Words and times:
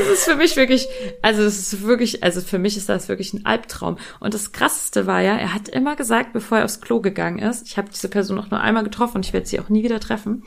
das 0.00 0.18
ist 0.18 0.24
für 0.24 0.36
mich 0.36 0.56
wirklich, 0.56 0.88
also 1.22 1.42
es 1.42 1.58
ist 1.58 1.82
wirklich, 1.82 2.22
also 2.22 2.40
für 2.40 2.58
mich 2.58 2.76
ist 2.76 2.88
das 2.88 3.08
wirklich 3.08 3.32
ein 3.32 3.46
Albtraum. 3.46 3.98
Und 4.18 4.34
das 4.34 4.52
Krasseste 4.52 5.06
war 5.06 5.20
ja, 5.20 5.36
er 5.36 5.54
hat 5.54 5.68
immer 5.68 5.96
gesagt, 5.96 6.32
bevor 6.32 6.58
er 6.58 6.64
aufs 6.64 6.80
Klo 6.80 7.00
gegangen 7.00 7.38
ist, 7.38 7.66
ich 7.66 7.76
habe 7.76 7.90
diese 7.90 8.08
Person 8.08 8.36
noch 8.36 8.50
nur 8.50 8.60
einmal 8.60 8.84
getroffen 8.84 9.16
und 9.16 9.26
ich 9.26 9.32
werde 9.32 9.46
sie 9.46 9.60
auch 9.60 9.68
nie 9.68 9.82
wieder 9.82 10.00
treffen, 10.00 10.44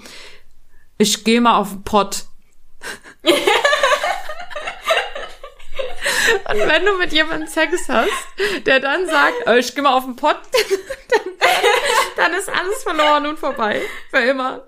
ich 0.97 1.23
gehe 1.23 1.41
mal 1.41 1.57
auf 1.57 1.71
den 1.71 1.83
Pott. 1.83 2.25
Und 6.49 6.59
wenn 6.59 6.85
du 6.85 6.97
mit 6.97 7.11
jemandem 7.11 7.47
Sex 7.47 7.89
hast, 7.89 8.11
der 8.65 8.79
dann 8.79 9.07
sagt, 9.07 9.35
oh, 9.45 9.53
ich 9.53 9.73
gehe 9.73 9.83
mal 9.83 9.93
auf 9.93 10.05
den 10.05 10.15
Pott, 10.15 10.39
dann, 11.09 11.49
dann 12.15 12.33
ist 12.33 12.49
alles 12.49 12.83
verloren 12.83 13.27
und 13.27 13.39
vorbei. 13.39 13.81
Für 14.09 14.19
immer. 14.19 14.67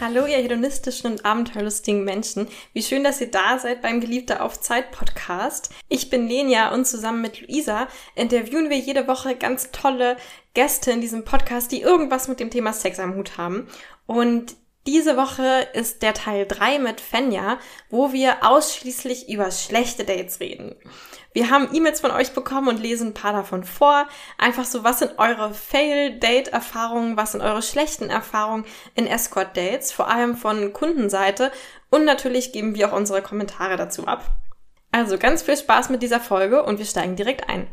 Hallo, 0.00 0.24
ihr 0.24 0.38
hedonistischen 0.38 1.10
und 1.10 1.26
abenteuerlustigen 1.26 2.04
Menschen. 2.04 2.48
Wie 2.72 2.82
schön, 2.82 3.04
dass 3.04 3.20
ihr 3.20 3.30
da 3.30 3.58
seid 3.58 3.82
beim 3.82 4.00
Geliebte 4.00 4.40
auf 4.40 4.58
Zeit 4.58 4.92
Podcast. 4.92 5.68
Ich 5.90 6.08
bin 6.08 6.26
Lenia 6.26 6.72
und 6.72 6.86
zusammen 6.86 7.20
mit 7.20 7.42
Luisa 7.42 7.86
interviewen 8.14 8.70
wir 8.70 8.78
jede 8.78 9.06
Woche 9.06 9.36
ganz 9.36 9.72
tolle 9.72 10.16
Gäste 10.54 10.90
in 10.90 11.02
diesem 11.02 11.24
Podcast, 11.24 11.70
die 11.70 11.82
irgendwas 11.82 12.28
mit 12.28 12.40
dem 12.40 12.48
Thema 12.48 12.72
Sex 12.72 12.98
am 12.98 13.14
Hut 13.14 13.36
haben. 13.36 13.68
Und 14.06 14.56
diese 14.86 15.16
Woche 15.16 15.68
ist 15.74 16.02
der 16.02 16.14
Teil 16.14 16.46
3 16.46 16.78
mit 16.78 17.02
Fenja, 17.02 17.58
wo 17.90 18.12
wir 18.12 18.38
ausschließlich 18.46 19.28
über 19.28 19.50
schlechte 19.50 20.04
Dates 20.04 20.40
reden. 20.40 20.74
Wir 21.32 21.50
haben 21.50 21.68
E-Mails 21.72 22.00
von 22.00 22.10
euch 22.10 22.32
bekommen 22.32 22.68
und 22.68 22.80
lesen 22.80 23.08
ein 23.08 23.14
paar 23.14 23.32
davon 23.32 23.62
vor. 23.62 24.08
Einfach 24.38 24.64
so, 24.64 24.82
was 24.82 24.98
sind 24.98 25.18
eure 25.18 25.52
Fail-Date-Erfahrungen, 25.52 27.16
was 27.16 27.32
sind 27.32 27.42
eure 27.42 27.62
schlechten 27.62 28.08
Erfahrungen 28.08 28.64
in 28.94 29.06
Escort-Dates, 29.06 29.92
vor 29.92 30.08
allem 30.08 30.34
von 30.36 30.72
Kundenseite. 30.72 31.52
Und 31.90 32.04
natürlich 32.04 32.52
geben 32.52 32.74
wir 32.74 32.88
auch 32.88 32.96
unsere 32.96 33.20
Kommentare 33.20 33.76
dazu 33.76 34.06
ab. 34.06 34.24
Also 34.92 35.18
ganz 35.18 35.42
viel 35.42 35.56
Spaß 35.56 35.90
mit 35.90 36.02
dieser 36.02 36.20
Folge 36.20 36.64
und 36.64 36.78
wir 36.78 36.86
steigen 36.86 37.16
direkt 37.16 37.48
ein. 37.48 37.68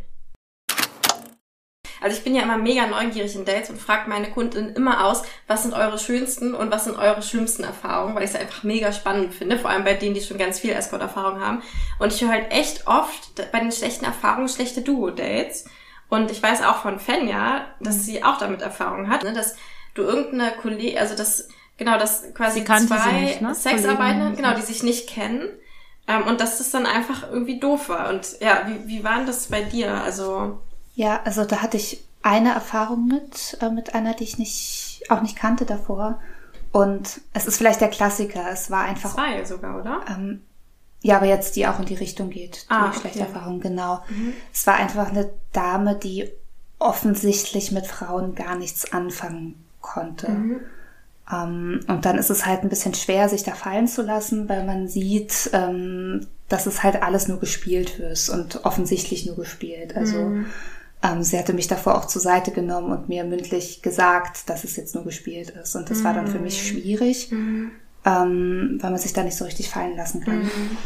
Also 2.02 2.17
ich 2.17 2.23
bin 2.23 2.36
ja 2.36 2.44
immer 2.44 2.58
mega 2.58 2.88
neugierig 2.88 3.36
in 3.36 3.45
Dates 3.45 3.70
und 3.70 3.81
frage 3.81 4.09
meine 4.09 4.30
Kundinnen 4.30 4.76
immer 4.76 5.06
aus, 5.06 5.23
was 5.48 5.64
sind 5.64 5.73
eure 5.73 5.98
schönsten 5.98 6.54
und 6.54 6.72
was 6.72 6.86
sind 6.86 6.98
eure 6.98 7.22
schlimmsten 7.22 7.64
Erfahrungen, 7.64 8.16
weil 8.16 8.23
ich 8.23 8.31
es 8.31 8.36
einfach 8.36 8.64
mega 8.64 8.92
spannend 8.92 9.34
finde, 9.34 9.58
vor 9.58 9.70
allem 9.70 9.84
bei 9.84 9.94
denen, 9.94 10.14
die 10.14 10.22
schon 10.22 10.38
ganz 10.38 10.59
viel 10.59 10.72
Escort-Erfahrung 10.72 11.39
haben. 11.42 11.62
Und 12.00 12.14
ich 12.14 12.22
höre 12.22 12.31
halt 12.31 12.52
echt 12.52 12.88
oft 12.88 13.52
bei 13.52 13.59
den 13.59 13.72
schlechten 13.72 14.06
Erfahrungen 14.06 14.50
schlechte 14.50 14.81
Duo-Dates. 14.81 15.66
Und 16.09 16.31
ich 16.31 16.42
weiß 16.42 16.64
auch 16.64 16.78
von 16.78 17.00
Fenja, 17.00 17.66
dass 17.80 18.06
sie 18.06 18.23
auch 18.23 18.38
damit 18.38 18.61
Erfahrung 18.61 19.09
hat, 19.09 19.23
ne, 19.23 19.34
dass 19.34 19.56
du 19.94 20.04
irgendeine 20.04 20.52
Kollege, 20.52 21.00
also 21.00 21.16
das, 21.16 21.50
genau, 21.78 21.98
dass 21.98 22.34
quasi 22.34 22.64
zwei 22.64 23.22
nicht, 23.22 23.42
ne? 23.42 23.54
Sexarbeiter, 23.54 24.32
genau, 24.32 24.54
die 24.54 24.61
sich 24.61 24.83
nicht 24.83 25.10
kennen. 25.10 25.49
Ähm, 26.08 26.23
und 26.23 26.39
dass 26.39 26.60
das 26.60 26.72
dann 26.72 26.86
einfach 26.86 27.30
irgendwie 27.30 27.60
doof 27.60 27.89
war. 27.89 28.10
Und 28.10 28.39
ja, 28.39 28.66
wie, 28.67 28.88
wie 28.88 29.04
war 29.04 29.17
denn 29.17 29.26
das 29.26 29.48
bei 29.48 29.61
dir? 29.61 29.92
Also 29.92 30.60
ja, 30.98 31.22
also 31.24 31.46
da 31.46 31.62
hatte 31.62 31.78
ich 31.78 32.04
eine 32.24 32.54
Erfahrung 32.54 33.08
mit, 33.08 33.56
äh, 33.62 33.70
mit 33.70 33.94
einer, 33.94 34.16
die 34.16 34.24
ich 34.24 34.40
nicht, 34.40 35.04
auch 35.10 35.22
nicht 35.22 35.36
kannte 35.36 35.64
davor. 35.64 36.20
Und 36.72 37.22
es 37.34 37.46
ist 37.46 37.58
vielleicht 37.58 37.82
der 37.82 37.92
Klassiker. 37.92 38.50
Es 38.52 38.72
war 38.72 38.84
einfach. 38.84 39.14
Zwei 39.14 39.46
sogar, 39.46 39.80
oder? 39.80 40.02
Ähm, 40.10 40.42
ja, 41.04 41.18
aber 41.18 41.28
jetzt 41.28 41.56
die 41.56 41.68
auch 41.68 41.80
in 41.80 41.86
die 41.86 41.94
Richtung 41.94 42.32
geht. 42.32 42.64
Die 42.64 42.72
ah, 42.72 42.88
okay. 42.88 43.00
schlechte 43.02 43.20
Erfahrung, 43.20 43.60
genau. 43.60 44.02
Mhm. 44.10 44.34
Es 44.52 44.66
war 44.66 44.74
einfach 44.74 45.10
eine 45.10 45.30
Dame, 45.54 45.96
die 45.96 46.32
offensichtlich 46.80 47.72
mit 47.72 47.86
Frauen 47.86 48.34
gar 48.34 48.56
nichts 48.56 48.92
anfangen 48.92 49.64
konnte. 49.82 50.30
Mhm. 50.30 50.60
Um, 51.30 51.36
ähm, 51.36 51.80
und 51.90 52.06
dann 52.06 52.18
ist 52.18 52.32
es 52.32 52.46
halt 52.46 52.64
ein 52.64 52.70
bisschen 52.70 52.96
schwer, 52.96 53.30
sich 53.30 53.44
da 53.44 53.52
fallen 53.52 53.88
zu 53.88 54.02
lassen, 54.02 54.50
weil 54.50 54.66
man 54.66 54.88
sieht, 54.88 55.52
ähm, 55.54 56.26
dass 56.48 56.66
es 56.66 56.82
halt 56.82 57.04
alles 57.04 57.28
nur 57.28 57.40
gespielt 57.40 58.00
wird 58.00 58.30
und 58.30 58.66
offensichtlich 58.66 59.26
nur 59.28 59.36
gespielt. 59.36 59.96
Also 59.96 60.18
mhm. 60.18 60.46
Ähm, 61.04 61.24
sie 61.24 61.38
hatte 61.38 61.54
mich 61.54 61.68
davor 61.68 61.98
auch 61.98 62.06
zur 62.06 62.22
Seite 62.22 62.52
genommen 62.52 62.92
und 62.92 63.08
mir 63.08 63.24
mündlich 63.24 63.82
gesagt, 63.82 64.50
dass 64.50 64.64
es 64.64 64.76
jetzt 64.76 64.96
nur 64.96 65.04
gespielt 65.04 65.52
ist. 65.52 65.76
Und 65.76 65.90
das 65.90 66.00
mhm. 66.00 66.04
war 66.06 66.14
dann 66.14 66.28
für 66.28 66.40
mich 66.40 66.62
mhm. 66.62 66.68
schwierig. 66.68 67.32
Mhm. 67.32 67.72
Ähm, 68.06 68.78
weil 68.80 68.92
man 68.92 69.00
sich 69.00 69.12
da 69.12 69.22
nicht 69.22 69.36
so 69.36 69.44
richtig 69.44 69.70
fallen 69.70 69.98
lassen 69.98 70.24
kann. 70.24 70.44
Mhm. 70.44 70.78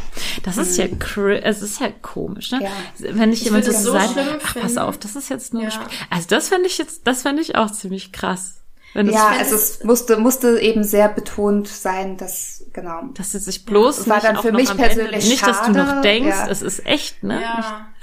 Das 0.42 0.56
ist 0.56 0.76
ja, 0.76 0.86
mhm. 0.86 1.30
es 1.42 1.62
ist 1.62 1.80
ja 1.80 1.88
komisch, 2.02 2.50
ne? 2.50 2.64
Ja. 2.64 2.70
Wenn 2.98 3.30
ich, 3.32 3.40
ich 3.40 3.44
jemand 3.44 3.64
so 3.64 3.92
sagt, 3.92 4.18
ach, 4.42 4.56
pass 4.56 4.76
auf, 4.76 4.98
das 4.98 5.14
ist 5.14 5.28
jetzt 5.28 5.52
nur 5.52 5.62
ja. 5.62 5.68
gespielt. 5.68 5.90
Also 6.10 6.26
das 6.28 6.48
fände 6.48 6.66
ich 6.66 6.78
jetzt, 6.78 7.06
das 7.06 7.22
fände 7.22 7.40
ich 7.40 7.54
auch 7.54 7.70
ziemlich 7.70 8.10
krass. 8.10 8.61
Wenn 8.94 9.08
ja, 9.08 9.28
also 9.28 9.54
es 9.54 9.82
musste, 9.84 10.18
musste 10.18 10.60
eben 10.60 10.84
sehr 10.84 11.08
betont 11.08 11.66
sein, 11.66 12.18
dass, 12.18 12.66
genau. 12.74 13.04
Dass 13.14 13.32
es 13.32 13.46
sich 13.46 13.64
bloß 13.64 14.06
war 14.08 14.20
dann 14.20 14.36
für 14.36 14.52
mich 14.52 14.74
persönlich 14.76 15.28
Nicht, 15.28 15.46
dass 15.46 15.62
du 15.62 15.72
noch 15.72 16.02
denkst, 16.02 16.28
ja. 16.28 16.48
es 16.48 16.60
ist 16.60 16.84
echt, 16.84 17.22
ne? 17.22 17.40
Ja. 17.40 17.88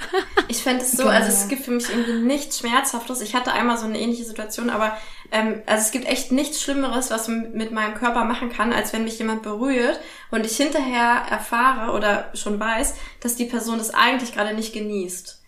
Ich 0.47 0.63
fände 0.63 0.83
es 0.83 0.93
so, 0.93 1.03
genau. 1.03 1.09
also 1.09 1.27
es 1.27 1.47
gibt 1.47 1.65
für 1.65 1.71
mich 1.71 1.87
irgendwie 1.89 2.25
nichts 2.25 2.59
Schmerzhaftes. 2.59 3.21
Ich 3.21 3.35
hatte 3.35 3.53
einmal 3.53 3.77
so 3.77 3.85
eine 3.85 3.99
ähnliche 3.99 4.23
Situation, 4.23 4.71
aber 4.71 4.97
ähm, 5.31 5.61
also 5.67 5.83
es 5.83 5.91
gibt 5.91 6.05
echt 6.05 6.31
nichts 6.31 6.61
Schlimmeres, 6.61 7.11
was 7.11 7.27
man 7.27 7.51
mit 7.51 7.71
meinem 7.71 7.93
Körper 7.93 8.23
machen 8.23 8.49
kann, 8.49 8.73
als 8.73 8.91
wenn 8.91 9.03
mich 9.03 9.19
jemand 9.19 9.43
berührt 9.43 9.99
und 10.31 10.45
ich 10.45 10.57
hinterher 10.57 11.23
erfahre 11.29 11.91
oder 11.91 12.31
schon 12.33 12.59
weiß, 12.59 12.95
dass 13.19 13.35
die 13.35 13.45
Person 13.45 13.77
das 13.77 13.93
eigentlich 13.93 14.33
gerade 14.33 14.55
nicht 14.55 14.73
genießt. 14.73 15.39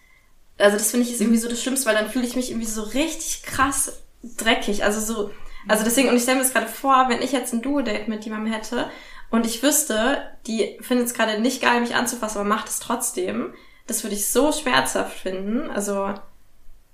Also 0.59 0.77
das 0.77 0.91
finde 0.91 1.07
ich 1.07 1.13
ist 1.13 1.21
irgendwie 1.21 1.39
so 1.39 1.49
das 1.49 1.61
Schlimmste, 1.61 1.87
weil 1.87 1.95
dann 1.95 2.09
fühle 2.11 2.27
ich 2.27 2.35
mich 2.35 2.51
irgendwie 2.51 2.69
so 2.69 2.83
richtig 2.83 3.41
krass 3.43 4.03
dreckig. 4.23 4.83
Also 4.83 4.99
so, 4.99 5.31
also 5.67 5.83
deswegen, 5.83 6.09
und 6.09 6.15
ich 6.15 6.23
stelle 6.23 6.37
mir 6.37 6.43
das 6.43 6.53
gerade 6.53 6.67
vor, 6.67 7.07
wenn 7.09 7.21
ich 7.21 7.31
jetzt 7.31 7.53
ein 7.53 7.61
Duo-Date 7.61 8.07
mit 8.07 8.25
jemandem 8.25 8.51
hätte 8.53 8.89
und 9.29 9.45
ich 9.45 9.63
wüsste, 9.63 10.17
die 10.47 10.77
findet 10.81 11.07
es 11.07 11.13
gerade 11.13 11.39
nicht 11.39 11.61
geil, 11.61 11.81
mich 11.81 11.95
anzufassen, 11.95 12.39
aber 12.39 12.49
macht 12.49 12.69
es 12.69 12.79
trotzdem, 12.79 13.53
das 13.87 14.03
würde 14.03 14.15
ich 14.15 14.29
so 14.29 14.51
schmerzhaft 14.51 15.17
finden. 15.17 15.69
Also, 15.69 16.13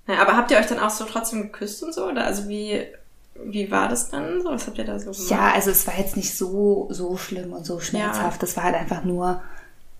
naja, 0.06 0.20
aber 0.20 0.36
habt 0.36 0.50
ihr 0.50 0.58
euch 0.58 0.66
dann 0.66 0.80
auch 0.80 0.90
so 0.90 1.04
trotzdem 1.04 1.42
geküsst 1.42 1.82
und 1.82 1.94
so? 1.94 2.06
Oder 2.06 2.24
also 2.24 2.48
wie, 2.48 2.86
wie 3.34 3.70
war 3.70 3.88
das 3.88 4.10
dann 4.10 4.40
so? 4.40 4.50
Was 4.50 4.66
habt 4.66 4.78
ihr 4.78 4.84
da 4.84 4.98
so 4.98 5.12
gemacht? 5.12 5.30
Ja, 5.30 5.52
also 5.52 5.70
es 5.70 5.86
war 5.86 5.98
jetzt 5.98 6.16
nicht 6.16 6.36
so, 6.36 6.88
so 6.90 7.16
schlimm 7.16 7.52
und 7.52 7.66
so 7.66 7.80
schmerzhaft. 7.80 8.36
Ja. 8.36 8.40
Das 8.40 8.56
war 8.56 8.64
halt 8.64 8.74
einfach 8.74 9.04
nur, 9.04 9.42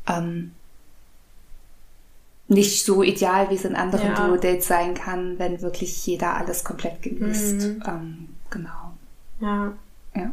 ähm, 0.07 0.53
nicht 2.49 2.85
so 2.85 3.03
ideal, 3.03 3.51
wie 3.51 3.55
es 3.55 3.65
in 3.65 3.77
anderen 3.77 4.15
ja. 4.15 4.27
Duo-Dates 4.27 4.67
sein 4.67 4.95
kann, 4.95 5.39
wenn 5.39 5.61
wirklich 5.61 6.07
jeder 6.07 6.35
alles 6.35 6.65
komplett 6.65 7.03
genießt. 7.03 7.61
Mhm. 7.61 7.83
Ähm, 7.87 8.29
genau. 8.51 8.95
Ja. 9.41 9.73
Ja. 10.15 10.33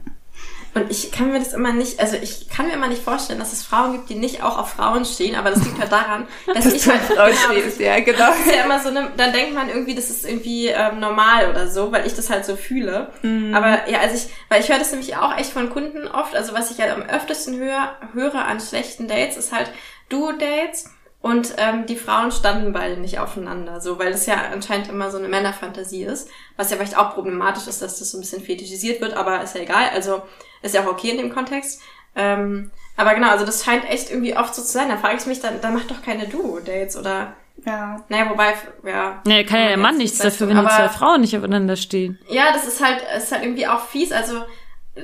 Und 0.73 0.91
ich 0.91 1.11
kann 1.13 1.31
mir 1.31 1.39
das 1.39 1.53
immer 1.53 1.71
nicht, 1.71 2.01
also 2.01 2.17
ich 2.21 2.49
kann 2.49 2.67
mir 2.67 2.73
immer 2.73 2.89
nicht 2.89 3.01
vorstellen, 3.01 3.39
dass 3.39 3.53
es 3.53 3.63
Frauen 3.63 3.93
gibt, 3.93 4.09
die 4.09 4.15
nicht 4.15 4.43
auch 4.43 4.57
auf 4.57 4.71
Frauen 4.71 5.05
stehen, 5.05 5.35
aber 5.35 5.49
das 5.51 5.63
liegt 5.63 5.79
halt 5.79 5.91
daran, 5.91 6.27
dass 6.53 6.65
das 6.65 6.73
ich 6.73 6.87
halt 6.87 7.01
Frauen 7.01 7.33
stehst, 7.49 7.79
ja, 7.79 7.99
genau. 8.01 8.17
Das 8.17 8.39
ist 8.39 8.53
ja 8.53 8.65
immer 8.65 8.81
so 8.81 8.89
eine, 8.89 9.09
dann 9.15 9.31
denkt 9.31 9.53
man 9.53 9.69
irgendwie, 9.69 9.95
das 9.95 10.09
ist 10.09 10.25
irgendwie 10.25 10.67
ähm, 10.67 10.99
normal 10.99 11.49
oder 11.49 11.69
so, 11.69 11.93
weil 11.93 12.05
ich 12.05 12.13
das 12.13 12.29
halt 12.29 12.43
so 12.43 12.57
fühle. 12.57 13.09
Mhm. 13.21 13.55
Aber 13.55 13.89
ja, 13.89 13.99
also 13.99 14.15
ich, 14.15 14.27
weil 14.49 14.61
ich 14.61 14.69
höre 14.69 14.79
das 14.79 14.91
nämlich 14.91 15.15
auch 15.15 15.37
echt 15.37 15.51
von 15.51 15.69
Kunden 15.69 16.09
oft, 16.09 16.35
also 16.35 16.53
was 16.53 16.71
ich 16.71 16.79
halt 16.81 16.91
am 16.91 17.03
öftesten 17.03 17.57
höre, 17.57 17.95
höre 18.13 18.43
an 18.43 18.59
schlechten 18.59 19.07
Dates, 19.07 19.37
ist 19.37 19.53
halt 19.53 19.71
Duo-Dates 20.09 20.89
und 21.25 21.55
ähm, 21.57 21.87
die 21.87 21.95
Frauen 21.95 22.31
standen 22.31 22.71
beide 22.71 23.01
nicht 23.01 23.17
aufeinander, 23.17 23.81
so, 23.81 23.97
weil 23.97 24.11
das 24.11 24.27
ja 24.27 24.35
anscheinend 24.53 24.89
immer 24.89 25.09
so 25.09 25.17
eine 25.17 25.27
Männerfantasie 25.27 26.03
ist, 26.03 26.29
was 26.55 26.69
ja 26.69 26.77
vielleicht 26.77 26.99
auch 26.99 27.15
problematisch 27.15 27.65
ist, 27.65 27.81
dass 27.81 27.97
das 27.97 28.11
so 28.11 28.19
ein 28.19 28.21
bisschen 28.21 28.43
fetischisiert 28.43 29.01
wird, 29.01 29.15
aber 29.17 29.41
ist 29.41 29.55
ja 29.55 29.61
egal, 29.61 29.89
also 29.91 30.21
ist 30.61 30.75
ja 30.75 30.83
auch 30.83 30.91
okay 30.91 31.09
in 31.09 31.17
dem 31.17 31.33
Kontext. 31.33 31.81
Ähm, 32.15 32.69
aber 32.95 33.15
genau, 33.15 33.31
also 33.31 33.43
das 33.43 33.65
scheint 33.65 33.89
echt 33.89 34.11
irgendwie 34.11 34.37
oft 34.37 34.53
so 34.53 34.61
zu 34.61 34.67
sein. 34.67 34.87
Da 34.87 34.97
frage 34.97 35.17
ich 35.17 35.25
mich, 35.25 35.39
dann, 35.39 35.61
dann 35.61 35.73
macht 35.73 35.89
doch 35.89 36.03
keine 36.03 36.27
Duo-Dates 36.27 36.95
oder. 36.95 37.33
Ja. 37.65 38.03
Naja, 38.07 38.29
wobei, 38.29 38.53
ja. 38.83 39.23
Naja, 39.25 39.43
kann 39.45 39.61
ja 39.61 39.67
der 39.69 39.77
Mann 39.77 39.97
nichts 39.97 40.19
dafür, 40.19 40.47
wenn 40.47 40.57
die 40.57 40.67
zwei 40.67 40.89
Frauen 40.89 41.21
nicht 41.21 41.35
aufeinander 41.35 41.75
stehen. 41.75 42.19
Ja, 42.29 42.53
das 42.53 42.67
ist 42.67 42.85
halt, 42.85 43.03
ist 43.17 43.31
halt 43.31 43.41
irgendwie 43.41 43.65
auch 43.65 43.87
fies. 43.87 44.11
Also, 44.11 44.43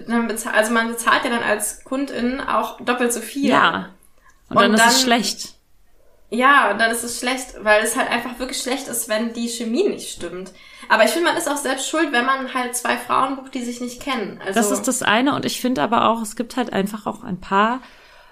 dann 0.07 0.27
bezahlt, 0.27 0.56
also 0.56 0.71
man 0.71 0.89
bezahlt 0.89 1.24
ja 1.24 1.31
dann 1.31 1.41
als 1.41 1.83
Kundin 1.83 2.41
auch 2.41 2.79
doppelt 2.79 3.12
so 3.12 3.21
viel. 3.21 3.50
Ja. 3.50 3.89
Und 4.50 4.59
dann, 4.59 4.69
Und 4.69 4.77
dann 4.77 4.88
ist 4.88 4.97
es 4.97 5.01
schlecht. 5.01 5.56
Ja, 6.33 6.72
und 6.72 6.80
dann 6.80 6.92
ist 6.92 7.04
es 7.04 7.19
schlecht, 7.19 7.56
weil 7.62 7.83
es 7.83 7.98
halt 7.98 8.10
einfach 8.10 8.39
wirklich 8.39 8.62
schlecht 8.62 8.88
ist, 8.88 9.10
wenn 9.10 9.33
die 9.33 9.50
Chemie 9.50 9.89
nicht 9.89 10.10
stimmt. 10.10 10.54
Aber 10.88 11.04
ich 11.04 11.12
finde, 11.12 11.28
man 11.28 11.38
ist 11.38 11.50
auch 11.50 11.57
selbst 11.57 11.89
schuld, 11.89 12.13
wenn 12.13 12.25
man 12.25 12.54
halt 12.54 12.74
zwei 12.75 12.95
Frauen 12.95 13.36
bucht, 13.36 13.54
die 13.54 13.63
sich 13.63 13.81
nicht 13.81 14.01
kennen. 14.01 14.39
Also 14.39 14.54
das 14.54 14.72
ist 14.72 14.88
das 14.88 15.04
eine 15.04 15.36
und 15.36 15.45
ich 15.45 15.60
finde 15.60 15.83
aber 15.83 16.07
auch, 16.07 16.22
es 16.22 16.38
gibt 16.38 16.56
halt 16.56 16.72
einfach 16.72 17.06
auch 17.06 17.24
ein 17.24 17.42
paar, 17.42 17.81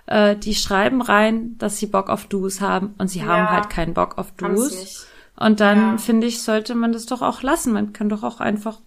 äh, 0.05 0.37
die 0.37 0.55
schreiben 0.55 1.01
rein, 1.01 1.57
dass 1.57 1.77
sie 1.77 1.87
Bock 1.87 2.09
auf 2.09 2.25
Duos 2.27 2.61
haben 2.61 2.95
und 2.97 3.09
sie 3.09 3.19
ja, 3.19 3.25
haben 3.25 3.49
halt 3.49 3.69
keinen 3.69 3.93
Bock 3.93 4.17
auf 4.17 4.31
Duos. 4.31 5.05
Und 5.35 5.59
dann 5.59 5.77
ja. 5.77 5.97
finde 5.97 6.27
ich, 6.27 6.41
sollte 6.41 6.75
man 6.75 6.93
das 6.93 7.05
doch 7.05 7.21
auch 7.21 7.41
lassen. 7.41 7.73
Man 7.73 7.91
kann 7.91 8.07
doch 8.07 8.23
auch 8.23 8.39
einfach 8.39 8.79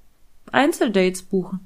Einzeldates 0.50 1.22
buchen. 1.22 1.60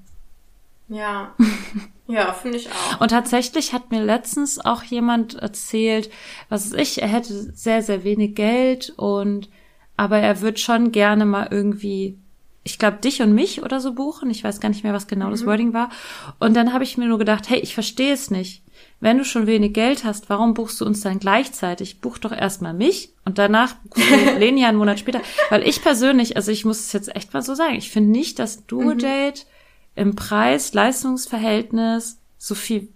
Ja. 0.88 1.32
Ja, 2.08 2.32
finde 2.32 2.58
ich 2.58 2.68
auch. 2.70 3.00
Und 3.00 3.10
tatsächlich 3.10 3.72
hat 3.72 3.90
mir 3.90 4.02
letztens 4.02 4.64
auch 4.64 4.82
jemand 4.84 5.34
erzählt, 5.34 6.10
was 6.48 6.72
ich, 6.72 7.02
er 7.02 7.08
hätte 7.08 7.32
sehr, 7.54 7.82
sehr 7.82 8.04
wenig 8.04 8.34
Geld 8.34 8.92
und 8.96 9.48
aber 9.96 10.18
er 10.18 10.40
wird 10.40 10.60
schon 10.60 10.92
gerne 10.92 11.24
mal 11.24 11.48
irgendwie, 11.50 12.18
ich 12.62 12.78
glaube, 12.78 12.98
dich 12.98 13.22
und 13.22 13.34
mich 13.34 13.62
oder 13.62 13.80
so 13.80 13.94
buchen. 13.94 14.30
Ich 14.30 14.44
weiß 14.44 14.60
gar 14.60 14.68
nicht 14.68 14.84
mehr, 14.84 14.92
was 14.92 15.06
genau 15.06 15.26
mhm. 15.26 15.30
das 15.30 15.46
Wording 15.46 15.72
war. 15.72 15.90
Und 16.38 16.54
dann 16.54 16.72
habe 16.72 16.84
ich 16.84 16.98
mir 16.98 17.06
nur 17.06 17.18
gedacht, 17.18 17.48
hey, 17.48 17.58
ich 17.58 17.74
verstehe 17.74 18.12
es 18.12 18.30
nicht. 18.30 18.62
Wenn 19.00 19.18
du 19.18 19.24
schon 19.24 19.46
wenig 19.46 19.72
Geld 19.72 20.04
hast, 20.04 20.28
warum 20.28 20.54
buchst 20.54 20.80
du 20.80 20.84
uns 20.84 21.00
dann 21.00 21.18
gleichzeitig? 21.18 22.00
Buch 22.00 22.18
doch 22.18 22.32
erstmal 22.32 22.74
mich 22.74 23.10
und 23.24 23.38
danach 23.38 23.74
buchst 23.76 24.10
du 24.26 24.38
Lenia 24.38 24.68
einen 24.68 24.78
Monat 24.78 25.00
später. 25.00 25.22
Weil 25.48 25.66
ich 25.66 25.82
persönlich, 25.82 26.36
also 26.36 26.52
ich 26.52 26.64
muss 26.64 26.80
es 26.80 26.92
jetzt 26.92 27.16
echt 27.16 27.32
mal 27.32 27.42
so 27.42 27.54
sagen, 27.54 27.74
ich 27.74 27.90
finde 27.90 28.10
nicht, 28.10 28.38
dass 28.38 28.66
Duo-Date 28.66 29.46
mhm 29.46 29.55
im 29.96 30.14
Preis-Leistungsverhältnis 30.14 32.18
so 32.38 32.54
viel 32.54 32.88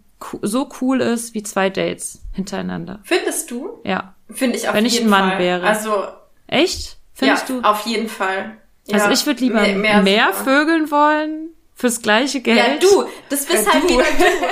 so 0.42 0.68
cool 0.80 1.00
ist 1.00 1.32
wie 1.32 1.42
zwei 1.42 1.70
Dates 1.70 2.20
hintereinander. 2.32 3.00
Findest 3.04 3.50
du? 3.50 3.80
Ja. 3.84 4.14
Finde 4.28 4.58
ich 4.58 4.68
auf 4.68 4.74
Wenn 4.74 4.84
jeden 4.84 4.96
ich 4.96 5.02
ein 5.02 5.08
Mann 5.08 5.30
Fall. 5.30 5.38
wäre. 5.38 5.66
Also 5.66 6.04
echt? 6.46 6.98
Findest 7.14 7.48
ja, 7.48 7.56
du? 7.56 7.62
Auf 7.66 7.86
jeden 7.86 8.08
Fall. 8.08 8.58
Also 8.92 9.06
ja, 9.06 9.12
ich 9.12 9.24
würde 9.26 9.40
lieber 9.40 9.62
mehr, 9.62 9.76
mehr, 9.76 10.02
mehr 10.02 10.34
vögeln 10.34 10.90
wollen 10.90 11.48
fürs 11.74 12.02
gleiche 12.02 12.42
Geld. 12.42 12.82
Ja, 12.82 12.88
du, 12.88 13.06
das 13.30 13.46
bist 13.46 13.66
ja, 13.66 13.72
halt 13.72 13.84
du. 13.84 13.88
wieder 13.88 14.02
du. 14.02 14.24
ja, 14.24 14.48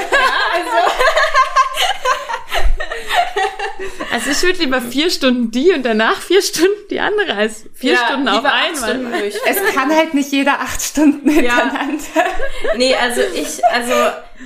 also. 0.55 0.91
Also 4.13 4.31
ich 4.31 4.43
würde 4.43 4.59
lieber 4.59 4.81
vier 4.81 5.11
Stunden 5.11 5.51
die 5.51 5.73
und 5.73 5.85
danach 5.85 6.21
vier 6.21 6.43
Stunden 6.43 6.89
die 6.91 6.99
andere 6.99 7.35
als 7.35 7.67
vier 7.75 7.93
ja, 7.93 8.07
Stunden 8.07 8.29
auf 8.29 8.45
einmal. 8.45 9.23
Es 9.47 9.75
kann 9.75 9.95
halt 9.95 10.15
nicht 10.15 10.33
jeder 10.33 10.61
acht 10.61 10.83
Stunden 10.83 11.29
hintereinander. 11.29 12.03
Ja. 12.15 12.77
Nee, 12.77 12.95
also 12.97 13.21
ich, 13.35 13.65
also 13.67 13.93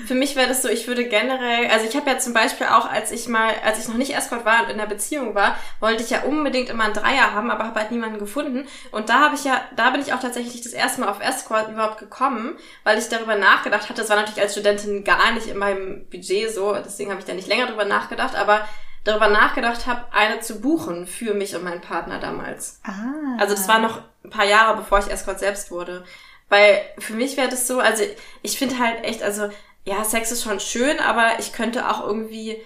für 0.07 0.15
mich 0.15 0.37
wäre 0.37 0.49
das 0.49 0.63
so, 0.63 0.69
ich 0.69 0.87
würde 0.87 1.05
generell, 1.05 1.69
also 1.71 1.87
ich 1.87 1.95
habe 1.97 2.09
ja 2.11 2.19
zum 2.19 2.33
Beispiel 2.33 2.67
auch, 2.67 2.91
als 2.91 3.11
ich 3.13 3.29
mal, 3.29 3.53
als 3.65 3.79
ich 3.79 3.89
noch 3.89 3.97
nicht 3.97 4.15
Escort 4.15 4.45
war 4.45 4.63
und 4.63 4.71
in 4.71 4.81
einer 4.81 4.89
Beziehung 4.89 5.35
war, 5.35 5.57
wollte 5.81 6.03
ich 6.03 6.11
ja 6.11 6.23
unbedingt 6.23 6.71
immer 6.71 6.85
einen 6.85 6.95
Dreier 6.95 7.35
haben, 7.35 7.51
aber 7.51 7.65
habe 7.65 7.81
halt 7.81 7.91
niemanden 7.91 8.19
gefunden. 8.19 8.67
Und 8.91 9.09
da 9.09 9.21
habe 9.21 9.35
ich 9.35 9.45
ja, 9.45 9.61
da 9.77 9.91
bin 9.91 10.01
ich 10.01 10.15
auch 10.15 10.21
tatsächlich 10.21 10.63
das 10.63 10.73
erste 10.73 11.01
Mal 11.01 11.09
auf 11.09 11.21
Escort 11.21 11.71
überhaupt 11.71 11.99
gekommen, 11.99 12.57
weil 12.85 12.99
ich 12.99 13.09
darüber 13.09 13.37
nachgedacht 13.37 13.89
hatte. 13.89 14.01
Das 14.01 14.11
war 14.11 14.17
natürlich 14.17 14.41
als 14.41 14.53
Studentin 14.53 15.05
gar 15.05 15.33
nicht 15.33 15.47
in 15.47 15.59
meinem 15.59 16.07
Budget 16.11 16.51
so, 16.51 16.75
deswegen 16.75 17.11
habe 17.11 17.21
ich 17.21 17.27
da 17.27 17.35
nicht 17.35 17.49
länger 17.49 17.67
drüber 17.67 17.85
nachgedacht, 17.85 18.35
aber 18.35 18.67
darüber 19.05 19.29
nachgedacht 19.29 19.87
habe, 19.87 20.07
eine 20.13 20.41
zu 20.41 20.61
buchen 20.61 21.07
für 21.07 21.35
mich 21.35 21.55
und 21.55 21.65
meinen 21.65 21.81
Partner 21.81 22.19
damals. 22.19 22.81
Ah. 22.85 23.37
Also 23.39 23.55
das 23.55 23.69
war 23.69 23.79
noch 23.79 24.01
ein 24.25 24.31
paar 24.31 24.47
Jahre, 24.47 24.77
bevor 24.77 25.01
ich 25.01 25.11
Escort 25.11 25.39
selbst 25.39 25.71
wurde. 25.71 26.05
Weil 26.49 26.83
für 26.99 27.15
mich 27.15 27.37
wäre 27.37 27.49
das 27.49 27.67
so, 27.67 27.81
also 27.81 28.05
ich 28.43 28.59
finde 28.59 28.79
halt 28.79 29.05
echt, 29.05 29.23
also 29.23 29.49
ja, 29.85 30.05
Sex 30.05 30.31
ist 30.31 30.45
schon 30.45 30.61
schön, 30.61 30.99
aber 31.01 31.39
ich 31.39 31.53
könnte 31.53 31.89
auch 31.89 32.07
irgendwie, 32.07 32.61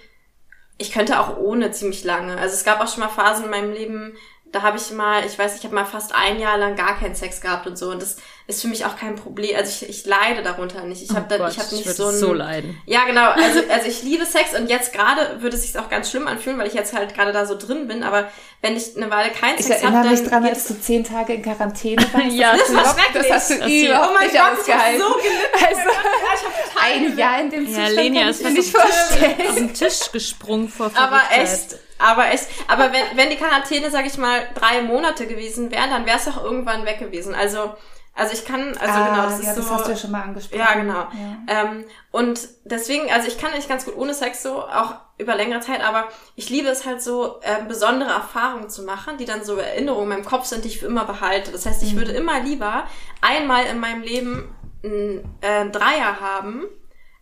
ich 0.77 0.91
könnte 0.91 1.19
auch 1.19 1.37
ohne 1.37 1.71
ziemlich 1.71 2.03
lange. 2.03 2.37
Also 2.37 2.53
es 2.53 2.63
gab 2.63 2.79
auch 2.79 2.87
schon 2.87 3.01
mal 3.01 3.09
Phasen 3.09 3.45
in 3.45 3.51
meinem 3.51 3.73
Leben, 3.73 4.17
da 4.51 4.61
habe 4.61 4.77
ich 4.77 4.91
mal, 4.91 5.25
ich 5.25 5.37
weiß, 5.37 5.57
ich 5.57 5.63
habe 5.63 5.75
mal 5.75 5.85
fast 5.85 6.13
ein 6.15 6.39
Jahr 6.39 6.57
lang 6.57 6.75
gar 6.75 6.97
keinen 6.97 7.15
Sex 7.15 7.41
gehabt 7.41 7.67
und 7.67 7.77
so. 7.77 7.91
Und 7.91 8.01
das 8.01 8.17
ist 8.47 8.61
für 8.61 8.69
mich 8.69 8.85
auch 8.85 8.95
kein 8.97 9.15
Problem. 9.17 9.55
Also 9.57 9.85
ich, 9.85 9.89
ich 9.89 10.05
leide 10.05 10.41
darunter 10.41 10.81
nicht. 10.83 11.01
Ich 11.03 11.09
habe 11.09 11.25
oh 11.35 11.37
da, 11.37 11.49
ich 11.49 11.59
habe 11.59 11.75
nicht 11.75 11.85
ich 11.85 11.93
so 11.93 12.05
ein, 12.07 12.15
so 12.15 12.33
leiden. 12.33 12.81
Ja, 12.85 13.03
genau. 13.05 13.29
Also 13.35 13.59
also 13.69 13.87
ich 13.87 14.03
liebe 14.03 14.25
Sex 14.25 14.57
und 14.57 14.69
jetzt 14.69 14.93
gerade 14.93 15.41
würde 15.41 15.57
es 15.57 15.63
sich 15.63 15.77
auch 15.77 15.89
ganz 15.89 16.09
schlimm 16.09 16.27
anfühlen, 16.27 16.57
weil 16.57 16.67
ich 16.67 16.73
jetzt 16.73 16.93
halt 16.95 17.13
gerade 17.13 17.33
da 17.33 17.45
so 17.45 17.57
drin 17.57 17.87
bin. 17.89 18.03
Aber 18.03 18.29
wenn 18.61 18.77
ich 18.77 18.95
eine 18.95 19.11
Weile 19.11 19.31
keinen 19.31 19.57
Sex 19.61 19.83
habe, 19.83 19.91
dann 19.91 20.05
Ich 20.05 20.07
erinnere 20.11 20.21
mich 20.21 20.29
dran, 20.29 20.45
als 20.45 20.67
du 20.67 20.79
zehn 20.79 21.03
Tage 21.03 21.33
in 21.33 21.41
Quarantäne 21.43 22.01
warst. 22.13 22.25
ja, 22.35 22.55
das, 22.55 22.67
das 22.67 22.75
war 22.75 22.95
schrecklich. 22.97 23.23
Das 23.27 23.31
hast 23.31 23.49
du 23.51 23.59
das 23.59 23.69
überhaupt 23.69 24.09
oh 24.09 24.13
mein 24.17 24.27
nicht 24.27 24.39
Gott, 24.39 24.59
ausgehalten. 24.59 25.01
so 25.01 25.13
gelitten. 25.15 25.65
Also, 25.67 25.89
ein 26.81 27.17
Jahr 27.17 27.41
in 27.41 27.49
dem 27.49 27.63
Ja, 27.65 27.69
Zustand 27.69 27.95
Lenia 27.95 28.21
kann 28.21 28.29
ist 28.31 28.43
nicht 28.43 28.75
auf 28.75 28.81
den 28.83 28.91
vorstellen. 28.91 29.37
Tisch- 29.37 29.47
auf 29.49 29.55
den 29.55 29.73
Tisch 29.73 30.11
gesprungen 30.13 30.69
vor 30.69 30.91
Aber 30.95 31.21
echt, 31.31 31.75
aber 31.99 32.31
echt, 32.31 32.45
aber 32.69 32.93
wenn, 32.93 33.17
wenn 33.17 33.29
die 33.29 33.35
Quarantäne, 33.35 33.91
sag 33.91 34.05
ich 34.05 34.17
mal, 34.17 34.47
drei 34.55 34.81
Monate 34.81 35.27
gewesen 35.27 35.69
wären, 35.71 35.89
dann 35.89 36.05
wäre 36.05 36.17
es 36.17 36.27
auch 36.29 36.41
irgendwann 36.43 36.85
weg 36.85 36.99
gewesen. 36.99 37.35
Also, 37.35 37.73
also 38.17 38.33
ich 38.33 38.45
kann, 38.45 38.75
also 38.77 38.99
ah, 38.99 39.07
genau, 39.09 39.23
das 39.23 39.43
ja, 39.43 39.49
ist 39.51 39.57
das 39.57 39.67
so. 39.67 39.73
hast 39.75 39.85
du 39.87 39.91
ja 39.91 39.97
schon 39.97 40.11
mal 40.11 40.23
angesprochen. 40.23 40.59
Ja, 40.59 40.73
genau. 40.73 40.93
Ja. 40.93 41.07
Ähm, 41.47 41.85
und 42.11 42.39
deswegen, 42.65 43.11
also 43.11 43.27
ich 43.27 43.37
kann 43.37 43.51
nicht 43.51 43.69
ganz 43.69 43.85
gut 43.85 43.95
ohne 43.95 44.13
Sex 44.13 44.43
so, 44.43 44.61
auch 44.63 44.95
über 45.17 45.35
längere 45.35 45.61
Zeit, 45.61 45.83
aber 45.83 46.05
ich 46.35 46.49
liebe 46.49 46.67
es 46.67 46.85
halt 46.85 47.01
so, 47.01 47.39
ähm, 47.43 47.67
besondere 47.67 48.09
Erfahrungen 48.11 48.69
zu 48.69 48.83
machen, 48.83 49.17
die 49.17 49.25
dann 49.25 49.43
so 49.43 49.55
Erinnerungen 49.55 50.03
in 50.11 50.17
meinem 50.17 50.25
Kopf 50.25 50.45
sind, 50.45 50.63
die 50.63 50.69
ich 50.69 50.79
für 50.79 50.87
immer 50.87 51.05
behalte. 51.05 51.51
Das 51.51 51.65
heißt, 51.65 51.81
ich 51.83 51.93
Mhm. 51.93 51.97
würde 51.99 52.11
immer 52.11 52.39
lieber 52.41 52.83
einmal 53.21 53.65
in 53.65 53.79
meinem 53.79 54.01
Leben 54.01 54.53
einen 54.83 55.23
äh, 55.41 55.69
Dreier 55.69 56.19
haben, 56.19 56.65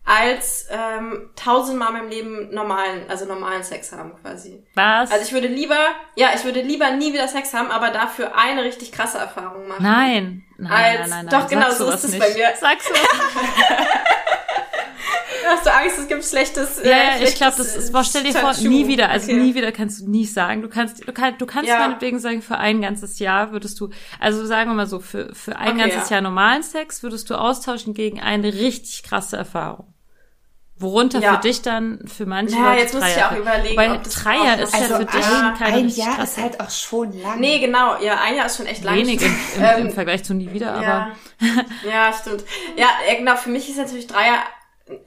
als 0.06 0.68
ähm, 0.70 1.30
tausendmal 1.34 1.88
in 1.88 1.94
meinem 1.94 2.08
Leben 2.08 2.54
normalen, 2.54 3.02
also 3.10 3.24
normalen 3.26 3.64
Sex 3.64 3.90
haben 3.92 4.12
quasi. 4.22 4.62
Was? 4.74 5.10
Also 5.10 5.24
ich 5.24 5.32
würde 5.32 5.48
lieber, 5.48 5.76
ja, 6.14 6.28
ich 6.34 6.44
würde 6.44 6.62
lieber 6.62 6.92
nie 6.92 7.12
wieder 7.12 7.26
Sex 7.26 7.52
haben, 7.52 7.70
aber 7.72 7.90
dafür 7.90 8.38
eine 8.38 8.62
richtig 8.62 8.92
krasse 8.92 9.18
Erfahrung 9.18 9.66
machen. 9.68 9.82
nein. 9.82 10.42
Nein, 10.58 10.72
Als- 10.72 10.98
nein, 11.00 11.10
nein, 11.10 11.26
nein. 11.26 11.40
doch, 11.42 11.48
genau, 11.50 11.70
so 11.70 11.90
ist 11.90 12.04
es 12.04 12.12
nicht. 12.12 12.20
bei 12.20 12.32
mir. 12.32 12.48
Sagst 12.58 12.88
du 12.88 12.94
was? 12.94 13.02
Hast 15.48 15.64
du 15.66 15.72
Angst, 15.72 15.98
es 15.98 16.08
gibt 16.08 16.24
schlechtes 16.24 16.80
Ja, 16.82 16.90
äh, 16.90 17.20
ja, 17.20 17.28
ich 17.28 17.34
glaube, 17.36 17.56
das 17.56 17.76
ist, 17.76 17.90
äh, 17.90 17.92
boah, 17.92 18.02
stell 18.02 18.24
dir 18.24 18.32
vor, 18.32 18.52
nie 18.54 18.88
wieder, 18.88 19.10
also 19.10 19.30
Okay. 19.30 19.40
nie 19.40 19.54
wieder 19.54 19.70
kannst 19.70 20.00
du 20.00 20.10
nie 20.10 20.24
sagen. 20.26 20.62
Du 20.62 20.68
kannst, 20.68 21.06
du 21.06 21.12
kannst, 21.12 21.40
du 21.40 21.46
kannst 21.46 21.68
Ja. 21.68 21.78
meinetwegen 21.78 22.18
sagen, 22.18 22.42
für 22.42 22.58
ein 22.58 22.80
ganzes 22.80 23.18
Jahr 23.20 23.52
würdest 23.52 23.78
du, 23.78 23.90
also 24.18 24.44
sagen 24.44 24.70
wir 24.70 24.74
mal 24.74 24.86
so, 24.88 24.98
für, 24.98 25.32
für 25.34 25.56
ein 25.56 25.72
Okay, 25.78 25.90
ganzes 25.90 26.10
ja. 26.10 26.16
Jahr 26.16 26.22
normalen 26.22 26.62
Sex 26.64 27.02
würdest 27.04 27.30
du 27.30 27.36
austauschen 27.36 27.94
gegen 27.94 28.20
eine 28.20 28.52
richtig 28.54 29.04
krasse 29.04 29.36
Erfahrung. 29.36 29.92
Worunter 30.78 31.20
Ja. 31.20 31.34
für 31.36 31.40
dich 31.40 31.62
dann, 31.62 32.00
für 32.06 32.26
manche 32.26 32.54
Ja, 32.54 32.68
Leute 32.70 32.80
jetzt 32.82 32.94
muss 32.94 33.04
ich 33.08 33.24
auch 33.24 33.32
überlegen, 33.36 33.76
Weil 33.78 33.92
ob 33.92 34.02
das 34.04 34.14
Dreier 34.14 34.58
ist 34.60 34.72
noch 34.74 34.80
ja 34.90 34.96
für 34.98 35.04
dich 35.06 35.24
Ah, 35.24 35.54
keine 35.58 35.76
ein 35.78 35.88
Jahr 35.88 36.16
krasse. 36.16 36.22
ist 36.40 36.42
halt 36.42 36.60
auch 36.60 36.70
schon 36.70 37.18
lang. 37.22 37.40
Nee, 37.40 37.58
genau, 37.60 37.98
ja, 38.02 38.20
ein 38.22 38.36
Jahr 38.36 38.46
ist 38.46 38.58
schon 38.58 38.66
echt 38.66 38.84
lang. 38.84 38.94
wenig 38.96 39.22
im, 39.22 39.34
im, 39.56 39.64
Ähm, 39.64 39.86
im 39.86 39.90
Vergleich 39.92 40.22
zu 40.24 40.34
nie 40.34 40.52
wieder, 40.52 40.74
aber 40.74 40.82
Ja, 40.82 41.10
ja, 41.88 42.12
stimmt. 42.12 42.44
Ja, 42.76 42.88
genau, 43.16 43.36
für 43.36 43.48
mich 43.50 43.68
ist 43.70 43.78
natürlich 43.78 44.06
Dreier 44.06 44.38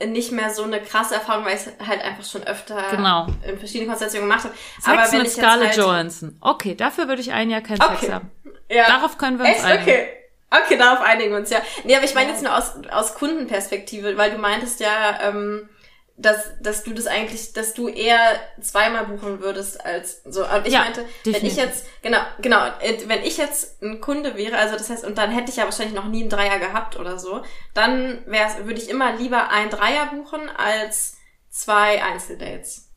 nicht 0.07 0.31
mehr 0.31 0.49
so 0.49 0.63
eine 0.63 0.81
krasse 0.81 1.13
Erfahrung, 1.15 1.45
weil 1.45 1.55
ich 1.55 1.61
es 1.67 1.87
halt 1.87 2.01
einfach 2.01 2.25
schon 2.25 2.43
öfter 2.43 2.81
Genau. 2.91 3.27
in 3.47 3.57
verschiedenen 3.59 3.87
Konstellationen 3.89 4.27
gemacht 4.27 4.43
habe. 4.45 4.53
Sex 4.81 5.11
mit 5.13 5.27
ich 5.27 5.33
Scarlett 5.33 5.67
halt, 5.69 5.77
Johansson. 5.77 6.35
Okay, 6.41 6.75
dafür 6.75 7.07
würde 7.07 7.21
ich 7.21 7.31
ein 7.31 7.49
Jahr 7.49 7.61
keinen 7.61 7.77
Sex 7.79 7.89
Okay. 8.03 8.11
haben. 8.11 8.31
Ja. 8.69 8.87
Darauf 8.87 9.17
können 9.17 9.37
wir 9.39 9.45
uns 9.45 9.55
Echt? 9.55 9.65
einigen. 9.65 9.83
Okay. 9.83 10.07
Okay, 10.51 10.77
darauf 10.77 11.01
einigen 11.05 11.31
wir 11.31 11.37
uns, 11.39 11.49
ja. 11.51 11.61
Nee, 11.83 11.95
aber 11.95 12.05
ich 12.05 12.15
meine 12.15 12.31
jetzt 12.31 12.41
nur 12.43 12.57
aus, 12.57 12.73
aus 12.91 13.13
Kundenperspektive, 13.15 14.17
weil 14.17 14.31
du 14.31 14.37
meintest 14.37 14.79
ja, 14.79 15.19
ähm, 15.21 15.69
dass, 16.17 16.51
dass 16.61 16.83
du 16.83 16.93
das 16.93 17.07
eigentlich, 17.07 17.53
dass 17.53 17.73
du 17.73 17.87
eher 17.87 18.19
zweimal 18.59 19.05
buchen 19.05 19.39
würdest 19.41 19.85
als 19.85 20.21
so. 20.25 20.45
Und 20.45 20.67
ich 20.67 20.73
Ja, 20.73 20.79
meinte, 20.81 21.05
wenn 21.31 21.33
definitiv. 21.33 21.43
ich 21.43 21.55
jetzt, 21.55 21.85
genau, 22.01 22.19
genau, 22.41 22.59
wenn 23.05 23.23
ich 23.23 23.37
jetzt 23.37 23.81
ein 23.81 24.01
Kunde 24.01 24.35
wäre, 24.35 24.57
also 24.57 24.75
das 24.75 24.89
heißt, 24.89 25.05
und 25.05 25.17
dann 25.17 25.31
hätte 25.31 25.49
ich 25.51 25.57
ja 25.57 25.63
wahrscheinlich 25.65 25.95
noch 25.95 26.05
nie 26.05 26.21
einen 26.21 26.29
Dreier 26.29 26.59
gehabt 26.59 26.99
oder 26.99 27.17
so, 27.19 27.41
dann 27.73 28.21
wär's, 28.25 28.57
würde 28.57 28.81
ich 28.81 28.89
immer 28.89 29.13
lieber 29.13 29.49
ein 29.51 29.69
Dreier 29.69 30.07
buchen 30.07 30.41
als 30.57 31.15
zwei 31.49 32.03
Einzeldates. 32.03 32.89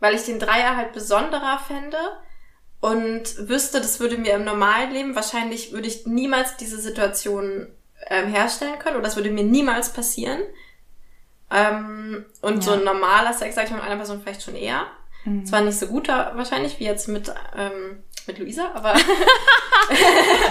Weil 0.00 0.14
ich 0.14 0.24
den 0.24 0.38
Dreier 0.38 0.76
halt 0.76 0.92
besonderer 0.92 1.58
fände 1.66 1.96
und 2.86 3.48
wüsste, 3.48 3.80
das 3.80 3.98
würde 3.98 4.16
mir 4.16 4.34
im 4.34 4.44
normalen 4.44 4.92
Leben 4.92 5.16
wahrscheinlich 5.16 5.72
würde 5.72 5.88
ich 5.88 6.06
niemals 6.06 6.56
diese 6.56 6.78
Situation 6.80 7.66
ähm, 8.08 8.28
herstellen 8.28 8.78
können 8.78 8.94
oder 8.94 9.06
das 9.06 9.16
würde 9.16 9.30
mir 9.30 9.42
niemals 9.42 9.92
passieren. 9.92 10.38
Ähm, 11.50 12.26
und 12.42 12.62
so 12.62 12.70
Ja. 12.70 12.76
ein 12.78 12.84
normaler 12.84 13.32
Sex, 13.32 13.56
sag 13.56 13.64
ich 13.64 13.70
mal, 13.70 13.78
mit 13.78 13.86
einer 13.86 13.96
Person 13.96 14.20
vielleicht 14.22 14.44
schon 14.44 14.54
eher. 14.54 14.86
Mhm. 15.24 15.44
Zwar 15.44 15.62
nicht 15.62 15.76
so 15.80 15.88
guter 15.88 16.30
wahrscheinlich 16.36 16.78
wie 16.78 16.84
jetzt 16.84 17.08
mit 17.08 17.28
ähm, 17.56 18.04
mit 18.28 18.38
Luisa, 18.38 18.70
aber 18.72 18.94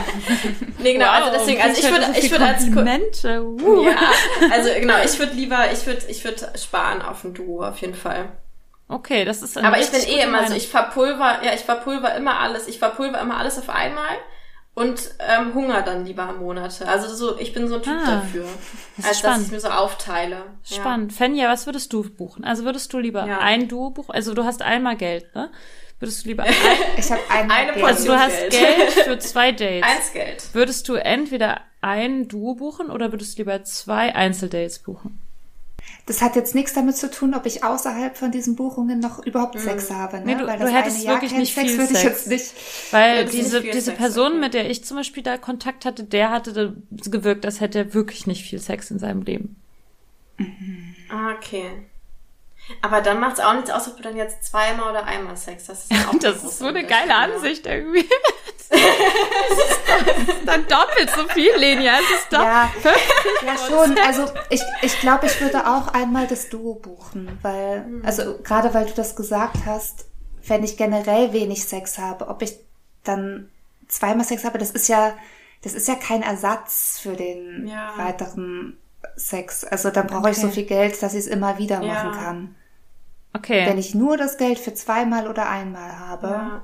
nee 0.80 0.94
genau. 0.94 1.10
also 1.10 1.32
deswegen, 1.32 1.62
also 1.62 1.82
ich 1.82 1.90
würde 1.90 2.20
ich 2.20 2.32
würde 2.32 2.46
als 2.48 2.64
Komplimente. 2.64 3.44
Uh. 3.46 3.86
ja, 3.86 4.12
also 4.52 4.70
genau, 4.78 5.02
ich 5.06 5.18
würde 5.20 5.34
lieber, 5.36 5.72
ich 5.72 5.86
würde 5.86 6.02
ich 6.10 6.26
würde 6.26 6.52
sparen 6.58 7.02
auf 7.02 7.24
ein 7.24 7.34
Duo 7.34 7.64
auf 7.66 7.78
jeden 7.78 7.96
Fall. 7.96 8.28
Okay, 8.88 9.26
das 9.26 9.42
ist 9.42 9.58
eine 9.58 9.68
Aber 9.68 9.80
ich 9.80 9.90
bin 9.90 10.02
eh 10.02 10.22
immer 10.22 10.48
so, 10.48 10.54
ich 10.54 10.68
verpulver, 10.68 11.44
ja, 11.44 11.54
ich 11.54 11.62
verpulver 11.62 12.14
immer 12.16 12.40
alles. 12.40 12.68
Ich 12.68 12.78
verpulver 12.80 13.20
immer 13.20 13.38
alles 13.38 13.58
auf 13.58 13.70
einmal 13.70 14.16
und 14.76 15.10
ähm, 15.28 15.54
hunger 15.56 15.82
dann 15.82 16.06
lieber 16.06 16.34
Monate. 16.34 16.88
Also 16.88 17.14
so, 17.16 17.40
ich 17.40 17.52
bin 17.54 17.68
so 17.68 17.76
ein 17.76 17.82
Typ 17.82 17.94
Ah, 18.06 18.12
dafür. 18.22 18.44
ist 18.98 19.08
Als 19.08 19.08
dass 19.08 19.18
spannend. 19.20 19.46
ich 19.48 19.52
mir 19.54 19.60
so 19.60 19.70
aufteile. 19.70 20.44
Spannend. 20.64 21.14
Fenja, 21.14 21.50
was 21.50 21.66
würdest 21.66 21.94
du 21.94 22.04
buchen? 22.04 22.44
Also 22.44 22.64
würdest 22.64 22.94
du 22.94 23.00
lieber 23.00 23.26
Ja. 23.26 23.40
ein 23.40 23.68
Duo 23.68 23.90
buchen? 23.90 24.12
Also 24.12 24.34
du 24.36 24.44
hast 24.44 24.62
einmal 24.62 24.98
Geld, 24.98 25.34
ne? 25.34 25.50
Würdest 25.98 26.26
du 26.26 26.28
lieber 26.30 26.44
ein, 26.44 26.54
Ich 26.98 27.10
habe 27.10 27.22
einmal 27.30 27.58
Eine 27.58 27.74
Geld. 27.74 27.86
also 27.86 28.06
du 28.08 28.20
hast 28.20 28.38
Geld. 28.38 28.52
Geld 28.52 28.92
für 29.06 29.18
zwei 29.18 29.52
Dates. 29.52 29.90
Eins 29.90 30.14
Geld. 30.14 30.54
Würdest 30.54 30.88
du 30.90 30.94
entweder 30.96 31.62
ein 31.82 32.28
Duo 32.28 32.54
buchen 32.56 32.92
oder 32.92 33.12
würdest 33.12 33.38
du 33.38 33.42
lieber 33.44 33.64
zwei 33.64 34.14
Einzeldates 34.14 34.80
buchen? 34.80 35.22
Das 36.08 36.22
hat 36.22 36.36
jetzt 36.36 36.54
nichts 36.54 36.74
damit 36.74 36.96
zu 36.96 37.10
tun, 37.10 37.34
ob 37.34 37.48
ich 37.48 37.64
außerhalb 37.64 38.16
von 38.16 38.30
diesen 38.30 38.56
Buchungen 38.56 39.00
noch 39.00 39.26
überhaupt 39.26 39.60
Sex 39.60 39.90
habe. 39.90 40.18
Ne? 40.20 40.24
Nee, 40.26 40.36
du- 40.36 40.46
Weil 40.46 40.60
du 40.60 40.66
das 40.66 40.74
hättest 40.74 40.98
eine 40.98 41.06
Jahr 41.06 41.16
wirklich 41.16 41.32
kein 41.32 41.40
nicht 41.40 41.56
Sex 41.56 41.68
viel 41.68 41.78
würde 41.80 41.94
ich 41.94 42.00
Sex. 42.00 42.12
jetzt 42.26 42.28
nicht. 42.28 42.54
Weil 42.94 43.26
diese, 43.26 43.60
nicht 43.62 43.74
diese 43.74 43.86
Sex, 43.86 43.98
Person, 43.98 44.40
mit 44.40 44.54
der 44.54 44.70
ich 44.70 44.84
zum 44.86 44.98
Beispiel 44.98 45.24
da 45.24 45.38
Kontakt 45.40 45.84
hatte, 45.84 46.04
der 46.04 46.30
hatte 46.30 46.76
gewirkt, 46.92 47.44
als 47.46 47.60
hätte 47.60 47.80
er 47.80 47.94
wirklich 47.96 48.28
nicht 48.28 48.44
viel 48.48 48.60
Sex 48.60 48.92
in 48.92 49.00
seinem 49.00 49.24
Leben. 49.24 49.56
Ah, 51.10 51.34
Okay. 51.40 51.66
Aber 52.82 53.02
dann 53.02 53.20
macht's 53.20 53.40
auch 53.40 53.54
nichts 53.54 53.70
aus, 53.70 53.88
ob 53.88 53.98
du 53.98 54.02
dann 54.02 54.16
jetzt 54.18 54.44
zweimal 54.44 54.90
oder 54.90 55.04
einmal 55.06 55.38
Sex 55.38 55.70
hast. 55.70 55.92
Das 55.92 56.00
ist, 56.00 56.08
auch 56.08 56.16
Das 56.20 56.44
ist 56.44 56.58
so 56.60 56.66
eine 56.66 56.84
geile 56.84 57.04
Unterschied, 57.14 57.36
Ansicht 57.36 57.66
irgendwie. 57.68 58.06
Ist 58.70 60.42
dann 60.46 60.66
doppelt 60.68 61.10
so 61.16 61.28
viel, 61.30 61.52
Lenia. 61.58 61.94
Es 62.00 62.20
ist 62.22 62.34
doppelt. 62.34 62.94
Ja, 63.44 63.46
ja 63.46 63.58
schon. 63.58 63.98
Also 64.00 64.26
ich, 64.50 64.62
ich 64.82 65.00
glaube, 65.00 65.26
ich 65.28 65.40
würde 65.42 65.66
auch 65.68 65.90
einmal 65.90 66.28
das 66.28 66.50
Duo 66.50 66.76
buchen, 66.76 67.38
weil, 67.42 67.86
also 68.04 68.38
gerade 68.44 68.74
weil 68.74 68.86
du 68.86 68.94
das 68.94 69.16
gesagt 69.16 69.58
hast, 69.66 70.06
wenn 70.48 70.64
ich 70.64 70.78
generell 70.78 71.34
wenig 71.34 71.66
Sex 71.66 71.98
habe, 71.98 72.28
ob 72.28 72.42
ich 72.42 72.58
dann 73.04 73.50
zweimal 73.88 74.26
Sex 74.26 74.44
habe, 74.46 74.58
das 74.58 74.72
ist 74.72 74.88
ja, 74.88 75.14
das 75.64 75.74
ist 75.74 75.88
ja 75.88 75.96
kein 75.96 76.22
Ersatz 76.22 77.00
für 77.02 77.16
den 77.16 77.68
Ja. 77.68 77.94
weiteren 77.98 78.78
Sex. 79.16 79.64
Also 79.64 79.90
dann 79.92 80.08
brauche 80.08 80.32
ich 80.32 80.38
so 80.38 80.48
Okay. 80.48 80.56
viel 80.56 80.66
Geld, 80.66 81.02
dass 81.02 81.14
ich 81.14 81.22
es 81.22 81.28
immer 81.28 81.58
wieder 81.58 81.82
Ja. 81.82 81.94
machen 81.94 82.12
kann. 82.12 82.56
Okay. 83.34 83.66
Wenn 83.66 83.78
ich 83.78 83.94
nur 83.96 84.18
das 84.18 84.38
Geld 84.38 84.60
für 84.60 84.74
zweimal 84.74 85.28
oder 85.28 85.50
einmal 85.50 86.00
habe 86.00 86.28
Ja. 86.28 86.64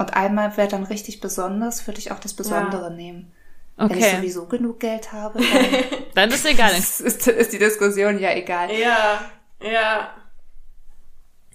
Und 0.00 0.14
einmal 0.14 0.56
wäre 0.56 0.68
dann 0.68 0.84
richtig 0.84 1.20
besonders, 1.20 1.86
würde 1.86 1.98
ich 2.00 2.10
auch 2.12 2.18
das 2.18 2.34
Besondere 2.34 2.90
nehmen. 2.90 3.32
Wenn 3.76 3.90
ich 3.92 4.04
Okay. 4.04 4.16
sowieso 4.16 4.46
genug 4.46 4.80
Geld 4.80 5.12
habe, 5.12 5.40
dann 6.14 6.14
Dann 6.14 6.30
ist 6.30 6.44
egal. 6.44 6.72
ist, 6.78 7.00
ist, 7.00 7.26
ist 7.28 7.52
die 7.52 7.58
Diskussion 7.58 8.18
ja 8.18 8.32
egal. 8.34 8.70
Ja, 8.72 9.20
ja. 9.62 10.14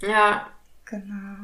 Ja, 0.01 0.47
Genau. 0.85 1.37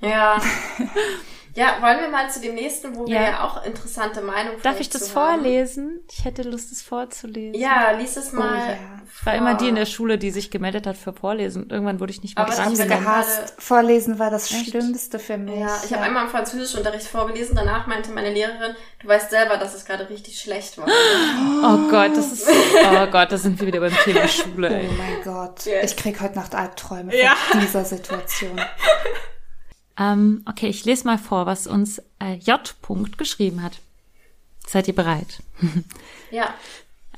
ja. 0.00 0.40
Ja, 1.58 1.76
wollen 1.82 2.00
wir 2.00 2.08
mal 2.08 2.30
zu 2.30 2.40
dem 2.40 2.54
nächsten, 2.54 2.94
wo 2.96 3.06
wir 3.06 3.14
Ja. 3.14 3.22
ja 3.22 3.44
auch 3.44 3.64
interessante 3.64 4.20
Meinungen 4.20 4.62
Darf 4.62 4.78
ich 4.78 4.88
das 4.88 5.08
zu 5.10 5.14
haben. 5.16 5.40
vorlesen? 5.40 6.00
Ich 6.10 6.24
hätte 6.24 6.42
Lust, 6.42 6.70
es 6.70 6.82
vorzulesen. 6.82 7.60
Ja, 7.60 7.90
lies 7.98 8.16
es 8.16 8.32
mal. 8.32 8.56
ja. 8.56 8.76
Ich 9.20 9.26
war 9.26 9.34
immer 9.34 9.54
die 9.54 9.68
in 9.68 9.74
der. 9.74 9.86
Schule, 9.86 10.18
die 10.18 10.30
sich 10.30 10.50
gemeldet 10.50 10.86
hat 10.86 10.96
für 10.96 11.12
Vorlesen. 11.12 11.64
Und 11.64 11.72
irgendwann 11.72 11.98
wurde 11.98 12.12
ich 12.12 12.22
nicht 12.22 12.36
mehr 12.36 12.44
Aber 12.44 12.52
Ich 12.52 12.58
das 12.58 12.66
dran 12.68 12.76
ja 12.78 12.84
gerade- 12.84 13.00
gehasst. 13.02 13.54
Vorlesen 13.58 14.18
war 14.18 14.30
das 14.30 14.50
Echt? 14.50 14.70
Schlimmste 14.70 15.18
für 15.18 15.36
mich. 15.38 15.58
Ja, 15.58 15.80
ich 15.84 15.92
habe 15.92 16.04
einmal 16.04 16.24
im 16.24 16.30
Französischunterricht 16.30 17.06
vorgelesen, 17.08 17.56
danach 17.56 17.86
meinte 17.86 18.12
meine 18.12 18.30
Lehrerin, 18.32 18.76
du 19.02 19.08
weißt 19.08 19.30
selber, 19.30 19.56
dass 19.56 19.74
es 19.74 19.84
gerade 19.84 20.08
richtig 20.10 20.38
schlecht 20.40 20.78
war. 20.78 20.86
Oh 21.60 21.90
Gott, 21.90 22.16
das 22.16 22.30
ist, 22.32 22.46
oh 22.48 23.06
Gott, 23.10 23.32
da 23.32 23.36
sind 23.38 23.58
wir 23.58 23.66
wieder 23.66 23.80
beim 23.80 23.92
Thema 24.04 24.28
Schule, 24.28 24.68
Oh 24.70 24.74
ey. 24.74 24.88
mein 24.96 25.22
Gott. 25.24 25.64
Yes. 25.66 25.90
Ich 25.92 25.96
krieg 25.96 26.20
heute 26.20 26.36
Nacht 26.36 26.54
Albträume 26.54 27.16
Ja. 27.20 27.34
von 27.50 27.60
dieser 27.60 27.84
Situation. 27.84 28.60
Ähm, 29.98 30.42
okay, 30.46 30.68
ich 30.68 30.84
lese 30.84 31.06
mal 31.06 31.18
vor, 31.18 31.46
was 31.46 31.66
uns 31.66 31.98
äh, 32.20 32.34
J. 32.34 32.74
-Punkt 32.82 33.16
geschrieben 33.16 33.62
hat. 33.62 33.80
Seid 34.66 34.88
ihr 34.88 34.94
bereit? 34.94 35.42
Ja. 36.30 36.52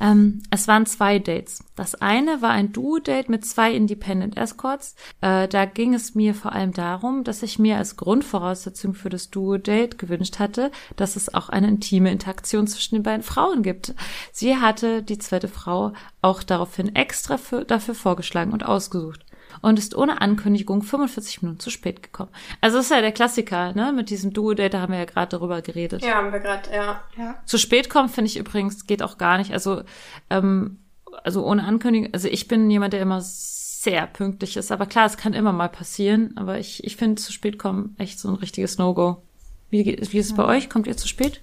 Ähm, 0.00 0.42
es 0.50 0.66
waren 0.66 0.86
zwei 0.86 1.18
Dates. 1.18 1.62
Das 1.76 1.94
eine 1.94 2.40
war 2.40 2.50
ein 2.50 2.72
Duo-Date 2.72 3.28
mit 3.28 3.44
zwei 3.44 3.72
Independent 3.74 4.36
Escorts. 4.36 4.94
Äh, 5.20 5.46
da 5.46 5.66
ging 5.66 5.94
es 5.94 6.14
mir 6.14 6.34
vor 6.34 6.52
allem 6.52 6.72
darum, 6.72 7.22
dass 7.22 7.42
ich 7.42 7.58
mir 7.58 7.76
als 7.76 7.96
Grundvoraussetzung 7.96 8.94
für 8.94 9.10
das 9.10 9.30
Duo-Date 9.30 9.98
gewünscht 9.98 10.38
hatte, 10.38 10.70
dass 10.96 11.16
es 11.16 11.34
auch 11.34 11.50
eine 11.50 11.68
intime 11.68 12.10
Interaktion 12.10 12.66
zwischen 12.66 12.94
den 12.94 13.02
beiden 13.02 13.22
Frauen 13.22 13.62
gibt. 13.62 13.94
Sie 14.32 14.56
hatte 14.56 15.02
die 15.02 15.18
zweite 15.18 15.48
Frau 15.48 15.92
auch 16.22 16.42
daraufhin 16.42 16.94
extra 16.96 17.36
für, 17.36 17.64
dafür 17.64 17.94
vorgeschlagen 17.94 18.52
und 18.52 18.64
ausgesucht. 18.64 19.26
Und 19.62 19.78
ist 19.78 19.94
ohne 19.96 20.20
Ankündigung 20.20 20.82
45 20.82 21.42
Minuten 21.42 21.60
zu 21.60 21.70
spät 21.70 22.02
gekommen. 22.02 22.30
Also 22.60 22.76
das 22.78 22.86
ist 22.86 22.90
ja 22.92 23.00
der 23.00 23.12
Klassiker, 23.12 23.72
ne? 23.74 23.92
Mit 23.92 24.10
diesem 24.10 24.32
Duo-Date, 24.32 24.74
da 24.74 24.80
haben 24.80 24.92
wir 24.92 24.98
ja 25.00 25.04
gerade 25.04 25.28
darüber 25.36 25.60
geredet. 25.62 26.02
Ja, 26.02 26.14
haben 26.16 26.32
wir 26.32 26.40
gerade, 26.40 26.70
ja. 26.72 27.02
Ja. 27.18 27.36
Zu 27.46 27.58
spät 27.58 27.90
kommen 27.90 28.08
finde 28.08 28.28
ich 28.28 28.36
übrigens 28.38 28.86
geht 28.86 29.02
auch 29.02 29.18
gar 29.18 29.38
nicht. 29.38 29.52
Also 29.52 29.82
ähm, 30.30 30.78
also 31.24 31.44
ohne 31.44 31.64
Ankündigung. 31.64 32.10
Also 32.12 32.28
ich 32.28 32.48
bin 32.48 32.70
jemand, 32.70 32.92
der 32.92 33.02
immer 33.02 33.20
sehr 33.20 34.06
pünktlich 34.06 34.56
ist. 34.56 34.70
Aber 34.72 34.86
klar, 34.86 35.06
es 35.06 35.16
kann 35.16 35.32
immer 35.34 35.52
mal 35.52 35.68
passieren. 35.68 36.32
Aber 36.36 36.58
ich 36.58 36.84
ich 36.84 36.96
finde 36.96 37.20
zu 37.20 37.32
spät 37.32 37.58
kommen 37.58 37.94
echt 37.98 38.18
so 38.18 38.28
ein 38.28 38.34
richtiges 38.34 38.78
No-Go. 38.78 39.22
Wie, 39.70 39.84
geht- 39.84 40.12
wie 40.12 40.18
ist 40.18 40.26
es 40.26 40.34
bei 40.34 40.44
euch? 40.44 40.68
Kommt 40.68 40.86
ihr 40.86 40.96
zu 40.96 41.08
spät? 41.08 41.40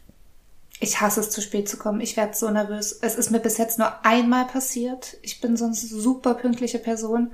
Ich 0.80 1.02
hasse 1.02 1.22
es, 1.22 1.32
zu 1.32 1.42
spät 1.42 1.68
zu 1.68 1.78
kommen. 1.78 2.02
Ich 2.02 2.16
werde 2.18 2.36
so 2.36 2.50
nervös. 2.52 2.92
Es 3.02 3.16
ist 3.16 3.32
mir 3.32 3.40
bis 3.40 3.58
jetzt 3.58 3.80
nur 3.80 4.06
einmal 4.06 4.46
passiert. 4.46 5.18
Ich 5.24 5.42
bin 5.42 5.58
sonst 5.58 5.92
eine 5.92 6.00
super 6.02 6.36
pünktliche 6.36 6.78
Person. 6.78 7.32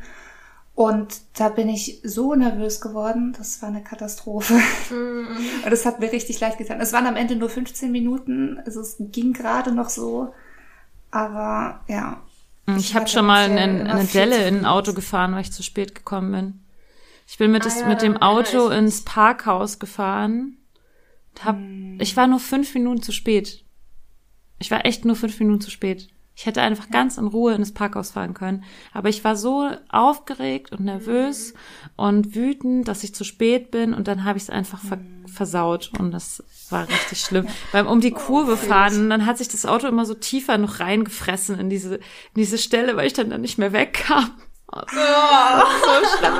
Und 0.75 1.21
da 1.35 1.49
bin 1.49 1.69
ich 1.69 2.01
so 2.03 2.33
nervös 2.33 2.81
geworden. 2.81 3.35
Das 3.37 3.61
war 3.61 3.69
eine 3.69 3.83
Katastrophe. 3.83 4.55
Und 4.89 5.71
es 5.71 5.85
hat 5.85 5.99
mir 5.99 6.11
richtig 6.11 6.39
leid 6.39 6.57
getan. 6.57 6.81
Es 6.81 6.93
waren 6.93 7.05
am 7.05 7.15
Ende 7.15 7.35
nur 7.35 7.49
15 7.49 7.91
Minuten. 7.91 8.59
Also 8.65 8.81
es 8.81 8.95
ging 8.99 9.33
gerade 9.33 9.71
noch 9.71 9.89
so. 9.89 10.33
Aber 11.11 11.81
ja. 11.87 12.23
Ich 12.77 12.93
war 12.93 13.01
habe 13.01 13.09
schon 13.09 13.25
mal 13.25 13.49
eine, 13.49 14.07
viel 14.07 14.21
Delle 14.21 14.47
in 14.47 14.59
ein. 14.59 14.65
Auto 14.65 14.93
gefahren, 14.93 15.33
weil 15.33 15.41
ich 15.41 15.51
zu 15.51 15.61
spät 15.61 15.93
gekommen 15.93 16.31
bin. 16.31 16.59
Ich 17.27 17.37
bin 17.37 17.51
mit, 17.51 17.61
Ah 17.61 17.65
das, 17.65 17.81
ja, 17.81 17.87
mit 17.87 18.01
dem 18.01 18.17
Auto 18.17 18.63
ich 18.63 18.69
mich. 18.69 18.77
ins 18.79 19.01
Parkhaus 19.03 19.77
gefahren. 19.79 20.57
Hab, 21.43 21.57
Hm. 21.57 21.97
Ich 21.99 22.17
war 22.17 22.27
nur 22.27 22.39
fünf 22.39 22.73
Minuten 22.73 23.01
zu 23.03 23.11
spät. 23.11 23.63
Ich 24.59 24.71
war 24.71 24.85
echt 24.85 25.05
nur 25.05 25.15
fünf 25.15 25.39
Minuten 25.39 25.61
zu 25.61 25.69
spät. 25.71 26.09
Ich 26.35 26.47
hätte 26.47 26.61
einfach 26.61 26.89
ganz 26.89 27.17
in 27.17 27.27
Ruhe 27.27 27.53
in 27.53 27.59
das 27.59 27.73
Parkhaus 27.73 28.11
fahren 28.11 28.33
können. 28.33 28.63
Aber 28.91 29.09
ich 29.09 29.23
war 29.23 29.35
so 29.35 29.69
aufgeregt 29.89 30.71
und 30.71 30.81
nervös 30.81 31.53
und 31.95 32.35
wütend, 32.35 32.87
dass 32.87 33.03
ich 33.03 33.13
zu 33.13 33.23
spät 33.23 33.69
bin 33.69 33.93
und 33.93 34.07
dann 34.07 34.23
habe 34.23 34.37
ich 34.37 34.43
es 34.43 34.49
einfach 34.49 34.79
ver 34.79 34.99
versaut 35.25 35.89
und 35.97 36.11
das 36.11 36.43
war 36.69 36.87
richtig 36.87 37.21
schlimm. 37.21 37.47
Beim 37.71 37.87
um 37.87 38.01
die 38.01 38.11
Kurve 38.11 38.55
fahren, 38.55 39.09
dann 39.09 39.25
hat 39.25 39.37
sich 39.37 39.47
das 39.47 39.65
Auto 39.65 39.87
immer 39.87 40.05
so 40.05 40.13
tiefer 40.13 40.57
noch 40.57 40.79
reingefressen 40.79 41.59
in 41.59 41.69
diese, 41.69 41.95
in 41.95 42.01
diese 42.35 42.57
Stelle, 42.57 42.95
weil 42.97 43.07
ich 43.07 43.13
dann, 43.13 43.29
dann 43.29 43.41
nicht 43.41 43.57
mehr 43.57 43.73
wegkam. 43.73 44.29
Oh, 44.71 44.75
war 44.75 45.65
so 45.85 46.17
schlimm. 46.17 46.33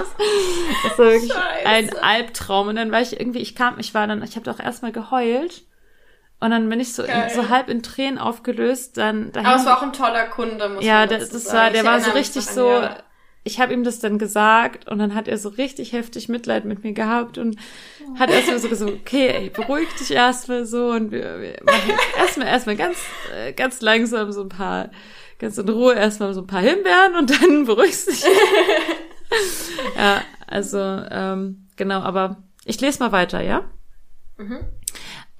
Das 0.83 0.97
war 0.97 1.05
wirklich 1.05 1.31
ein 1.65 1.95
Albtraum. 1.97 2.67
Und 2.67 2.75
dann 2.75 2.91
war 2.91 3.01
ich 3.01 3.19
irgendwie, 3.19 3.39
ich 3.39 3.55
kam, 3.55 3.79
ich 3.79 3.93
war 3.93 4.07
dann, 4.07 4.23
ich 4.23 4.35
habe 4.35 4.45
doch 4.45 4.59
erstmal 4.59 4.91
geheult. 4.91 5.63
Und 6.43 6.51
dann 6.51 6.67
bin 6.67 6.81
ich 6.81 6.93
so, 6.93 7.03
in, 7.03 7.29
so 7.33 7.47
halb 7.47 7.69
in 7.69 7.81
Tränen 7.83 8.17
aufgelöst. 8.17 8.97
Dann, 8.97 9.31
dann 9.31 9.45
Aber 9.45 9.55
es 9.55 9.65
war 9.65 9.77
auch 9.77 9.81
ein 9.81 9.93
toller 9.93 10.25
Kunde, 10.25 10.67
muss 10.67 10.83
ja, 10.83 10.99
man 10.99 11.09
das, 11.09 11.29
das 11.29 11.45
sagen. 11.45 11.57
war, 11.57 11.69
der 11.69 11.81
Ich 11.81 11.87
war 11.87 12.01
so 12.01 12.11
richtig 12.11 12.45
so, 12.45 12.69
ja. 12.69 12.97
ich 13.45 13.61
habe 13.61 13.71
ihm 13.71 13.85
das 13.85 13.99
dann 13.99 14.19
gesagt 14.19 14.89
und 14.89 14.99
dann 14.99 15.15
hat 15.15 15.29
er 15.29 15.37
so 15.37 15.47
richtig 15.47 15.93
heftig 15.93 16.27
Mitleid 16.27 16.65
mit 16.65 16.83
mir 16.83 16.91
gehabt 16.91 17.37
und 17.37 17.55
hat 18.19 18.29
erstmal 18.29 18.59
so 18.59 18.67
gesagt, 18.67 18.91
okay, 18.99 19.29
ey, 19.29 19.49
beruhig 19.51 19.87
dich 19.97 20.11
erstmal 20.11 20.65
so 20.65 20.87
und 20.87 21.11
wir, 21.11 21.39
wir 21.39 21.55
machen 21.63 21.87
jetzt 21.87 22.17
erstmal 22.17 22.47
erstmal 22.47 22.75
ganz 22.75 22.97
äh, 23.33 23.53
ganz 23.53 23.79
langsam 23.79 24.33
so 24.33 24.41
ein 24.41 24.49
paar 24.49 24.89
ganz 25.39 25.57
in 25.57 25.69
Ruhe 25.69 25.93
erstmal 25.93 26.33
so 26.33 26.41
ein 26.41 26.47
paar 26.47 26.61
Himbeeren 26.61 27.15
und 27.17 27.41
dann 27.41 27.63
beruhigst 27.65 28.09
dich. 28.09 28.25
ja, 29.97 30.21
also 30.45 30.77
ähm, 30.77 31.69
genau, 31.77 32.01
aber 32.01 32.43
ich 32.65 32.81
lese 32.81 32.99
mal 32.99 33.13
weiter, 33.13 33.41
ja? 33.41 33.63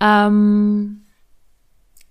Ähm, 0.03 1.05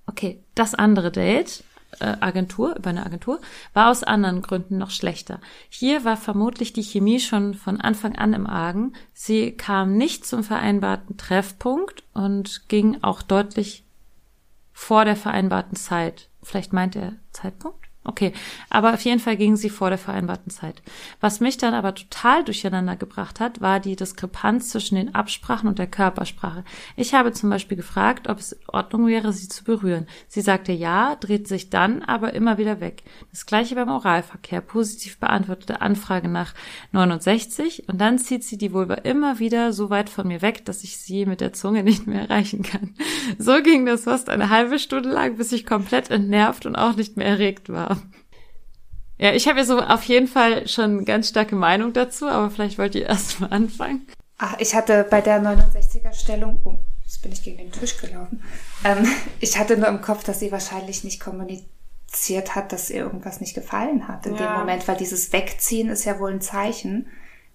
okay, 0.07 0.43
das 0.55 0.75
andere 0.75 1.13
Date, 1.13 1.63
äh, 2.01 2.17
Agentur, 2.21 2.75
über 2.75 2.89
eine 2.89 3.05
Agentur, 3.05 3.39
war 3.75 3.91
aus 3.91 4.03
anderen 4.03 4.41
Gründen 4.41 4.79
noch 4.79 4.91
schlechter. 4.91 5.41
Hier 5.69 6.03
war 6.05 6.17
vermutlich 6.17 6.73
die 6.73 6.83
Chemie 6.83 7.21
schon 7.21 7.53
von 7.53 7.81
Anfang 7.83 8.17
an 8.17 8.33
im 8.33 8.47
Argen. 8.47 8.95
Sie 9.13 9.53
kam 9.53 9.99
nicht 9.99 10.27
zum 10.27 10.43
vereinbarten 10.43 11.19
Treffpunkt 11.19 12.03
und 12.15 12.69
ging 12.69 13.03
auch 13.03 13.21
deutlich 13.21 13.85
vor 14.73 15.05
der 15.05 15.17
vereinbarten 15.17 15.77
Zeit. 15.77 16.31
Vielleicht 16.43 16.73
meint 16.73 16.97
er 16.97 17.13
Zeitpunkt? 17.31 17.82
Okay, 18.05 18.33
aber 18.69 18.95
auf 18.95 19.01
jeden 19.03 19.21
Fall 19.21 19.37
ging 19.37 19.55
sie 19.55 19.71
vor 19.71 19.89
der 19.89 19.99
vereinbarten 19.99 20.51
Zeit. 20.51 20.83
Was 21.21 21.39
mich 21.39 21.57
dann 21.57 21.73
aber 21.73 21.95
total 21.95 22.43
durcheinander 22.43 22.97
gebracht 22.97 23.39
hat, 23.39 23.61
war 23.61 23.79
die 23.79 23.95
Diskrepanz 23.95 24.71
zwischen 24.71 24.97
den 24.97 25.15
Absprachen 25.15 25.69
und 25.69 25.79
der 25.79 25.87
Körpersprache. 25.87 26.65
Ich 26.97 27.15
habe 27.15 27.31
zum 27.31 27.49
Beispiel 27.49 27.77
gefragt, 27.77 28.29
ob 28.29 28.41
es 28.41 28.53
in 28.53 28.69
Ordnung 28.69 29.07
wäre, 29.07 29.33
sie 29.33 29.47
zu 29.47 29.63
berühren. 29.63 30.09
Sie 30.27 30.41
sagte 30.41 30.73
ja, 30.73 31.15
dreht 31.15 31.47
sich 31.47 31.71
dann 31.71 32.03
aber 32.03 32.35
immer 32.35 32.59
wieder 32.59 32.81
weg. 32.81 33.05
Das 33.31 33.47
gleiche 33.47 33.77
beim 33.77 33.89
Oralverkehr, 33.89 34.63
positiv 34.63 35.19
beantwortete 35.19 35.81
Anfrage 35.81 36.27
nach 36.27 36.55
69 36.91 37.89
und 37.89 38.01
dann 38.01 38.19
zieht 38.19 38.43
sie 38.43 38.59
die 38.59 38.73
Vulva 38.73 38.95
immer 38.95 39.39
wieder 39.39 39.73
so 39.73 39.91
weit 39.91 40.11
von 40.11 40.27
mir 40.27 40.43
weg, 40.43 40.65
dass 40.65 40.83
ich 40.83 40.99
sie 40.99 41.25
mit 41.25 41.41
der 41.41 41.53
Zunge 41.53 41.85
nicht 41.85 42.09
mehr 42.09 42.23
erreichen 42.23 42.63
kann. 42.63 42.95
So 43.39 43.63
ging 43.63 43.87
das 43.87 44.05
fast 44.05 44.29
eine 44.29 44.51
halbe 44.51 44.81
Stunde 44.81 45.11
lang, 45.11 45.37
bis 45.37 45.53
ich 45.53 45.65
komplett 45.65 46.11
entnervt 46.11 46.67
und 46.67 46.75
auch 46.75 46.97
nicht 46.97 47.17
mehr 47.17 47.29
erregt 47.29 47.69
war. 47.69 47.92
Ja, 49.19 49.33
ich 49.33 49.47
habe 49.47 49.61
ja 49.61 49.65
so 49.65 49.81
auf 49.81 50.03
jeden 50.05 50.27
Fall 50.27 50.67
schon 50.67 50.97
eine 50.97 51.05
ganz 51.05 51.29
starke 51.29 51.55
Meinung 51.55 51.93
dazu, 51.93 52.27
aber 52.27 52.51
vielleicht 52.51 52.79
wollt 52.79 52.95
ihr 52.95 53.07
erst 53.07 53.41
mal 53.41 53.49
anfangen. 53.49 54.07
Ach, 54.39 54.57
ich 54.59 54.75
hatte 54.75 55.07
bei 55.09 55.21
der 55.21 55.41
69er 55.41 56.13
Stellung, 56.13 56.61
oh, 56.65 56.79
jetzt 57.05 57.23
bin 57.23 57.31
ich 57.31 57.45
gegen 57.45 57.59
den 57.59 57.71
Tisch 57.71 57.97
gelaufen. 57.99 58.43
Ähm, 58.85 59.07
ich 59.39 59.57
hatte 59.57 59.77
nur 59.77 59.87
im 59.87 60.01
Kopf, 60.01 60.25
dass 60.25 60.41
sie 60.41 60.51
wahrscheinlich 60.51 61.05
nicht 61.05 61.21
kommuniziert 61.21 62.57
hat, 62.57 62.73
dass 62.73 62.91
ihr 62.91 63.03
irgendwas 63.03 63.41
nicht 63.41 63.55
gefallen 63.55 64.09
hat 64.09 64.27
in 64.27 64.35
ja. 64.35 64.55
dem 64.55 64.59
Moment, 64.59 64.89
weil 64.89 64.97
dieses 64.97 65.33
Wegziehen 65.33 65.89
ist 65.89 66.05
ja 66.05 66.19
wohl 66.19 66.33
ein 66.33 66.41
Zeichen. 66.41 67.07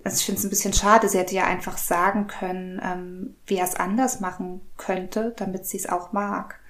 Also 0.05 0.19
ich 0.19 0.25
finde 0.25 0.39
es 0.39 0.45
ein 0.45 0.49
bisschen 0.49 0.71
schade. 0.71 1.09
Sie 1.09 1.17
hätte 1.17 1.35
ja 1.35 1.43
einfach 1.43 1.77
sagen 1.77 2.27
können, 2.27 2.79
ähm, 2.81 3.35
wie 3.45 3.57
er 3.57 3.65
es 3.65 3.75
anders 3.75 4.21
machen 4.21 4.61
könnte, 4.77 5.33
damit 5.35 5.65
sie 5.65 5.75
es 5.75 5.89
auch 5.89 6.13
mag. 6.13 6.61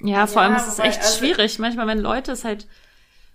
Ja, 0.00 0.26
vor 0.26 0.42
ja, 0.42 0.48
allem 0.48 0.56
ist 0.56 0.68
es 0.68 0.78
echt 0.78 1.00
also 1.00 1.18
schwierig. 1.18 1.58
Manchmal, 1.58 1.86
wenn 1.86 2.00
Leute 2.00 2.32
es 2.32 2.44
halt 2.44 2.66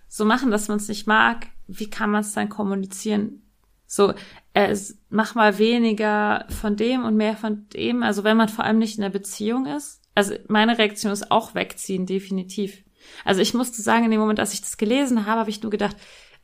so 0.08 0.24
machen, 0.24 0.50
dass 0.50 0.68
man 0.68 0.78
es 0.78 0.88
nicht 0.88 1.06
mag, 1.06 1.48
wie 1.66 1.90
kann 1.90 2.10
man 2.10 2.20
es 2.20 2.32
dann 2.32 2.48
kommunizieren? 2.48 3.42
So, 3.86 4.14
äh, 4.54 4.76
mach 5.08 5.34
mal 5.34 5.58
weniger 5.58 6.46
von 6.48 6.76
dem 6.76 7.04
und 7.04 7.16
mehr 7.16 7.36
von 7.36 7.68
dem. 7.70 8.02
Also 8.02 8.24
wenn 8.24 8.36
man 8.36 8.48
vor 8.48 8.64
allem 8.64 8.78
nicht 8.78 8.96
in 8.96 9.02
der 9.02 9.10
Beziehung 9.10 9.66
ist. 9.66 10.02
Also 10.14 10.34
meine 10.48 10.78
Reaktion 10.78 11.12
ist 11.12 11.30
auch 11.30 11.54
wegziehen, 11.54 12.06
definitiv. 12.06 12.82
Also 13.24 13.40
ich 13.40 13.54
musste 13.54 13.82
sagen, 13.82 14.04
in 14.04 14.10
dem 14.10 14.20
Moment, 14.20 14.40
als 14.40 14.54
ich 14.54 14.60
das 14.60 14.76
gelesen 14.76 15.26
habe, 15.26 15.40
habe 15.40 15.50
ich 15.50 15.62
nur 15.62 15.70
gedacht, 15.70 15.96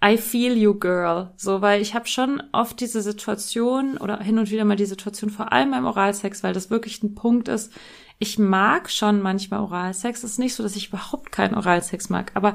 I 0.05 0.19
feel 0.19 0.57
you, 0.57 0.75
girl. 0.75 1.31
So, 1.37 1.61
weil 1.63 1.81
ich 1.81 1.95
habe 1.95 2.07
schon 2.07 2.43
oft 2.53 2.81
diese 2.81 3.03
Situation 3.03 3.97
oder 3.97 4.19
hin 4.19 4.39
und 4.39 4.51
wieder 4.51 4.65
mal 4.65 4.77
die 4.77 4.85
Situation, 4.85 5.31
vor 5.31 5.53
allem 5.53 5.71
beim 5.71 5.87
Oralsex, 5.87 6.43
weil 6.43 6.53
das 6.53 6.71
wirklich 6.71 7.03
ein 7.03 7.15
Punkt 7.15 7.49
ist. 7.49 7.73
Ich 8.19 8.39
mag 8.39 8.91
schon 8.91 9.21
manchmal 9.21 9.61
Oralsex. 9.61 10.23
Es 10.23 10.33
ist 10.33 10.39
nicht 10.39 10.55
so, 10.55 10.63
dass 10.63 10.77
ich 10.77 10.89
überhaupt 10.89 11.33
keinen 11.33 11.55
Oralsex 11.55 12.09
mag, 12.09 12.33
aber 12.35 12.55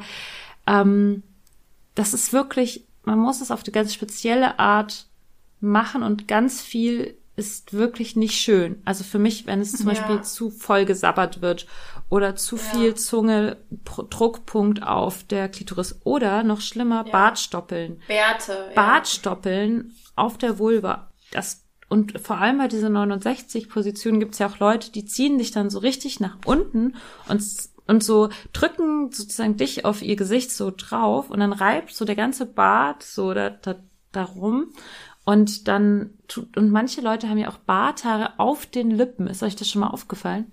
ähm, 0.66 1.24
das 1.96 2.14
ist 2.14 2.34
wirklich, 2.34 2.86
man 3.04 3.20
muss 3.20 3.42
es 3.42 3.52
auf 3.52 3.64
eine 3.64 3.72
ganz 3.72 3.94
spezielle 3.94 4.60
Art 4.60 5.08
machen 5.60 6.04
und 6.04 6.28
ganz 6.28 6.62
viel 6.62 7.18
ist 7.38 7.74
wirklich 7.74 8.16
nicht 8.16 8.36
schön. 8.36 8.82
Also 8.84 9.04
für 9.04 9.20
mich, 9.20 9.46
wenn 9.46 9.62
es 9.62 9.72
zum 9.72 9.88
ja. 9.88 9.94
Beispiel 9.94 10.22
zu 10.24 10.50
voll 10.50 10.86
gesabbert 10.86 11.42
wird 11.42 11.68
oder 12.10 12.36
zu 12.36 12.58
viel 12.58 12.96
Zunge, 12.96 13.58
Druckpunkt 13.84 14.82
auf 14.82 15.24
der 15.24 15.48
Klitoris 15.48 16.00
oder 16.04 16.44
noch 16.44 16.62
schlimmer, 16.62 17.06
ja. 17.06 17.12
Bartstoppeln. 17.12 18.02
Bärte. 18.08 18.72
Bartstoppeln 18.74 19.96
auf 20.16 20.40
der 20.40 20.58
Vulva. 20.58 21.12
Das 21.32 21.67
und 21.90 22.20
vor 22.20 22.38
allem 22.38 22.58
bei 22.58 22.68
dieser 22.68 22.90
69 22.90 23.70
Position 23.70 24.20
gibt 24.20 24.34
es 24.34 24.40
ja 24.40 24.48
auch 24.48 24.60
Leute, 24.60 24.92
die 24.92 25.06
ziehen 25.06 25.38
dich 25.38 25.52
dann 25.52 25.70
so 25.70 25.80
richtig 25.80 26.20
nach 26.20 26.38
unten 26.46 26.96
und 27.28 27.44
und 27.90 28.04
so 28.04 28.28
drücken 28.52 29.14
sozusagen 29.14 29.56
dich 29.56 29.86
auf 29.86 30.02
ihr 30.02 30.18
Gesicht 30.18 30.52
so 30.52 30.74
drauf 30.76 31.30
und 31.30 31.40
dann 31.40 31.54
reibt 31.54 31.96
so 31.96 32.04
der 32.04 32.18
ganze 32.18 32.46
Bart 32.46 33.02
so 33.02 33.34
da, 33.34 33.50
da, 33.50 33.76
darum 34.12 34.74
und 35.28 35.68
dann 35.68 36.12
tut, 36.30 36.56
und 36.56 36.72
manche 36.72 37.02
Leute 37.02 37.28
haben 37.28 37.38
ja 37.38 37.50
auch 37.50 37.58
Barthaare 37.58 38.40
auf 38.40 38.66
den 38.66 38.92
Lippen. 38.92 39.28
Ist 39.28 39.44
euch 39.44 39.58
das 39.58 39.70
schon 39.70 39.82
mal 39.82 39.90
aufgefallen? 39.90 40.50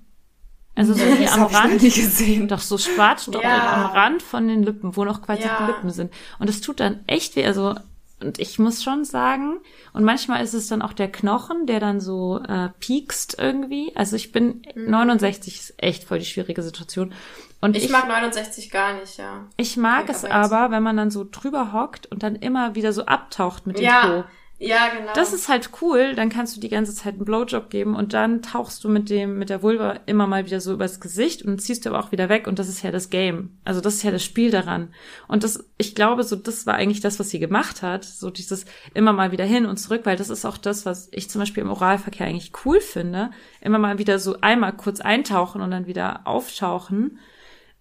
Also 0.74 0.94
so 0.94 1.00
wie 1.18 1.28
am 1.28 1.44
Rand. 1.44 1.80
Ich 1.80 1.94
gesehen. 1.94 2.48
Doch 2.48 2.58
so 2.58 2.76
Schwarzstoppel 2.76 3.48
ja. 3.48 3.84
am 3.84 3.92
Rand 3.92 4.20
von 4.20 4.48
den 4.48 4.64
Lippen, 4.64 4.96
wo 4.96 5.04
noch 5.04 5.22
quasi 5.22 5.42
ja. 5.42 5.58
die 5.60 5.72
Lippen 5.72 5.90
sind. 5.90 6.12
Und 6.40 6.48
das 6.48 6.60
tut 6.60 6.80
dann 6.80 7.04
echt 7.06 7.36
weh. 7.36 7.46
Also 7.46 7.76
und 8.24 8.38
ich 8.38 8.58
muss 8.58 8.82
schon 8.82 9.04
sagen, 9.04 9.58
und 9.92 10.04
manchmal 10.04 10.42
ist 10.42 10.54
es 10.54 10.68
dann 10.68 10.82
auch 10.82 10.92
der 10.92 11.10
Knochen, 11.10 11.66
der 11.66 11.80
dann 11.80 12.00
so 12.00 12.40
äh, 12.40 12.70
piekst 12.80 13.36
irgendwie. 13.38 13.92
Also 13.94 14.16
ich 14.16 14.32
bin 14.32 14.62
mhm. 14.74 14.90
69 14.90 15.54
ist 15.54 15.74
echt 15.76 16.04
voll 16.04 16.18
die 16.18 16.24
schwierige 16.24 16.62
Situation. 16.62 17.12
Und 17.60 17.76
ich, 17.76 17.84
ich 17.84 17.90
mag 17.90 18.08
69 18.08 18.70
gar 18.70 18.94
nicht, 19.00 19.16
ja. 19.16 19.46
Ich 19.56 19.76
mag 19.76 20.04
ich 20.04 20.10
es 20.10 20.24
aber, 20.24 20.70
wenn 20.70 20.82
man 20.82 20.96
dann 20.96 21.10
so 21.10 21.26
drüber 21.30 21.72
hockt 21.72 22.06
und 22.06 22.22
dann 22.22 22.36
immer 22.36 22.74
wieder 22.74 22.92
so 22.92 23.06
abtaucht 23.06 23.66
mit 23.66 23.78
dem 23.78 23.84
ja. 23.84 24.22
Po. 24.22 24.24
Ja, 24.66 24.88
genau. 24.88 25.12
Das 25.14 25.34
ist 25.34 25.48
halt 25.48 25.70
cool, 25.82 26.14
dann 26.14 26.30
kannst 26.30 26.56
du 26.56 26.60
die 26.60 26.70
ganze 26.70 26.94
Zeit 26.94 27.14
einen 27.14 27.26
Blowjob 27.26 27.68
geben 27.68 27.94
und 27.94 28.14
dann 28.14 28.40
tauchst 28.40 28.82
du 28.82 28.88
mit 28.88 29.10
dem, 29.10 29.38
mit 29.38 29.50
der 29.50 29.62
Vulva 29.62 30.00
immer 30.06 30.26
mal 30.26 30.46
wieder 30.46 30.60
so 30.60 30.72
übers 30.72 31.00
Gesicht 31.00 31.42
und 31.42 31.60
ziehst 31.60 31.84
du 31.84 31.90
aber 31.90 31.98
auch 31.98 32.12
wieder 32.12 32.30
weg 32.30 32.46
und 32.46 32.58
das 32.58 32.68
ist 32.68 32.82
ja 32.82 32.90
das 32.90 33.10
Game. 33.10 33.58
Also 33.64 33.82
das 33.82 33.94
ist 33.94 34.04
ja 34.04 34.10
das 34.10 34.24
Spiel 34.24 34.50
daran. 34.50 34.94
Und 35.28 35.44
das, 35.44 35.70
ich 35.76 35.94
glaube, 35.94 36.22
so, 36.22 36.34
das 36.34 36.66
war 36.66 36.74
eigentlich 36.74 37.00
das, 37.00 37.20
was 37.20 37.28
sie 37.28 37.38
gemacht 37.40 37.82
hat. 37.82 38.04
So 38.04 38.30
dieses 38.30 38.64
immer 38.94 39.12
mal 39.12 39.32
wieder 39.32 39.44
hin 39.44 39.66
und 39.66 39.76
zurück, 39.76 40.02
weil 40.04 40.16
das 40.16 40.30
ist 40.30 40.46
auch 40.46 40.56
das, 40.56 40.86
was 40.86 41.08
ich 41.12 41.28
zum 41.28 41.40
Beispiel 41.40 41.62
im 41.62 41.70
Oralverkehr 41.70 42.26
eigentlich 42.26 42.52
cool 42.64 42.80
finde. 42.80 43.32
Immer 43.60 43.78
mal 43.78 43.98
wieder 43.98 44.18
so 44.18 44.40
einmal 44.40 44.72
kurz 44.72 45.00
eintauchen 45.00 45.60
und 45.60 45.70
dann 45.72 45.86
wieder 45.86 46.26
auftauchen. 46.26 47.18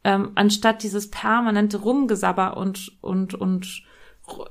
Ähm, 0.04 0.34
anstatt 0.36 0.84
dieses 0.84 1.10
permanente 1.10 1.78
Rumgesabber 1.78 2.58
und, 2.58 2.98
und, 3.02 3.36
und, 3.36 3.84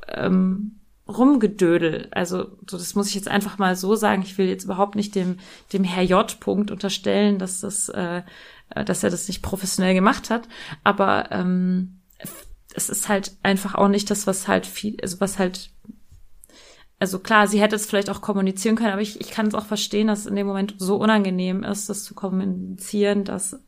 ähm, 0.08 0.78
Rumgedödel. 1.16 2.08
Also, 2.10 2.48
so, 2.68 2.78
das 2.78 2.94
muss 2.94 3.08
ich 3.08 3.14
jetzt 3.14 3.28
einfach 3.28 3.58
mal 3.58 3.76
so 3.76 3.94
sagen. 3.94 4.22
Ich 4.22 4.38
will 4.38 4.46
jetzt 4.46 4.64
überhaupt 4.64 4.94
nicht 4.94 5.14
dem, 5.14 5.38
dem 5.72 5.84
Herr 5.84 6.02
J. 6.02 6.38
Punkt 6.40 6.70
unterstellen, 6.70 7.38
dass 7.38 7.60
das, 7.60 7.88
äh, 7.90 8.22
dass 8.74 9.02
er 9.02 9.10
das 9.10 9.28
nicht 9.28 9.42
professionell 9.42 9.94
gemacht 9.94 10.30
hat. 10.30 10.48
Aber 10.84 11.30
ähm, 11.30 12.00
es 12.74 12.88
ist 12.88 13.08
halt 13.08 13.32
einfach 13.42 13.74
auch 13.74 13.88
nicht 13.88 14.10
das, 14.10 14.26
was 14.26 14.48
halt 14.48 14.66
viel, 14.66 14.96
also 15.02 15.20
was 15.20 15.38
halt 15.38 15.70
also 17.02 17.18
klar, 17.18 17.48
sie 17.48 17.60
hätte 17.60 17.74
es 17.74 17.86
vielleicht 17.86 18.10
auch 18.10 18.20
kommunizieren 18.20 18.76
können, 18.76 18.92
aber 18.92 19.02
ich, 19.02 19.20
ich 19.20 19.32
kann 19.32 19.48
es 19.48 19.56
auch 19.56 19.66
verstehen, 19.66 20.06
dass 20.06 20.20
es 20.20 20.26
in 20.26 20.36
dem 20.36 20.46
Moment 20.46 20.76
so 20.78 20.98
unangenehm 20.98 21.64
ist, 21.64 21.88
das 21.88 22.04
zu 22.04 22.14
kommunizieren, 22.14 23.24
dass 23.24 23.60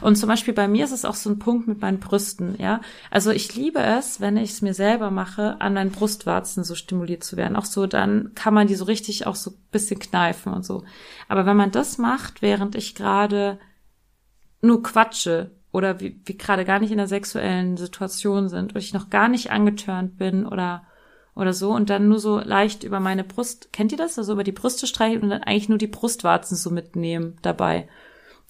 und 0.00 0.16
zum 0.16 0.28
Beispiel 0.28 0.54
bei 0.54 0.68
mir 0.68 0.84
ist 0.84 0.92
es 0.92 1.04
auch 1.04 1.14
so 1.14 1.30
ein 1.30 1.38
Punkt 1.38 1.66
mit 1.66 1.80
meinen 1.80 1.98
Brüsten, 1.98 2.56
ja. 2.58 2.80
Also 3.10 3.30
ich 3.30 3.54
liebe 3.54 3.80
es, 3.80 4.20
wenn 4.20 4.36
ich 4.36 4.50
es 4.50 4.62
mir 4.62 4.74
selber 4.74 5.10
mache, 5.10 5.60
an 5.60 5.74
meinen 5.74 5.90
Brustwarzen 5.90 6.64
so 6.64 6.74
stimuliert 6.74 7.24
zu 7.24 7.36
werden. 7.36 7.56
Auch 7.56 7.64
so, 7.64 7.86
dann 7.86 8.32
kann 8.34 8.54
man 8.54 8.66
die 8.66 8.74
so 8.74 8.84
richtig 8.84 9.26
auch 9.26 9.36
so 9.36 9.50
ein 9.50 9.58
bisschen 9.70 9.98
kneifen 9.98 10.52
und 10.52 10.64
so. 10.64 10.84
Aber 11.28 11.46
wenn 11.46 11.56
man 11.56 11.70
das 11.70 11.98
macht, 11.98 12.42
während 12.42 12.74
ich 12.74 12.94
gerade 12.94 13.58
nur 14.60 14.82
quatsche 14.82 15.50
oder 15.72 16.00
wie, 16.00 16.20
wie 16.24 16.36
gerade 16.36 16.64
gar 16.64 16.78
nicht 16.78 16.92
in 16.92 16.98
der 16.98 17.08
sexuellen 17.08 17.76
Situation 17.76 18.48
sind 18.48 18.74
und 18.74 18.80
ich 18.80 18.94
noch 18.94 19.10
gar 19.10 19.28
nicht 19.28 19.50
angetörnt 19.50 20.16
bin 20.16 20.46
oder 20.46 20.84
oder 21.34 21.54
so 21.54 21.72
und 21.72 21.88
dann 21.88 22.08
nur 22.08 22.18
so 22.18 22.38
leicht 22.40 22.84
über 22.84 23.00
meine 23.00 23.24
Brust, 23.24 23.72
kennt 23.72 23.92
ihr 23.92 23.98
das? 23.98 24.18
Also 24.18 24.34
über 24.34 24.44
die 24.44 24.52
Brüste 24.52 24.86
streichen 24.86 25.22
und 25.22 25.30
dann 25.30 25.42
eigentlich 25.42 25.68
nur 25.68 25.78
die 25.78 25.86
Brustwarzen 25.86 26.56
so 26.56 26.70
mitnehmen 26.70 27.38
dabei. 27.42 27.88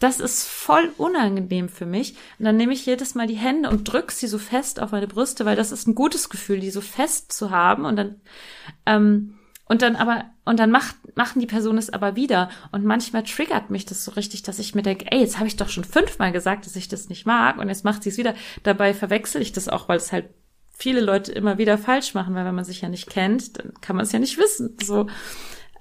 Das 0.02 0.18
ist 0.18 0.48
voll 0.48 0.90
unangenehm 0.98 1.68
für 1.68 1.86
mich. 1.86 2.16
Und 2.40 2.46
dann 2.46 2.56
nehme 2.56 2.72
ich 2.72 2.86
jedes 2.86 3.14
Mal 3.14 3.28
die 3.28 3.36
Hände 3.36 3.70
und 3.70 3.84
drücke 3.84 4.12
sie 4.12 4.26
so 4.26 4.38
fest 4.38 4.80
auf 4.80 4.90
meine 4.90 5.06
Brüste, 5.06 5.44
weil 5.44 5.54
das 5.54 5.70
ist 5.70 5.86
ein 5.86 5.94
gutes 5.94 6.28
Gefühl, 6.28 6.58
die 6.58 6.72
so 6.72 6.80
fest 6.80 7.30
zu 7.30 7.52
haben. 7.52 7.84
Und 7.84 7.94
dann, 7.94 8.20
ähm, 8.84 9.38
und 9.66 9.80
dann 9.80 9.94
aber, 9.94 10.24
und 10.44 10.58
dann 10.58 10.72
macht, 10.72 10.96
machen 11.14 11.38
die 11.38 11.46
Personen 11.46 11.78
es 11.78 11.88
aber 11.88 12.16
wieder. 12.16 12.50
Und 12.72 12.84
manchmal 12.84 13.22
triggert 13.22 13.70
mich 13.70 13.86
das 13.86 14.04
so 14.04 14.10
richtig, 14.10 14.42
dass 14.42 14.58
ich 14.58 14.74
mir 14.74 14.82
denke, 14.82 15.06
ey, 15.12 15.20
jetzt 15.20 15.38
habe 15.38 15.46
ich 15.46 15.54
doch 15.54 15.68
schon 15.68 15.84
fünfmal 15.84 16.32
gesagt, 16.32 16.66
dass 16.66 16.74
ich 16.74 16.88
das 16.88 17.08
nicht 17.08 17.24
mag. 17.24 17.58
Und 17.58 17.68
jetzt 17.68 17.84
macht 17.84 18.02
sie 18.02 18.08
es 18.08 18.18
wieder. 18.18 18.34
Dabei 18.64 18.94
verwechsel 18.94 19.40
ich 19.40 19.52
das 19.52 19.68
auch, 19.68 19.88
weil 19.88 19.98
es 19.98 20.10
halt 20.10 20.30
viele 20.76 21.00
Leute 21.00 21.30
immer 21.30 21.58
wieder 21.58 21.78
falsch 21.78 22.14
machen, 22.14 22.34
weil 22.34 22.44
wenn 22.44 22.56
man 22.56 22.64
sich 22.64 22.80
ja 22.80 22.88
nicht 22.88 23.08
kennt, 23.08 23.56
dann 23.56 23.72
kann 23.80 23.94
man 23.94 24.04
es 24.04 24.10
ja 24.10 24.18
nicht 24.18 24.36
wissen. 24.36 24.76
So. 24.82 25.06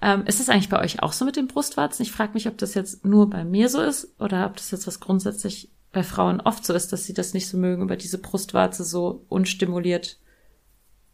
Ähm, 0.02 0.26
ist 0.26 0.40
es 0.40 0.50
eigentlich 0.50 0.70
bei 0.70 0.80
euch 0.80 1.04
auch 1.04 1.14
so 1.14 1.26
mit 1.26 1.36
den 1.36 1.48
Brustwarzen? 1.48 2.04
Ich 2.04 2.12
frage 2.12 2.34
mich, 2.34 2.48
ob 2.48 2.58
das 2.58 2.74
jetzt 2.74 3.06
nur 3.06 3.30
bei 3.30 3.44
mir 3.44 3.70
so 3.70 3.82
ist 3.82 4.20
oder 4.20 4.48
ob 4.48 4.58
das 4.58 4.72
jetzt 4.72 4.88
was 4.88 5.00
grundsätzlich 5.00 5.70
bei 5.92 6.04
Frauen 6.04 6.42
oft 6.42 6.66
so 6.66 6.74
ist, 6.74 6.92
dass 6.92 7.06
sie 7.06 7.14
das 7.14 7.34
nicht 7.34 7.48
so 7.48 7.58
mögen, 7.58 7.84
über 7.84 7.98
diese 7.98 8.18
Brustwarze 8.18 8.84
so 8.84 9.26
unstimuliert 9.30 10.18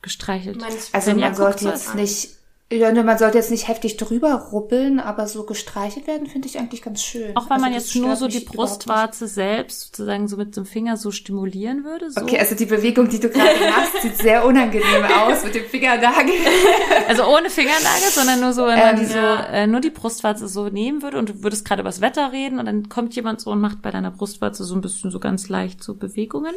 gestreichelt. 0.01 0.63
Also 0.93 1.13
man 1.15 1.35
sollte 1.35 1.65
jetzt 1.65 1.95
nicht 1.95 2.29
ja, 2.69 2.91
ne, 2.91 3.01
man 3.01 3.17
sollte 3.17 3.37
jetzt 3.37 3.49
nicht 3.49 3.69
heftig 3.69 3.95
drüber 3.95 4.49
rubbeln, 4.51 4.99
aber 4.99 5.27
so 5.27 5.45
gestreichelt 5.45 6.05
werden 6.05 6.27
finde 6.27 6.49
ich 6.49 6.59
eigentlich 6.59 6.81
ganz 6.81 7.01
schön. 7.01 7.33
Auch 7.37 7.45
wenn 7.45 7.53
also 7.53 7.65
man 7.65 7.73
jetzt 7.73 7.95
nur 7.95 8.17
so 8.17 8.27
die 8.27 8.41
Brustwarze 8.41 9.27
selbst 9.27 9.83
sozusagen 9.83 10.27
so 10.27 10.35
mit 10.35 10.57
dem 10.57 10.65
Finger 10.65 10.97
so 10.97 11.11
stimulieren 11.11 11.85
würde. 11.85 12.11
So. 12.11 12.19
Okay, 12.19 12.37
also 12.37 12.55
die 12.55 12.65
Bewegung, 12.65 13.07
die 13.07 13.21
du 13.21 13.29
gerade 13.29 13.57
machst, 13.69 14.01
sieht 14.01 14.17
sehr 14.17 14.45
unangenehm 14.45 15.05
aus 15.05 15.45
mit 15.45 15.55
dem 15.55 15.65
Fingernagel. 15.65 16.33
Also 17.07 17.23
ohne 17.23 17.49
Fingernagel, 17.49 18.09
sondern 18.11 18.41
nur 18.41 18.51
so, 18.51 18.65
wenn 18.65 18.77
man 18.77 18.97
ähm, 18.97 18.99
die 18.99 19.05
so 19.05 19.17
äh, 19.17 19.65
nur 19.65 19.79
die 19.79 19.89
Brustwarze 19.89 20.47
so 20.49 20.67
nehmen 20.67 21.01
würde 21.01 21.17
und 21.17 21.29
du 21.29 21.43
würdest 21.43 21.63
gerade 21.63 21.81
über 21.81 21.89
das 21.89 22.01
Wetter 22.01 22.33
reden 22.33 22.59
und 22.59 22.65
dann 22.65 22.89
kommt 22.89 23.15
jemand 23.15 23.39
so 23.39 23.51
und 23.51 23.61
macht 23.61 23.81
bei 23.81 23.91
deiner 23.91 24.11
Brustwarze 24.11 24.65
so 24.65 24.75
ein 24.75 24.81
bisschen 24.81 25.09
so 25.09 25.19
ganz 25.19 25.47
leicht 25.47 25.81
so 25.83 25.95
Bewegungen 25.95 26.53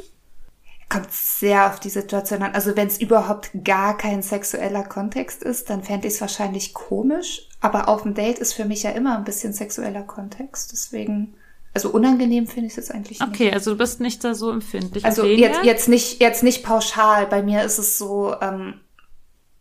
kommt 0.91 1.13
sehr 1.13 1.69
auf 1.69 1.81
die 1.81 1.89
Situation 1.89 2.43
an. 2.43 2.53
Also 2.53 2.77
wenn 2.77 2.89
es 2.89 3.01
überhaupt 3.01 3.51
gar 3.65 3.97
kein 3.97 4.23
sexueller 4.23 4.83
Kontext 4.83 5.43
ist, 5.43 5.71
dann 5.71 5.83
fände 5.83 6.09
ich 6.09 6.15
es 6.15 6.21
wahrscheinlich 6.21 6.75
komisch. 6.75 7.49
Aber 7.61 7.89
auf 7.89 8.03
dem 8.03 8.13
Date 8.13 8.39
ist 8.39 8.53
für 8.53 8.65
mich 8.65 8.83
ja 8.83 8.91
immer 8.91 9.17
ein 9.17 9.25
bisschen 9.25 9.53
sexueller 9.53 10.03
Kontext. 10.03 10.73
Deswegen, 10.73 11.35
also 11.75 11.91
unangenehm 11.91 12.49
finde 12.49 12.67
ich 12.67 12.73
es 12.73 12.77
jetzt 12.77 12.93
eigentlich 12.93 13.21
nicht. 13.21 13.29
Okay, 13.29 13.53
also 13.53 13.71
du 13.71 13.79
bist 13.79 14.01
nicht 14.01 14.25
da 14.25 14.35
so 14.35 14.51
empfindlich. 14.51 15.05
Also 15.05 15.25
jetzt, 15.25 15.63
jetzt 15.63 15.89
nicht, 15.89 16.21
jetzt 16.21 16.43
nicht 16.43 16.65
pauschal. 16.65 17.27
Bei 17.29 17.43
mir 17.43 17.63
ist 17.63 17.79
es 17.79 17.97
so, 17.97 18.35
ähm, 18.41 18.81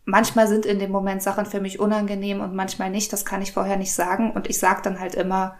manchmal 0.04 0.48
sind 0.48 0.66
in 0.66 0.80
dem 0.80 0.90
Moment 0.90 1.22
Sachen 1.22 1.46
für 1.46 1.60
mich 1.60 1.78
unangenehm 1.78 2.40
und 2.40 2.56
manchmal 2.56 2.90
nicht. 2.90 3.12
Das 3.12 3.24
kann 3.24 3.40
ich 3.40 3.52
vorher 3.52 3.76
nicht 3.76 3.92
sagen. 3.92 4.32
Und 4.32 4.50
ich 4.50 4.58
sage 4.58 4.82
dann 4.82 4.98
halt 4.98 5.14
immer, 5.14 5.54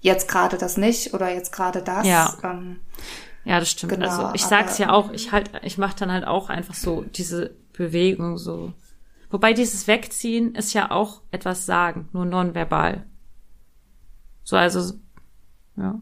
jetzt 0.00 0.28
gerade 0.28 0.56
das 0.56 0.76
nicht 0.76 1.14
oder 1.14 1.34
jetzt 1.34 1.50
gerade 1.50 1.82
das. 1.82 2.06
Ja. 2.06 2.32
Ähm, 2.44 2.78
ja, 3.46 3.60
das 3.60 3.70
stimmt. 3.70 3.92
Genau, 3.92 4.08
also 4.08 4.34
ich 4.34 4.42
sag's 4.42 4.76
ja 4.78 4.90
auch, 4.90 5.12
ich 5.12 5.30
halt, 5.30 5.50
ich 5.62 5.78
mache 5.78 5.96
dann 5.96 6.10
halt 6.10 6.26
auch 6.26 6.50
einfach 6.50 6.74
so 6.74 7.02
diese 7.02 7.54
Bewegung 7.72 8.38
so. 8.38 8.72
Wobei 9.30 9.52
dieses 9.52 9.86
Wegziehen 9.86 10.56
ist 10.56 10.72
ja 10.72 10.90
auch 10.90 11.22
etwas 11.30 11.64
sagen, 11.64 12.08
nur 12.12 12.24
nonverbal. 12.24 13.06
So, 14.42 14.56
also, 14.56 14.94
ja. 15.76 16.00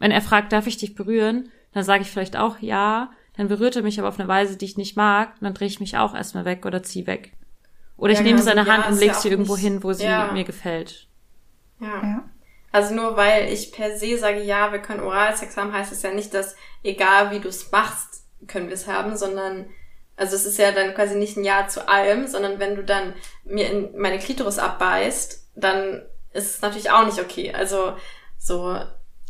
Wenn 0.00 0.10
er 0.10 0.20
fragt, 0.20 0.52
darf 0.52 0.66
ich 0.66 0.78
dich 0.78 0.96
berühren, 0.96 1.50
dann 1.72 1.84
sage 1.84 2.02
ich 2.02 2.10
vielleicht 2.10 2.36
auch 2.36 2.58
ja, 2.58 3.12
dann 3.36 3.46
berührt 3.46 3.76
er 3.76 3.82
mich 3.82 4.00
aber 4.00 4.08
auf 4.08 4.18
eine 4.18 4.28
Weise, 4.28 4.56
die 4.56 4.64
ich 4.64 4.76
nicht 4.76 4.96
mag, 4.96 5.38
dann 5.40 5.54
drehe 5.54 5.68
ich 5.68 5.78
mich 5.78 5.96
auch 5.96 6.14
erstmal 6.14 6.44
weg 6.44 6.66
oder 6.66 6.82
zieh 6.82 7.06
weg. 7.06 7.36
Oder 7.96 8.12
ich 8.12 8.18
ja, 8.18 8.24
nehme 8.24 8.40
genau. 8.40 8.48
seine 8.48 8.66
Hand 8.66 8.84
ja, 8.84 8.90
und 8.90 8.98
lege 8.98 9.14
sie 9.14 9.28
irgendwo 9.28 9.54
nicht, 9.54 9.62
hin, 9.62 9.82
wo 9.84 9.92
sie 9.92 10.04
ja. 10.04 10.32
mir 10.32 10.44
gefällt. 10.44 11.06
Ja. 11.80 12.24
Also 12.72 12.94
nur 12.94 13.16
weil 13.16 13.52
ich 13.52 13.72
per 13.72 13.96
se 13.96 14.16
sage, 14.16 14.42
ja, 14.42 14.72
wir 14.72 14.78
können 14.80 15.00
Oralsex 15.00 15.56
haben, 15.56 15.72
heißt 15.72 15.92
es 15.92 16.02
ja 16.02 16.12
nicht, 16.12 16.32
dass 16.34 16.54
egal 16.82 17.32
wie 17.32 17.40
du 17.40 17.48
es 17.48 17.72
machst, 17.72 18.24
können 18.46 18.68
wir 18.68 18.74
es 18.74 18.86
haben, 18.86 19.16
sondern 19.16 19.66
also 20.16 20.36
es 20.36 20.44
ist 20.44 20.58
ja 20.58 20.70
dann 20.70 20.94
quasi 20.94 21.16
nicht 21.16 21.38
ein 21.38 21.44
Ja 21.44 21.66
zu 21.66 21.88
allem, 21.88 22.26
sondern 22.26 22.58
wenn 22.58 22.76
du 22.76 22.84
dann 22.84 23.14
mir 23.44 23.70
in 23.70 23.98
meine 23.98 24.18
Klitoris 24.18 24.58
abbeißt, 24.58 25.48
dann 25.56 26.02
ist 26.32 26.56
es 26.56 26.62
natürlich 26.62 26.90
auch 26.90 27.06
nicht 27.06 27.18
okay. 27.18 27.54
Also 27.54 27.94
so 28.38 28.76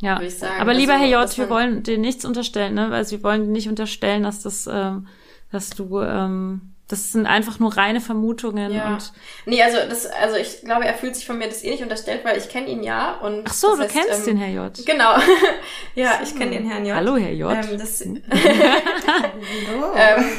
ja. 0.01 0.17
würde 0.17 0.27
ich 0.27 0.39
sagen. 0.39 0.61
Aber 0.61 0.75
lieber 0.75 0.95
Herr 0.95 1.07
J, 1.07 1.39
wir 1.39 1.49
wollen 1.49 1.85
dir 1.85 1.97
nichts 1.97 2.25
unterstellen, 2.25 2.75
ne? 2.75 2.91
Weil 2.91 3.05
sie 3.05 3.23
wollen 3.23 3.45
dir 3.45 3.51
nicht 3.51 3.69
unterstellen, 3.69 4.25
dass 4.25 4.43
das, 4.43 4.67
ähm, 4.67 5.07
dass 5.53 5.71
du 5.71 6.01
ähm, 6.01 6.75
das 6.91 7.13
sind 7.13 7.27
einfach 7.27 7.61
nur 7.61 7.77
reine 7.77 8.01
Vermutungen 8.01 8.73
ja. 8.73 8.89
und. 8.89 9.13
Nee, 9.47 9.63
also 9.63 9.79
das, 9.89 10.07
also 10.07 10.37
ich 10.37 10.63
glaube, 10.63 10.87
er 10.87 10.95
fühlt 10.95 11.15
sich 11.15 11.25
von 11.25 11.39
mir 11.39 11.47
das 11.47 11.63
eh 11.63 11.71
nicht 11.71 11.85
unterstellt, 11.85 12.25
weil 12.25 12.37
ich 12.37 12.49
kenne 12.49 12.67
ihn 12.67 12.83
ja 12.83 13.13
und. 13.21 13.45
Ach 13.47 13.53
so, 13.53 13.77
du 13.77 13.83
heißt, 13.83 13.93
kennst 13.93 14.27
ähm, 14.27 14.35
den 14.35 14.37
Herr 14.39 14.49
J. 14.49 14.87
Genau. 14.87 15.15
ja, 15.95 16.17
so. 16.17 16.25
ich 16.25 16.37
kenne 16.37 16.51
den 16.51 16.69
Herrn 16.69 16.85
J. 16.85 16.97
Hallo, 16.97 17.17
Herr 17.17 17.33
J. 17.33 17.53
Ähm, 17.53 17.79
das, 17.79 18.01
ähm, 18.01 18.15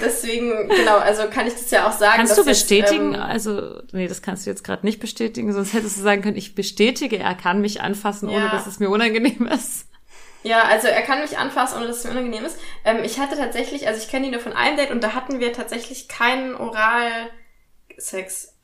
deswegen, 0.04 0.68
genau, 0.68 0.98
also 0.98 1.24
kann 1.30 1.48
ich 1.48 1.54
das 1.54 1.72
ja 1.72 1.88
auch 1.88 1.94
sagen. 1.94 2.18
Kannst 2.18 2.38
du 2.38 2.44
bestätigen, 2.44 3.14
jetzt, 3.14 3.22
ähm, 3.22 3.30
also, 3.30 3.82
nee, 3.94 4.08
das 4.08 4.22
kannst 4.22 4.46
du 4.46 4.50
jetzt 4.50 4.66
gerade 4.66 4.86
nicht 4.86 5.00
bestätigen, 5.00 5.54
sonst 5.54 5.74
hättest 5.74 5.98
du 5.98 6.02
sagen 6.02 6.22
können, 6.22 6.36
ich 6.36 6.54
bestätige, 6.54 7.18
er 7.18 7.36
kann 7.36 7.62
mich 7.62 7.80
anfassen, 7.82 8.28
ohne 8.28 8.50
dass 8.50 8.68
es 8.68 8.80
mir 8.80 8.90
unangenehm 8.90 9.48
ist. 9.48 9.86
Ja, 10.43 10.63
also 10.63 10.88
er 10.88 11.01
kann 11.01 11.21
mich 11.21 11.38
anfassen, 11.38 11.77
ohne 11.77 11.88
dass 11.88 11.97
es 11.97 12.04
mir 12.04 12.12
unangenehm 12.12 12.45
ist. 12.45 12.58
Ähm, 12.84 13.04
ich 13.04 13.19
hatte 13.19 13.36
tatsächlich, 13.38 13.88
also 13.88 14.01
ich 14.01 14.10
kenne 14.10 14.25
ihn 14.25 14.32
nur 14.32 14.41
von 14.41 14.54
einem 14.54 14.77
Date 14.77 14.91
und 14.91 15.04
da 15.04 15.13
hatten 15.13 15.39
wir 15.39 15.54
tatsächlich 15.54 16.08
keinen 16.08 16.56
Oralsex. 16.56 17.30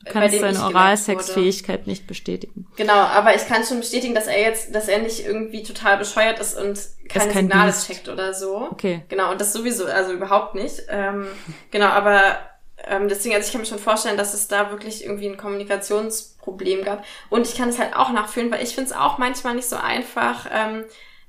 Du 0.04 0.12
kannst 0.12 0.40
deine 0.40 0.64
Oralsexfähigkeit 0.64 1.86
nicht 1.86 2.06
bestätigen. 2.06 2.66
Genau, 2.76 2.94
aber 2.94 3.34
ich 3.34 3.46
kann 3.46 3.64
schon 3.64 3.80
bestätigen, 3.80 4.14
dass 4.14 4.26
er 4.26 4.40
jetzt, 4.40 4.74
dass 4.74 4.88
er 4.88 5.00
nicht 5.00 5.24
irgendwie 5.26 5.62
total 5.62 5.98
bescheuert 5.98 6.38
ist 6.38 6.56
und 6.56 6.78
keine 7.08 7.32
kein 7.32 7.48
Signale 7.48 7.72
Biest. 7.72 7.86
checkt 7.86 8.08
oder 8.08 8.32
so. 8.34 8.68
Okay. 8.70 9.04
Genau, 9.08 9.30
und 9.32 9.40
das 9.40 9.52
sowieso, 9.52 9.86
also 9.86 10.12
überhaupt 10.12 10.54
nicht. 10.54 10.82
Ähm, 10.88 11.26
genau, 11.70 11.88
aber 11.88 12.38
ähm, 12.86 13.08
deswegen, 13.08 13.34
also 13.34 13.46
ich 13.46 13.52
kann 13.52 13.60
mir 13.60 13.66
schon 13.66 13.78
vorstellen, 13.78 14.16
dass 14.16 14.34
es 14.34 14.46
da 14.48 14.70
wirklich 14.70 15.04
irgendwie 15.04 15.28
ein 15.28 15.36
Kommunikationsproblem 15.36 16.84
gab. 16.84 17.04
Und 17.28 17.46
ich 17.46 17.56
kann 17.56 17.68
es 17.68 17.78
halt 17.78 17.96
auch 17.96 18.10
nachfühlen, 18.10 18.50
weil 18.50 18.62
ich 18.62 18.74
finde 18.74 18.90
es 18.90 18.96
auch 18.96 19.18
manchmal 19.18 19.54
nicht 19.54 19.68
so 19.68 19.76
einfach, 19.76 20.46
ähm, 20.52 20.84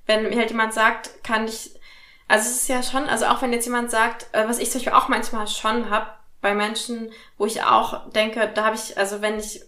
wenn 0.10 0.28
mir 0.28 0.38
halt 0.38 0.50
jemand 0.50 0.74
sagt, 0.74 1.24
kann 1.24 1.48
ich, 1.48 1.80
also 2.28 2.50
es 2.50 2.64
ist 2.64 2.68
ja 2.68 2.82
schon, 2.82 3.08
also 3.08 3.28
auch 3.28 3.44
wenn 3.44 3.54
jetzt 3.54 3.66
jemand 3.66 3.92
sagt, 3.92 4.26
äh, 4.32 4.48
was 4.48 4.58
ich 4.58 4.72
zum 4.72 4.80
Beispiel 4.80 4.94
auch 4.94 5.08
manchmal 5.08 5.48
schon 5.48 5.92
hab 5.92 6.20
bei 6.42 6.56
Menschen, 6.56 7.12
wo 7.38 7.46
ich 7.46 7.62
auch 7.62 8.10
denke, 8.10 8.50
da 8.56 8.66
habe 8.66 8.76
ich, 8.76 8.98
also 8.98 9.22
wenn 9.22 9.38
ich, 9.38 9.62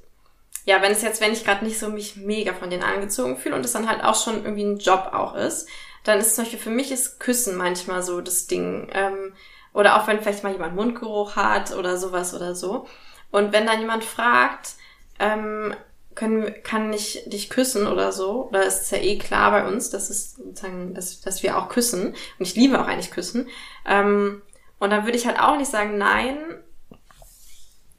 ja, 0.65 0.81
wenn 0.81 0.91
es 0.91 1.03
jetzt, 1.03 1.21
wenn 1.21 1.31
ich 1.31 1.45
gerade 1.45 1.63
nicht 1.63 1.77
so 1.77 1.89
mich 1.89 2.15
mega 2.15 2.53
von 2.53 2.71
denen 2.71 2.81
angezogen 2.81 3.37
fühle 3.37 3.55
und 3.55 3.63
es 3.63 3.73
dann 3.73 3.87
halt 3.87 4.03
auch 4.03 4.15
schon 4.15 4.43
irgendwie 4.43 4.63
ein 4.63 4.79
Job 4.79 5.11
auch 5.13 5.35
ist, 5.35 5.69
dann 6.03 6.19
ist 6.19 6.35
zum 6.35 6.45
Beispiel 6.45 6.59
für 6.59 6.71
mich 6.71 6.91
ist 6.91 7.19
Küssen 7.19 7.55
manchmal 7.55 8.01
so 8.01 8.19
das 8.19 8.47
Ding. 8.47 8.89
Ähm, 8.93 9.33
oder 9.73 10.01
auch 10.01 10.07
wenn 10.07 10.21
vielleicht 10.21 10.43
mal 10.43 10.53
jemand 10.53 10.75
Mundgeruch 10.75 11.35
hat 11.35 11.71
oder 11.75 11.97
sowas 11.97 12.33
oder 12.33 12.55
so. 12.55 12.87
Und 13.29 13.53
wenn 13.53 13.67
dann 13.67 13.79
jemand 13.79 14.03
fragt, 14.03 14.73
ähm, 15.19 15.75
können, 16.21 16.53
kann 16.61 16.93
ich 16.93 17.23
dich 17.25 17.49
küssen 17.49 17.87
oder 17.87 18.11
so. 18.11 18.47
Oder 18.49 18.63
ist 18.63 18.83
es 18.83 18.91
ja 18.91 18.99
eh 18.99 19.17
klar 19.17 19.49
bei 19.49 19.67
uns, 19.67 19.89
dass 19.89 20.11
es 20.11 20.35
sozusagen, 20.35 20.93
dass, 20.93 21.19
dass 21.21 21.41
wir 21.41 21.57
auch 21.57 21.67
küssen. 21.67 22.09
Und 22.09 22.47
ich 22.47 22.55
liebe 22.55 22.79
auch 22.79 22.85
eigentlich 22.85 23.09
küssen. 23.09 23.49
Ähm, 23.87 24.43
und 24.77 24.91
dann 24.91 25.05
würde 25.05 25.17
ich 25.17 25.25
halt 25.25 25.39
auch 25.39 25.57
nicht 25.57 25.71
sagen 25.71 25.97
nein, 25.97 26.37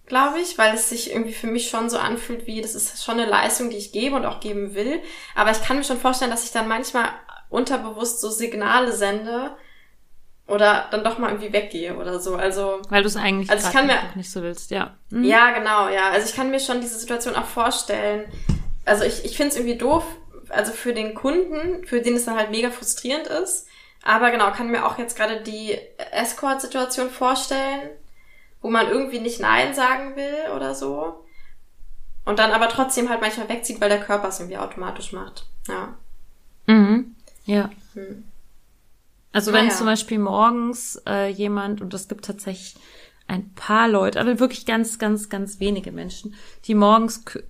glaube 0.07 0.39
ich, 0.39 0.57
weil 0.57 0.73
es 0.75 0.89
sich 0.89 1.11
irgendwie 1.11 1.33
für 1.33 1.49
mich 1.49 1.69
schon 1.69 1.91
so 1.91 1.99
anfühlt, 1.99 2.47
wie 2.47 2.61
das 2.61 2.77
ist 2.77 3.05
schon 3.05 3.19
eine 3.19 3.29
Leistung, 3.29 3.71
die 3.71 3.77
ich 3.77 3.91
gebe 3.91 4.15
und 4.15 4.25
auch 4.25 4.39
geben 4.39 4.77
will. 4.77 5.03
Aber 5.35 5.51
ich 5.51 5.63
kann 5.63 5.77
mir 5.77 5.85
schon 5.85 5.99
vorstellen, 5.99 6.31
dass 6.31 6.45
ich 6.45 6.53
dann 6.53 6.69
manchmal 6.69 7.09
unterbewusst 7.51 8.21
so 8.21 8.31
Signale 8.31 8.93
sende, 8.93 9.57
oder 10.53 10.87
dann 10.91 11.03
doch 11.03 11.17
mal 11.17 11.31
irgendwie 11.31 11.51
weggehe 11.55 11.97
oder 11.97 12.21
so. 12.21 12.37
Also 12.37 12.83
weil 12.91 13.03
du 13.03 13.09
es 13.09 13.17
eigentlich 13.17 13.51
also 13.51 13.67
ich 13.67 13.73
kann 13.73 13.87
mir, 13.87 13.97
nicht 14.15 14.31
so 14.31 14.43
willst, 14.43 14.71
ja. 14.71 14.95
Mhm. 15.09 15.25
Ja, 15.25 15.51
genau, 15.53 15.89
ja. 15.89 16.11
Also 16.11 16.29
ich 16.29 16.37
kann 16.37 16.51
mir 16.51 16.61
schon 16.61 16.83
diese 16.83 16.99
Situation 16.99 17.35
auch 17.37 17.47
vorstellen. 17.47 18.25
Also 18.85 19.05
ich, 19.05 19.25
ich 19.25 19.35
finde 19.35 19.53
es 19.53 19.57
irgendwie 19.57 19.79
doof, 19.79 20.05
also 20.51 20.73
für 20.73 20.93
den 20.93 21.15
Kunden, 21.15 21.87
für 21.87 22.03
den 22.03 22.17
es 22.17 22.27
dann 22.27 22.37
halt 22.37 22.51
mega 22.51 22.71
frustrierend 22.71 23.29
ist. 23.29 23.67
Aber 24.03 24.31
genau, 24.31 24.51
kann 24.51 24.71
mir 24.71 24.85
auch 24.85 24.99
jetzt 24.99 25.17
gerade 25.17 25.41
die 25.41 25.79
Escort-Situation 26.11 27.09
vorstellen, 27.09 27.89
wo 28.61 28.69
man 28.69 28.89
irgendwie 28.89 29.21
nicht 29.21 29.41
Nein 29.41 29.73
sagen 29.73 30.17
will 30.17 30.53
oder 30.55 30.75
so. 30.75 31.25
Und 32.27 32.39
dann 32.39 32.53
aber 32.53 32.69
trotzdem 32.69 33.09
halt 33.09 33.23
manchmal 33.23 33.49
wegzieht, 33.49 33.81
weil 33.81 33.89
der 33.89 34.01
Körper 34.01 34.29
es 34.29 34.39
irgendwie 34.39 34.59
automatisch 34.59 35.15
macht. 35.15 35.47
Ja. 35.67 35.95
Mhm. 36.67 37.17
Ja. 37.47 37.71
Hm. 37.95 38.25
Also 39.33 39.53
wenn 39.53 39.67
naja. 39.67 39.77
zum 39.77 39.87
Beispiel 39.87 40.19
morgens 40.19 41.01
äh, 41.07 41.29
jemand, 41.31 41.81
und 41.81 41.93
es 41.95 42.09
gibt 42.09 42.25
tatsächlich 42.25 42.77
ein 43.27 43.55
paar 43.55 43.89
Leute, 43.89 44.21
aber 44.21 44.39
wirklich 44.39 44.67
ganz, 44.67 44.99
ganz, 44.99 45.29
ganz 45.29 45.59
wenige 45.59 45.93
Menschen, 45.93 46.35
die 46.65 46.75
morgens 46.75 47.25
kü 47.25 47.43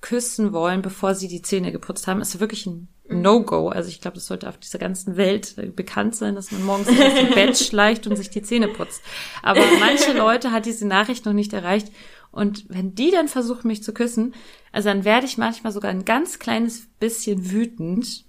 küssen 0.00 0.54
wollen, 0.54 0.80
bevor 0.80 1.14
sie 1.14 1.28
die 1.28 1.42
Zähne 1.42 1.72
geputzt 1.72 2.06
haben, 2.06 2.22
ist 2.22 2.40
wirklich 2.40 2.64
ein 2.64 2.88
mhm. 3.06 3.20
No-Go. 3.20 3.68
Also 3.68 3.90
ich 3.90 4.00
glaube, 4.00 4.14
das 4.14 4.24
sollte 4.24 4.48
auf 4.48 4.56
dieser 4.56 4.78
ganzen 4.78 5.18
Welt 5.18 5.58
äh, 5.58 5.66
bekannt 5.66 6.16
sein, 6.16 6.34
dass 6.34 6.52
man 6.52 6.64
morgens 6.64 6.88
aus 6.88 7.14
dem 7.14 7.34
Bett 7.34 7.58
schleicht 7.58 8.06
und 8.06 8.16
sich 8.16 8.30
die 8.30 8.40
Zähne 8.40 8.68
putzt. 8.68 9.02
Aber 9.42 9.60
manche 9.78 10.16
Leute 10.16 10.52
hat 10.52 10.64
diese 10.64 10.86
Nachricht 10.86 11.26
noch 11.26 11.34
nicht 11.34 11.52
erreicht. 11.52 11.88
Und 12.32 12.64
wenn 12.68 12.94
die 12.94 13.10
dann 13.10 13.28
versuchen, 13.28 13.68
mich 13.68 13.82
zu 13.82 13.92
küssen, 13.92 14.34
also 14.72 14.88
dann 14.88 15.04
werde 15.04 15.26
ich 15.26 15.36
manchmal 15.36 15.72
sogar 15.72 15.90
ein 15.90 16.06
ganz 16.06 16.38
kleines 16.38 16.86
bisschen 16.98 17.50
wütend, 17.50 18.24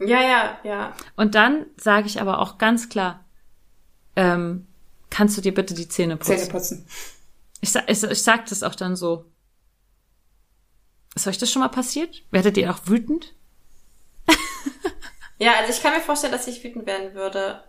ja, 0.00 0.20
ja, 0.20 0.58
ja. 0.64 0.94
Und 1.16 1.34
dann 1.34 1.66
sage 1.76 2.06
ich 2.06 2.20
aber 2.20 2.38
auch 2.40 2.58
ganz 2.58 2.88
klar, 2.88 3.24
ähm, 4.14 4.66
kannst 5.10 5.36
du 5.36 5.40
dir 5.40 5.54
bitte 5.54 5.74
die 5.74 5.88
Zähne 5.88 6.16
putzen? 6.16 6.38
Zähne 6.38 6.50
putzen. 6.50 6.86
Ich, 7.60 7.74
ich, 7.74 8.02
ich 8.02 8.22
sag 8.22 8.46
das 8.46 8.62
auch 8.62 8.74
dann 8.74 8.96
so. 8.96 9.24
Ist 11.14 11.26
euch 11.26 11.38
das 11.38 11.50
schon 11.50 11.60
mal 11.60 11.68
passiert? 11.68 12.22
Werdet 12.30 12.56
ihr 12.58 12.70
auch 12.70 12.80
wütend? 12.84 13.34
ja, 15.38 15.54
also 15.58 15.72
ich 15.72 15.82
kann 15.82 15.94
mir 15.94 16.00
vorstellen, 16.00 16.32
dass 16.32 16.46
ich 16.46 16.62
wütend 16.62 16.86
werden 16.86 17.14
würde. 17.14 17.64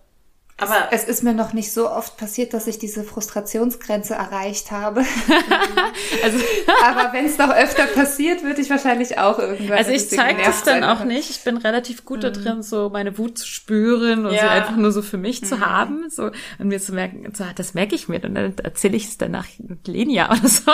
Aber 0.59 0.87
es, 0.91 1.03
es, 1.03 1.09
ist 1.09 1.23
mir 1.23 1.33
noch 1.33 1.53
nicht 1.53 1.71
so 1.71 1.87
oft 1.89 2.17
passiert, 2.17 2.53
dass 2.53 2.65
ich 2.65 2.79
diese 2.79 3.03
Frustrationsgrenze 3.03 4.15
erreicht 4.15 4.71
habe. 4.71 5.01
also, 6.23 6.37
aber 6.83 7.13
wenn 7.13 7.25
es 7.25 7.37
noch 7.37 7.51
öfter 7.51 7.85
passiert, 7.85 8.43
würde 8.43 8.61
ich 8.61 8.69
wahrscheinlich 8.71 9.19
auch 9.19 9.37
irgendwann. 9.37 9.77
Also 9.77 9.91
ich 9.91 10.09
zeige 10.09 10.41
das 10.41 10.63
dann 10.63 10.83
auch 10.83 11.03
nicht. 11.03 11.29
Ich 11.29 11.43
bin 11.43 11.57
relativ 11.57 12.05
gut 12.05 12.17
mhm. 12.17 12.21
da 12.21 12.29
drin, 12.31 12.63
so 12.63 12.89
meine 12.89 13.19
Wut 13.19 13.37
zu 13.37 13.45
spüren 13.45 14.25
und 14.25 14.33
ja. 14.33 14.39
sie 14.39 14.47
einfach 14.47 14.77
nur 14.77 14.91
so 14.91 15.03
für 15.03 15.17
mich 15.17 15.43
mhm. 15.43 15.45
zu 15.45 15.59
haben, 15.59 16.09
so 16.09 16.31
und 16.57 16.67
mir 16.67 16.79
zu 16.79 16.91
merken, 16.91 17.31
so, 17.35 17.43
das 17.55 17.75
merke 17.75 17.93
ich 17.93 18.07
mir 18.07 18.15
und 18.23 18.35
dann 18.35 18.55
erzähle 18.57 18.97
ich 18.97 19.05
es 19.05 19.17
danach 19.17 19.47
mit 19.59 19.87
Lenia 19.87 20.31
oder 20.31 20.47
so. 20.47 20.71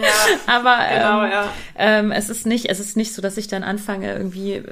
Ja, 0.00 0.08
aber 0.46 0.78
genau, 0.88 1.24
ähm, 1.24 1.30
ja. 1.30 1.52
ähm, 1.76 2.12
es 2.12 2.28
ist 2.28 2.46
nicht, 2.46 2.66
es 2.66 2.80
ist 2.80 2.96
nicht 2.96 3.14
so, 3.14 3.22
dass 3.22 3.36
ich 3.36 3.48
dann 3.48 3.62
anfange 3.62 4.12
irgendwie 4.12 4.62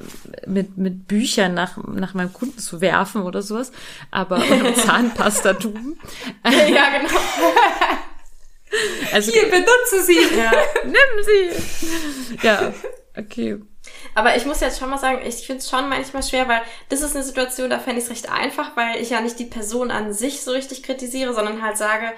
mit 0.47 0.77
mit 0.77 1.09
Büchern 1.09 1.55
nach 1.55 1.77
nach 1.87 2.15
meinem 2.15 2.33
Kunden 2.33 2.59
zu 2.59 2.81
werfen 2.81 3.23
oder 3.23 3.43
sowas, 3.43 3.73
aber 4.11 4.37
und 4.37 4.77
Zahnpasta-Tuben. 4.85 5.99
ja, 6.45 6.99
genau. 6.99 7.21
Also, 9.13 9.31
Hier, 9.31 9.49
benutze 9.49 10.03
sie. 10.03 10.37
Ja. 10.37 10.51
Nimm 10.85 11.23
sie. 11.23 12.37
Ja, 12.43 12.75
okay. 13.17 13.61
Aber 14.15 14.37
ich 14.37 14.47
muss 14.47 14.61
jetzt 14.61 14.79
schon 14.79 14.91
mal 14.91 14.99
sagen, 14.99 15.21
ich 15.27 15.47
finde 15.47 15.61
es 15.61 15.69
schon 15.69 15.89
manchmal 15.89 16.23
schwer, 16.23 16.49
weil 16.49 16.63
das 16.89 17.03
ist 17.03 17.15
eine 17.15 17.25
Situation, 17.25 17.71
da 17.71 17.79
fände 17.79 17.99
ich 17.99 18.05
es 18.05 18.11
recht 18.11 18.31
einfach, 18.31 18.77
weil 18.77 19.01
ich 19.01 19.11
ja 19.11 19.21
nicht 19.21 19.39
die 19.39 19.45
Person 19.45 19.91
an 19.91 20.13
sich 20.13 20.43
so 20.43 20.53
richtig 20.53 20.83
kritisiere, 20.83 21.35
sondern 21.35 21.63
halt 21.63 21.77
sage, 21.77 22.13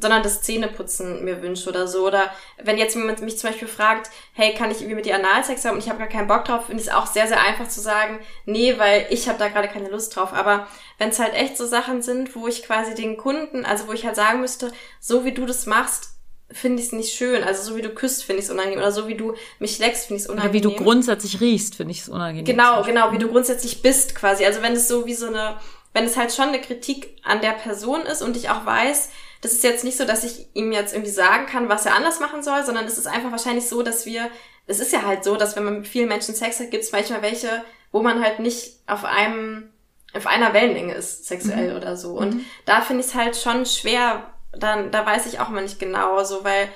sondern 0.00 0.22
das 0.22 0.42
Zähneputzen 0.42 1.24
mir 1.24 1.42
wünsche 1.42 1.68
oder 1.68 1.86
so. 1.86 2.06
Oder 2.06 2.30
wenn 2.62 2.78
jetzt 2.78 2.94
jemand 2.94 3.20
mich 3.22 3.38
zum 3.38 3.50
Beispiel 3.50 3.68
fragt, 3.68 4.10
hey, 4.32 4.54
kann 4.54 4.70
ich 4.70 4.78
irgendwie 4.78 4.96
mit 4.96 5.06
dir 5.06 5.14
Analsex 5.14 5.64
haben 5.64 5.74
und 5.74 5.84
ich 5.84 5.88
habe 5.88 5.98
gar 5.98 6.08
keinen 6.08 6.28
Bock 6.28 6.44
drauf, 6.44 6.66
finde 6.66 6.82
ich 6.82 6.88
es 6.88 6.94
auch 6.94 7.06
sehr, 7.06 7.26
sehr 7.26 7.40
einfach 7.40 7.68
zu 7.68 7.80
sagen, 7.80 8.20
nee, 8.46 8.78
weil 8.78 9.06
ich 9.10 9.28
habe 9.28 9.38
da 9.38 9.48
gerade 9.48 9.68
keine 9.68 9.90
Lust 9.90 10.16
drauf. 10.16 10.32
Aber 10.32 10.66
wenn 10.98 11.10
es 11.10 11.18
halt 11.18 11.34
echt 11.34 11.56
so 11.56 11.66
Sachen 11.66 12.02
sind, 12.02 12.34
wo 12.34 12.46
ich 12.48 12.62
quasi 12.62 12.94
den 12.94 13.16
Kunden, 13.16 13.64
also 13.64 13.88
wo 13.88 13.92
ich 13.92 14.06
halt 14.06 14.16
sagen 14.16 14.40
müsste, 14.40 14.72
so 15.00 15.24
wie 15.24 15.32
du 15.32 15.46
das 15.46 15.66
machst, 15.66 16.10
finde 16.52 16.80
ich 16.80 16.88
es 16.88 16.92
nicht 16.92 17.14
schön. 17.14 17.44
Also 17.44 17.62
so 17.62 17.76
wie 17.76 17.82
du 17.82 17.90
küsst, 17.90 18.24
finde 18.24 18.40
ich 18.40 18.46
es 18.46 18.50
unangenehm. 18.50 18.78
Oder 18.78 18.92
so 18.92 19.08
wie 19.08 19.14
du 19.14 19.34
mich 19.58 19.78
leckst, 19.78 20.06
finde 20.06 20.18
ich 20.18 20.24
es 20.24 20.28
unangenehm. 20.28 20.62
Oder 20.62 20.70
wie 20.70 20.76
du 20.76 20.84
grundsätzlich 20.84 21.40
riechst, 21.40 21.76
finde 21.76 21.92
ich 21.92 22.00
es 22.00 22.08
unangenehm. 22.08 22.44
Genau, 22.44 22.82
genau, 22.82 23.12
wie 23.12 23.18
du 23.18 23.28
grundsätzlich 23.28 23.82
bist 23.82 24.14
quasi. 24.14 24.44
Also 24.44 24.62
wenn 24.62 24.72
es 24.72 24.88
so 24.88 25.06
wie 25.06 25.14
so 25.14 25.26
eine, 25.26 25.56
wenn 25.92 26.04
es 26.04 26.16
halt 26.16 26.32
schon 26.32 26.48
eine 26.48 26.60
Kritik 26.60 27.16
an 27.22 27.40
der 27.40 27.52
Person 27.52 28.02
ist 28.02 28.22
und 28.22 28.36
ich 28.36 28.50
auch 28.50 28.66
weiß, 28.66 29.10
das 29.40 29.52
ist 29.52 29.64
jetzt 29.64 29.84
nicht 29.84 29.96
so, 29.96 30.04
dass 30.04 30.24
ich 30.24 30.48
ihm 30.54 30.72
jetzt 30.72 30.92
irgendwie 30.92 31.10
sagen 31.10 31.46
kann, 31.46 31.68
was 31.68 31.86
er 31.86 31.94
anders 31.94 32.20
machen 32.20 32.42
soll, 32.42 32.64
sondern 32.64 32.86
es 32.86 32.98
ist 32.98 33.06
einfach 33.06 33.30
wahrscheinlich 33.30 33.68
so, 33.68 33.82
dass 33.82 34.04
wir, 34.04 34.28
es 34.66 34.80
ist 34.80 34.92
ja 34.92 35.02
halt 35.02 35.24
so, 35.24 35.36
dass 35.36 35.56
wenn 35.56 35.64
man 35.64 35.78
mit 35.78 35.88
vielen 35.88 36.08
Menschen 36.08 36.34
Sex 36.34 36.60
hat, 36.60 36.70
gibt 36.70 36.84
es 36.84 36.92
manchmal 36.92 37.22
welche, 37.22 37.64
wo 37.90 38.02
man 38.02 38.22
halt 38.22 38.38
nicht 38.38 38.80
auf 38.86 39.04
einem, 39.04 39.70
auf 40.12 40.26
einer 40.26 40.52
Wellenlänge 40.52 40.94
ist, 40.94 41.26
sexuell 41.26 41.70
mhm. 41.70 41.76
oder 41.76 41.96
so. 41.96 42.12
Und 42.12 42.34
mhm. 42.34 42.44
da 42.66 42.82
finde 42.82 43.00
ich 43.02 43.08
es 43.08 43.14
halt 43.14 43.36
schon 43.36 43.64
schwer, 43.64 44.30
dann, 44.52 44.90
da 44.90 45.06
weiß 45.06 45.26
ich 45.26 45.40
auch 45.40 45.48
mal 45.48 45.62
nicht 45.62 45.78
genau, 45.78 46.22
so, 46.24 46.44
weil 46.44 46.68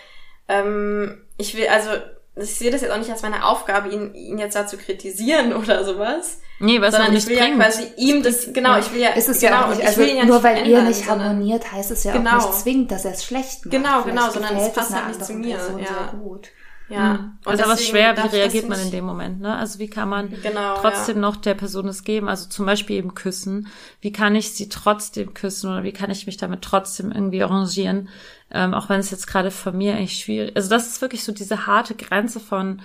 ähm, 0.49 1.23
ich 1.37 1.57
will, 1.57 1.69
also 1.69 1.91
ich 2.37 2.57
sehe 2.57 2.71
das 2.71 2.81
jetzt 2.81 2.91
auch 2.91 2.99
nicht 2.99 3.11
als 3.11 3.23
meine 3.23 3.45
Aufgabe, 3.45 3.91
ihn, 3.91 4.15
ihn 4.15 4.39
jetzt 4.39 4.57
da 4.57 4.67
zu 4.67 4.77
kritisieren 4.77 5.53
oder 5.55 5.85
sowas. 5.85 6.41
Nee, 6.59 6.81
was 6.81 6.95
sondern 6.95 7.15
ich 7.15 7.27
will 7.27 7.37
bringt. 7.37 7.59
ja 7.59 7.65
quasi 7.65 7.83
ihm 7.97 8.23
das, 8.23 8.53
genau, 8.53 8.79
ich 8.79 8.93
will 8.93 9.01
ja, 9.01 9.11
ist 9.11 9.29
es 9.29 9.41
genau, 9.41 9.53
ja 9.53 9.65
auch 9.65 9.71
nicht, 9.71 9.87
also 9.87 10.03
ja 10.03 10.25
nur 10.25 10.37
nicht 10.37 10.45
weil 10.45 10.67
ihr 10.67 10.83
nicht 10.83 11.09
harmoniert, 11.09 11.71
heißt 11.73 11.91
es 11.91 12.05
ja 12.05 12.13
genau. 12.13 12.39
auch 12.39 12.47
nicht 12.47 12.61
zwingend, 12.61 12.91
dass 12.93 13.05
er 13.05 13.13
es 13.13 13.25
schlecht 13.25 13.67
macht. 13.67 13.73
Genau, 13.73 14.03
Vielleicht 14.03 14.07
genau, 14.07 14.31
sondern 14.31 14.57
es 14.57 14.73
passt 14.73 14.95
halt 14.95 15.09
nicht 15.09 15.25
zu 15.25 15.33
mir, 15.35 15.57
ja. 15.57 15.59
sehr 15.59 16.19
gut. 16.19 16.49
Ja. 16.89 17.15
Mhm. 17.15 17.39
Und 17.45 17.53
Und 17.53 17.63
aber 17.63 17.75
es 17.75 17.87
schwer, 17.87 18.17
wie 18.17 18.27
reagiert 18.27 18.69
man 18.69 18.79
in 18.79 18.91
dem 18.91 19.05
Moment, 19.05 19.41
ne? 19.41 19.57
Also 19.57 19.79
wie 19.79 19.89
kann 19.89 20.09
man 20.09 20.31
Genau, 20.43 20.75
trotzdem 20.81 21.21
noch 21.21 21.37
der 21.37 21.55
Person 21.55 21.89
es 21.89 22.05
geben? 22.05 22.29
Also 22.29 22.49
zum 22.49 22.67
Beispiel 22.67 22.97
eben 22.97 23.15
küssen. 23.15 23.69
Wie 24.01 24.13
kann 24.13 24.35
ich 24.35 24.53
sie 24.53 24.69
trotzdem 24.69 25.35
küssen 25.35 25.71
oder 25.71 25.83
wie 25.83 25.93
kann 25.93 26.11
ich 26.11 26.27
mich 26.27 26.37
damit 26.37 26.63
trotzdem 26.63 27.11
irgendwie 27.11 27.43
arrangieren? 27.43 28.09
Ähm, 28.51 28.75
auch 28.75 28.89
wenn 28.89 29.01
es 29.01 29.11
jetzt 29.11 29.27
gerade 29.27 29.51
von 29.51 29.77
mir 29.77 29.95
eigentlich 29.97 30.19
schwierig 30.19 30.55
Also 30.57 30.69
das 30.69 30.87
ist 30.89 31.01
wirklich 31.01 31.25
so 31.25 31.33
diese 31.33 31.67
harte 31.67 31.95
Grenze 31.95 32.39
von 32.39 32.83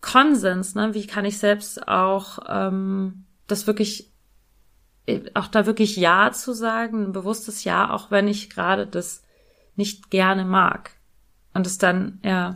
Konsens, 0.00 0.74
ne? 0.74 0.94
Wie 0.94 1.06
kann 1.06 1.24
ich 1.24 1.38
selbst 1.38 1.86
auch 1.88 2.38
ähm, 2.48 3.24
das 3.48 3.66
wirklich 3.66 4.10
äh, 5.06 5.22
auch 5.34 5.48
da 5.48 5.66
wirklich 5.66 5.96
Ja 5.96 6.32
zu 6.32 6.52
sagen, 6.54 7.06
ein 7.06 7.12
bewusstes 7.12 7.64
Ja, 7.64 7.90
auch 7.90 8.10
wenn 8.10 8.28
ich 8.28 8.50
gerade 8.50 8.86
das 8.86 9.22
nicht 9.76 10.10
gerne 10.10 10.44
mag. 10.44 10.92
Und 11.54 11.66
es 11.66 11.78
dann, 11.78 12.20
ja, 12.22 12.54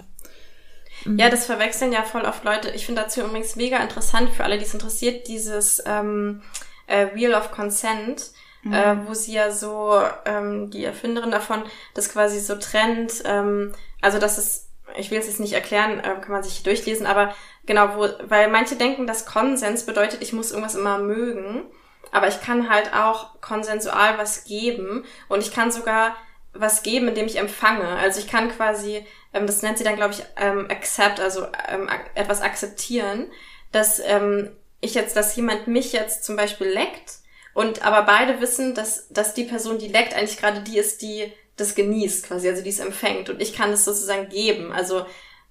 Ja, 1.04 1.28
das 1.28 1.46
verwechseln 1.46 1.92
ja 1.92 2.02
voll 2.02 2.22
oft 2.22 2.44
Leute. 2.44 2.70
Ich 2.70 2.86
finde 2.86 3.02
dazu 3.02 3.20
übrigens 3.20 3.56
mega 3.56 3.78
interessant 3.78 4.30
für 4.30 4.44
alle, 4.44 4.58
die 4.58 4.64
es 4.64 4.74
interessiert, 4.74 5.28
dieses 5.28 5.82
ähm, 5.86 6.42
äh, 6.86 7.08
Wheel 7.14 7.34
of 7.34 7.50
Consent, 7.50 8.30
äh, 8.70 8.96
wo 9.06 9.14
sie 9.14 9.34
ja 9.34 9.50
so, 9.50 10.00
ähm, 10.24 10.70
die 10.70 10.84
Erfinderin 10.84 11.30
davon, 11.30 11.62
das 11.92 12.10
quasi 12.10 12.40
so 12.40 12.56
trennt, 12.56 13.22
ähm, 13.26 13.74
also 14.00 14.18
das 14.18 14.38
ist, 14.38 14.68
ich 14.96 15.10
will 15.10 15.18
es 15.18 15.26
jetzt 15.26 15.40
nicht 15.40 15.52
erklären, 15.52 16.00
äh, 16.00 16.20
kann 16.20 16.32
man 16.32 16.42
sich 16.42 16.62
durchlesen, 16.62 17.06
aber 17.06 17.34
genau, 17.66 17.96
wo, 17.96 18.08
weil 18.26 18.50
manche 18.50 18.76
denken, 18.76 19.06
dass 19.06 19.26
Konsens 19.26 19.84
bedeutet, 19.84 20.22
ich 20.22 20.32
muss 20.32 20.50
irgendwas 20.50 20.74
immer 20.74 20.98
mögen, 20.98 21.64
aber 22.10 22.28
ich 22.28 22.40
kann 22.40 22.70
halt 22.70 22.94
auch 22.94 23.40
konsensual 23.40 24.16
was 24.18 24.44
geben 24.44 25.04
und 25.28 25.40
ich 25.40 25.52
kann 25.52 25.70
sogar 25.70 26.14
was 26.54 26.82
geben, 26.82 27.08
indem 27.08 27.26
ich 27.26 27.36
empfange. 27.36 27.86
Also 27.86 28.20
ich 28.20 28.28
kann 28.28 28.48
quasi, 28.48 29.04
ähm, 29.34 29.46
das 29.46 29.62
nennt 29.62 29.76
sie 29.76 29.84
dann, 29.84 29.96
glaube 29.96 30.14
ich, 30.14 30.24
ähm, 30.36 30.70
accept, 30.70 31.20
also 31.20 31.46
ähm, 31.68 31.88
ak 31.88 32.10
etwas 32.14 32.40
akzeptieren, 32.40 33.26
dass 33.72 33.98
ähm, 33.98 34.50
ich 34.80 34.94
jetzt, 34.94 35.16
dass 35.16 35.36
jemand 35.36 35.66
mich 35.66 35.92
jetzt 35.92 36.24
zum 36.24 36.36
Beispiel 36.36 36.68
leckt 36.68 37.18
und 37.52 37.84
aber 37.84 38.02
beide 38.02 38.40
wissen, 38.40 38.74
dass, 38.74 39.08
dass 39.08 39.34
die 39.34 39.44
Person, 39.44 39.78
die 39.78 39.88
leckt, 39.88 40.14
eigentlich 40.14 40.38
gerade 40.38 40.60
die 40.60 40.78
ist, 40.78 41.02
die 41.02 41.32
das 41.56 41.74
genießt 41.74 42.26
quasi, 42.26 42.48
also 42.48 42.62
die 42.62 42.70
es 42.70 42.78
empfängt 42.78 43.28
und 43.28 43.40
ich 43.40 43.54
kann 43.54 43.72
es 43.72 43.84
sozusagen 43.84 44.28
geben. 44.28 44.72
Also 44.72 45.06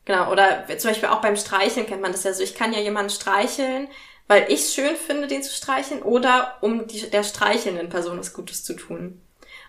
genau, 0.05 0.31
oder 0.31 0.65
zum 0.77 0.89
Beispiel 0.89 1.09
auch 1.09 1.21
beim 1.21 1.37
Streicheln 1.37 1.85
kennt 1.85 2.01
man 2.01 2.11
das 2.11 2.23
ja 2.23 2.33
so, 2.33 2.43
ich 2.43 2.55
kann 2.55 2.73
ja 2.73 2.79
jemanden 2.79 3.09
streicheln, 3.09 3.87
weil 4.27 4.45
ich 4.49 4.61
es 4.61 4.73
schön 4.73 4.95
finde, 4.95 5.27
den 5.27 5.43
zu 5.43 5.53
streicheln 5.53 6.01
oder 6.01 6.57
um 6.61 6.87
die, 6.87 7.09
der 7.09 7.23
streichelnden 7.23 7.89
Person 7.89 8.19
was 8.19 8.33
Gutes 8.33 8.63
zu 8.63 8.73
tun. 8.73 9.21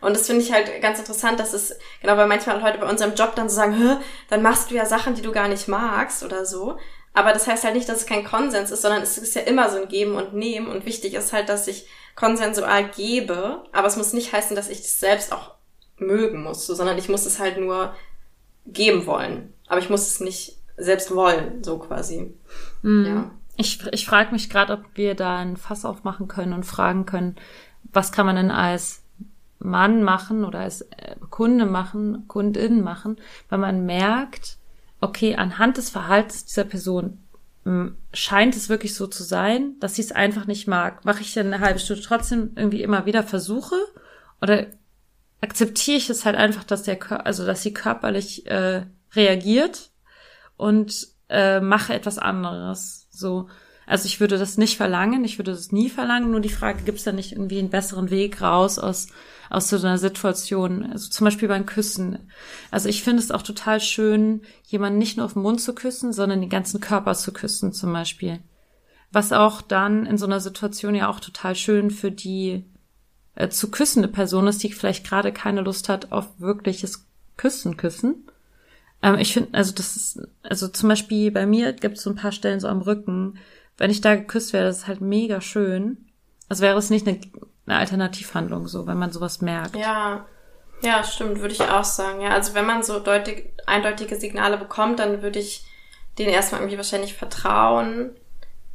Und 0.05 0.15
das 0.15 0.27
finde 0.27 0.43
ich 0.43 0.53
halt 0.53 0.83
ganz 0.83 0.99
interessant, 0.99 1.41
dass 1.41 1.55
es, 1.55 1.79
genau, 2.03 2.17
weil 2.17 2.27
manchmal 2.27 2.61
Leute 2.61 2.79
bei 2.79 2.89
unserem 2.89 3.15
Job 3.15 3.35
dann 3.35 3.49
so 3.49 3.57
sagen, 3.57 3.73
Hä, 3.73 3.97
dann 4.29 4.43
machst 4.43 4.71
du 4.71 4.75
ja 4.75 4.85
Sachen, 4.85 5.15
die 5.15 5.23
du 5.23 5.33
gar 5.33 5.49
nicht 5.49 5.67
magst 5.67 6.23
oder 6.23 6.45
so. 6.45 6.77
Aber 7.15 7.33
das 7.33 7.47
heißt 7.47 7.65
halt 7.65 7.75
nicht, 7.75 7.89
dass 7.89 8.01
es 8.01 8.07
kein 8.07 8.25
Konsens 8.25 8.71
ist, 8.71 8.83
sondern 8.83 9.03
es 9.03 9.17
ist 9.17 9.35
ja 9.35 9.43
immer 9.43 9.71
so 9.71 9.81
ein 9.81 9.89
Geben 9.89 10.17
und 10.17 10.35
Nehmen. 10.35 10.67
Und 10.67 10.85
wichtig 10.85 11.15
ist 11.15 11.33
halt, 11.33 11.49
dass 11.49 11.69
ich 11.69 11.87
konsensual 12.17 12.91
gebe, 12.91 13.65
aber 13.73 13.87
es 13.87 13.97
muss 13.97 14.13
nicht 14.13 14.33
heißen, 14.33 14.55
dass 14.55 14.69
ich 14.69 14.81
es 14.81 15.01
selbst 15.01 15.33
auch 15.33 15.55
mögen 15.97 16.43
muss, 16.43 16.67
so, 16.67 16.75
sondern 16.75 16.99
ich 16.99 17.09
muss 17.09 17.25
es 17.25 17.39
halt 17.39 17.59
nur 17.59 17.95
geben 18.67 19.07
wollen. 19.07 19.55
Aber 19.69 19.79
ich 19.79 19.89
muss 19.89 20.07
es 20.07 20.21
nicht 20.21 20.59
selbst 20.77 21.15
wollen, 21.15 21.65
so 21.65 21.79
quasi. 21.79 22.35
Ja. 23.07 23.31
Ich, 23.57 23.87
ich 23.93 24.05
frage 24.05 24.33
mich 24.33 24.51
gerade, 24.51 24.75
ob 24.75 24.81
wir 24.95 25.15
da 25.15 25.39
ein 25.39 25.57
Fass 25.57 25.85
aufmachen 25.85 26.29
können 26.29 26.53
und 26.53 26.65
fragen 26.65 27.07
können, 27.07 27.37
was 27.93 28.13
kann 28.13 28.27
man 28.27 28.37
denn 28.37 28.51
als 28.51 29.04
Mann 29.65 30.03
machen 30.03 30.45
oder 30.45 30.61
als 30.61 30.83
äh, 30.83 31.17
Kunde 31.31 31.67
machen, 31.67 32.29
Kundin 32.29 32.83
machen, 32.83 33.17
weil 33.49 33.59
man 33.59 33.87
merkt, 33.87 34.59
okay, 35.01 35.37
anhand 35.37 35.77
des 35.77 35.91
Verhaltens 35.91 36.45
dieser 36.45 36.65
Person 36.65 37.19
scheint 38.13 38.57
es 38.57 38.69
wirklich 38.69 38.95
so 38.95 39.07
zu 39.07 39.23
sein, 39.23 39.77
dass 39.81 39.95
sie 39.95 40.03
es 40.03 40.13
einfach 40.13 40.47
nicht 40.47 40.69
mag. 40.69 41.05
Mache 41.07 41.23
ich 41.23 41.33
dann 41.33 41.47
eine 41.47 41.65
halbe 41.65 41.79
Stunde 41.79 42.03
trotzdem 42.03 42.53
irgendwie 42.57 42.83
immer 42.83 43.07
wieder 43.07 43.23
Versuche 43.23 43.77
oder 44.43 44.67
akzeptiere 45.41 45.97
ich 45.97 46.11
es 46.11 46.27
halt 46.27 46.37
einfach, 46.37 46.65
dass 46.65 46.83
der 46.83 46.97
Kör 46.97 47.25
also 47.25 47.47
dass 47.47 47.63
sie 47.63 47.73
körperlich 47.73 48.47
äh, 48.47 48.85
reagiert 49.15 49.91
und 50.59 51.09
äh, 51.31 51.61
mache 51.61 51.95
etwas 51.95 52.19
anderes. 52.19 53.09
So, 53.11 53.49
also 53.87 54.07
ich 54.07 54.21
würde 54.21 54.39
das 54.39 54.57
nicht 54.57 54.77
verlangen, 54.77 55.25
ich 55.25 55.39
würde 55.39 55.53
das 55.53 55.73
nie 55.73 55.91
verlangen. 55.91 56.31
Nur 56.31 56.41
die 56.41 56.49
Frage, 56.49 56.83
gibt 56.85 56.99
es 56.99 57.05
da 57.05 57.13
nicht 57.13 57.33
irgendwie 57.33 57.59
einen 57.59 57.71
besseren 57.71 58.11
Weg 58.11 58.41
raus 58.41 58.79
aus 58.79 59.09
aus 59.51 59.69
so 59.69 59.77
einer 59.77 59.99
Situation? 59.99 60.91
Also 60.91 61.11
zum 61.11 61.27
Beispiel 61.27 61.49
beim 61.49 61.67
Küssen. 61.67 62.31
Also 62.71 62.89
ich 62.89 63.03
finde 63.03 63.23
es 63.23 63.31
auch 63.31 63.43
total 63.43 63.81
schön, 63.81 64.43
jemanden 64.65 64.99
nicht 64.99 65.17
nur 65.17 65.27
auf 65.27 65.35
den 65.35 65.43
Mund 65.43 65.61
zu 65.61 65.75
küssen, 65.75 66.13
sondern 66.13 66.41
den 66.41 66.51
ganzen 66.51 66.81
Körper 66.81 67.15
zu 67.15 67.33
küssen, 67.33 67.73
zum 67.73 67.93
Beispiel. 67.93 68.41
Was 69.13 69.33
auch 69.33 69.63
dann 69.63 70.07
in 70.07 70.19
so 70.19 70.27
einer 70.27 70.41
Situation 70.41 70.95
ja 70.95 71.09
auch 71.09 71.21
total 71.21 71.55
schön 71.55 71.91
für 71.91 72.11
die 72.11 72.65
äh, 73.35 73.49
zu 73.49 73.71
küssende 73.71 74.09
Person 74.09 74.47
ist, 74.47 74.63
die 74.63 74.73
vielleicht 74.73 75.07
gerade 75.07 75.33
keine 75.33 75.61
Lust 75.61 75.89
hat 75.89 76.11
auf 76.11 76.29
wirkliches 76.39 77.07
Küssen, 77.37 77.77
Küssen. 77.77 78.29
Ähm, 79.03 79.19
ich 79.19 79.33
finde, 79.35 79.51
also 79.53 79.73
das 79.73 79.97
ist, 79.97 80.21
also 80.43 80.69
zum 80.69 80.89
Beispiel 80.89 81.31
bei 81.31 81.47
mir 81.47 81.73
gibt 81.73 81.99
es 81.99 82.03
so 82.03 82.11
ein 82.11 82.17
paar 82.17 82.33
Stellen 82.33 82.61
so 82.61 82.69
am 82.69 82.81
Rücken. 82.81 83.39
Wenn 83.77 83.91
ich 83.91 84.01
da 84.01 84.15
geküsst 84.17 84.53
werde, 84.53 84.69
das 84.69 84.79
ist 84.79 84.87
halt 84.89 85.01
mega 85.01 85.41
schön. 85.41 86.09
Also 86.49 86.63
wäre 86.63 86.79
es 86.79 86.91
nicht 86.91 87.07
eine, 87.09 87.21
eine 87.67 87.79
Alternativhandlung, 87.79 88.69
so, 88.69 88.87
wenn 88.87 88.99
man 88.99 89.11
sowas 89.13 89.41
merkt. 89.41 89.77
Ja, 89.77 90.27
ja, 90.83 91.03
stimmt, 91.03 91.41
würde 91.41 91.55
ich 91.55 91.61
auch 91.63 91.85
sagen. 91.85 92.21
Ja, 92.21 92.31
also 92.31 92.55
wenn 92.55 92.67
man 92.67 92.83
so 92.83 92.99
deutlich, 93.01 93.47
eindeutige 93.67 94.17
Signale 94.17 94.59
bekommt, 94.59 94.99
dann 94.99 95.23
würde 95.23 95.39
ich 95.39 95.65
denen 96.19 96.31
erstmal 96.31 96.61
irgendwie 96.61 96.77
wahrscheinlich 96.77 97.15
vertrauen 97.15 98.11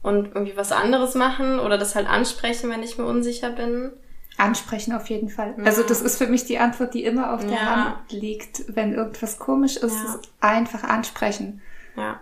und 0.01 0.27
irgendwie 0.33 0.57
was 0.57 0.71
anderes 0.71 1.13
machen 1.15 1.59
oder 1.59 1.77
das 1.77 1.95
halt 1.95 2.07
ansprechen, 2.09 2.69
wenn 2.69 2.83
ich 2.83 2.97
mir 2.97 3.05
unsicher 3.05 3.51
bin. 3.51 3.91
Ansprechen 4.37 4.93
auf 4.93 5.09
jeden 5.09 5.29
Fall. 5.29 5.53
Also 5.65 5.83
das 5.83 6.01
ist 6.01 6.17
für 6.17 6.27
mich 6.27 6.45
die 6.45 6.59
Antwort, 6.59 6.93
die 6.93 7.03
immer 7.03 7.33
auf 7.33 7.41
der 7.41 7.51
Ja. 7.55 7.75
Hand 7.75 8.11
liegt. 8.11 8.63
Wenn 8.73 8.93
irgendwas 8.93 9.37
komisch 9.37 9.75
ist, 9.75 9.95
Ja. 9.95 10.15
ist 10.15 10.29
einfach 10.39 10.83
ansprechen. 10.83 11.61
Ja. 11.97 12.19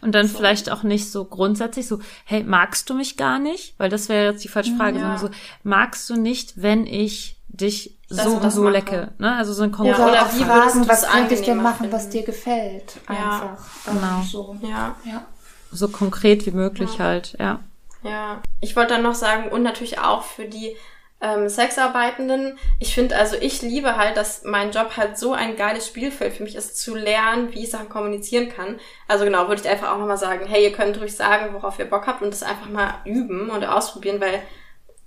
Und 0.00 0.12
dann 0.14 0.28
vielleicht 0.28 0.70
auch 0.70 0.82
nicht 0.82 1.10
so 1.10 1.24
grundsätzlich 1.24 1.86
so, 1.86 2.00
hey, 2.24 2.42
magst 2.44 2.88
du 2.90 2.94
mich 2.94 3.16
gar 3.16 3.38
nicht? 3.38 3.74
Weil 3.78 3.88
das 3.90 4.08
wäre 4.08 4.32
jetzt 4.32 4.44
die 4.44 4.48
falsche 4.48 4.74
Frage, 4.76 4.98
Ja. 4.98 5.16
sondern 5.18 5.18
so, 5.18 5.30
magst 5.62 6.08
du 6.10 6.16
nicht, 6.16 6.54
wenn 6.60 6.86
ich 6.86 7.36
dich 7.48 7.96
Das 8.08 8.24
so 8.24 8.36
und 8.36 8.50
so 8.50 8.62
mache. 8.62 8.72
lecke? 8.72 9.12
Ne? 9.18 9.34
Also 9.36 9.52
so 9.52 9.62
ein 9.62 9.70
Ja, 9.70 9.76
konkretes 9.76 10.00
Oder, 10.00 10.10
oder 10.12 10.22
auch 10.26 10.34
wie 10.34 10.44
fragen, 10.44 10.82
du 10.82 10.88
was 10.88 11.08
könnte 11.08 11.34
ich 11.34 11.42
denn 11.42 11.62
machen, 11.62 11.90
was 11.92 12.02
finden? 12.02 12.18
dir 12.18 12.22
gefällt. 12.24 12.96
Ja. 13.08 13.14
Einfach. 13.14 13.66
Ähm, 13.88 13.94
Genau. 13.94 14.22
So. 14.22 14.56
Ja. 14.62 14.96
Ja. 15.04 15.26
so 15.70 15.88
konkret 15.88 16.46
wie 16.46 16.50
möglich 16.52 16.98
Ja. 16.98 17.04
halt, 17.04 17.36
ja. 17.38 17.60
Ja, 18.02 18.40
ich 18.60 18.76
wollte 18.76 18.94
dann 18.94 19.02
noch 19.02 19.14
sagen, 19.16 19.48
und 19.50 19.62
natürlich 19.62 19.98
auch 19.98 20.22
für 20.22 20.44
die 20.44 20.76
ähm, 21.20 21.48
Sexarbeitenden, 21.48 22.58
ich 22.78 22.94
finde, 22.94 23.16
also 23.16 23.36
ich 23.40 23.60
liebe 23.62 23.96
halt, 23.96 24.16
dass 24.16 24.44
mein 24.44 24.70
Job 24.70 24.96
halt 24.96 25.18
so 25.18 25.32
ein 25.32 25.56
geiles 25.56 25.88
Spielfeld 25.88 26.34
für 26.34 26.44
mich 26.44 26.54
ist, 26.54 26.78
zu 26.78 26.94
lernen, 26.94 27.52
wie 27.52 27.64
ich 27.64 27.70
Sachen 27.70 27.88
kommunizieren 27.88 28.48
kann. 28.48 28.78
Also 29.08 29.24
genau, 29.24 29.48
würde 29.48 29.60
ich 29.60 29.68
einfach 29.68 29.90
auch 29.90 29.98
nochmal 29.98 30.16
sagen, 30.18 30.46
hey, 30.46 30.62
ihr 30.62 30.72
könnt 30.72 31.00
ruhig 31.00 31.14
sagen, 31.16 31.54
worauf 31.54 31.78
ihr 31.80 31.90
Bock 31.90 32.06
habt 32.06 32.22
und 32.22 32.32
das 32.32 32.44
einfach 32.44 32.68
mal 32.68 33.00
üben 33.04 33.50
und 33.50 33.64
ausprobieren, 33.64 34.20
weil, 34.20 34.42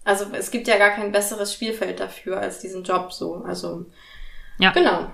also 0.04 0.26
es 0.34 0.52
gibt 0.52 0.68
ja 0.68 0.78
gar 0.78 0.90
kein 0.92 1.14
besseres 1.14 1.54
Spielfeld 1.54 2.02
dafür 2.02 2.40
als 2.40 2.60
diesen 2.60 2.84
Job 2.84 3.14
so. 3.14 3.44
Also, 3.46 3.86
Ja. 4.58 4.72
genau. 4.72 5.12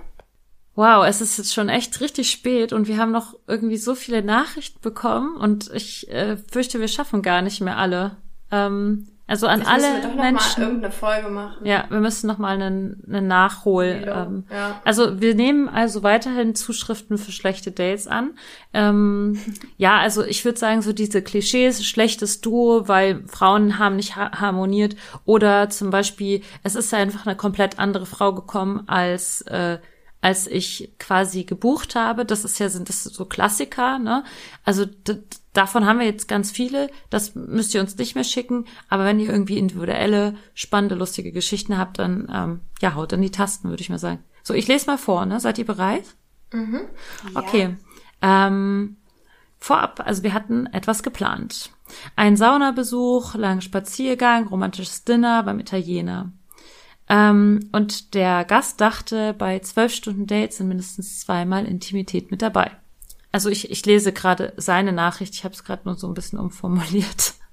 Wow, 0.74 1.06
es 1.08 1.22
ist 1.22 1.38
jetzt 1.38 1.54
schon 1.54 1.70
echt 1.70 2.02
richtig 2.02 2.30
spät 2.30 2.72
und 2.72 2.88
wir 2.88 2.98
haben 2.98 3.12
noch 3.12 3.36
irgendwie 3.48 3.78
so 3.78 3.96
viele 3.96 4.22
Nachrichten 4.24 4.80
bekommen 4.82 5.36
und 5.36 5.72
ich 5.74 6.08
äh, 6.10 6.38
fürchte, 6.38 6.80
wir 6.80 6.88
schaffen 6.88 7.24
gar 7.24 7.42
nicht 7.42 7.62
mehr 7.62 7.78
alle. 7.78 8.18
Ähm, 8.52 9.08
Also 9.28 9.46
an 9.48 9.60
müssen 9.60 9.70
alle 9.72 9.84
wir 9.84 10.02
doch 10.02 10.16
noch 10.16 10.24
Menschen. 10.24 10.62
Mal 10.62 10.68
irgendeine 10.68 10.94
Folge 10.94 11.30
machen. 11.30 11.66
Ja, 11.66 11.86
wir 11.90 12.00
müssen 12.00 12.28
noch 12.28 12.38
mal 12.38 12.56
einen, 12.60 13.04
einen 13.08 13.28
Nachhol. 13.28 14.06
Ähm, 14.08 14.46
ja. 14.50 14.80
Also 14.86 15.20
wir 15.20 15.36
nehmen 15.36 15.68
also 15.68 16.02
weiterhin 16.02 16.56
Zuschriften 16.56 17.18
für 17.18 17.34
schlechte 17.34 17.72
Dates 17.72 18.08
an. 18.08 18.38
Ähm, 18.74 19.38
ja, 19.78 19.98
also 20.00 20.24
ich 20.24 20.46
würde 20.46 20.58
sagen, 20.58 20.82
so 20.82 20.94
diese 20.94 21.22
Klischees, 21.22 21.86
schlechtes 21.86 22.40
Duo, 22.40 22.88
weil 22.88 23.24
Frauen 23.28 23.78
haben 23.80 23.98
nicht 23.98 24.16
ha 24.16 24.32
harmoniert 24.40 24.96
oder 25.26 25.70
zum 25.70 25.90
Beispiel, 25.90 26.42
es 26.64 26.76
ist 26.76 26.94
einfach 26.94 27.26
eine 27.26 27.36
komplett 27.36 27.80
andere 27.80 28.06
Frau 28.06 28.34
gekommen 28.34 28.84
als 28.88 29.42
äh, 29.42 29.80
als 30.20 30.48
ich 30.48 30.94
quasi 31.00 31.44
gebucht 31.44 31.94
habe. 31.96 32.26
Das 32.26 32.44
ist 32.44 32.60
ja 32.60 32.70
sind 32.70 32.90
das 32.90 33.04
so 33.04 33.26
Klassiker, 33.26 34.00
ne? 34.00 34.24
Also 34.66 34.86
d- 34.86 35.20
davon 35.58 35.86
haben 35.86 36.00
wir 36.00 36.06
jetzt 36.06 36.28
ganz 36.28 36.52
viele. 36.52 36.90
Das 37.10 37.34
müsst 37.36 37.74
ihr 37.74 37.82
uns 37.82 37.98
nicht 37.98 38.16
mehr 38.16 38.24
schicken. 38.24 38.66
Aber 38.90 39.06
wenn 39.06 39.20
ihr 39.20 39.30
irgendwie 39.30 39.58
individuelle, 39.58 40.36
spannende, 40.54 40.96
lustige 40.96 41.32
Geschichten 41.32 41.78
habt, 41.78 42.00
dann 42.00 42.32
ähm, 42.34 42.60
ja 42.82 42.94
haut 42.94 43.12
in 43.14 43.22
die 43.22 43.32
Tasten, 43.32 43.70
würde 43.70 43.82
ich 43.82 43.90
mal 43.90 43.98
sagen. 43.98 44.24
So, 44.44 44.54
ich 44.54 44.68
lese 44.68 44.86
mal 44.86 44.98
vor. 44.98 45.26
Ne? 45.26 45.40
Seid 45.40 45.58
ihr 45.58 45.66
bereit? 45.66 46.06
Okay. 47.36 47.76
Ähm, 48.22 48.98
vorab, 49.60 50.02
also 50.06 50.24
wir 50.24 50.34
hatten 50.34 50.68
etwas 50.68 51.04
geplant. 51.04 51.72
Ein 52.16 52.38
Saunabesuch, 52.38 53.36
langen 53.36 53.62
Spaziergang, 53.62 54.48
romantisches 54.48 55.04
Dinner 55.04 55.44
beim 55.44 55.60
Italiener. 55.60 56.32
Ähm, 57.10 57.70
und 57.72 58.14
der 58.14 58.46
Gast 58.46 58.82
dachte, 58.82 59.34
bei 59.34 59.60
zwölf 59.60 59.94
Stunden 59.94 60.28
Dates 60.28 60.58
sind 60.58 60.68
mindestens 60.68 61.22
zweimal 61.22 61.66
Intimität 61.66 62.32
mit 62.32 62.42
dabei. 62.42 62.72
Also 63.32 63.50
ich, 63.50 63.70
ich 63.72 63.86
lese 63.86 64.14
gerade 64.14 64.54
seine 64.58 64.94
Nachricht, 64.94 65.34
ich 65.34 65.44
habe 65.44 65.54
es 65.54 65.64
gerade 65.64 65.84
nur 65.86 65.96
so 65.96 66.08
ein 66.08 66.14
bisschen 66.14 66.40
umformuliert. 66.40 67.34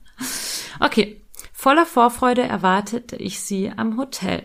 Okay, 0.80 1.22
voller 1.52 1.87
Vorfreude 1.87 2.42
erwartete 2.42 3.14
ich 3.14 3.38
sie 3.38 3.70
am 3.70 3.96
Hotel. 3.96 4.42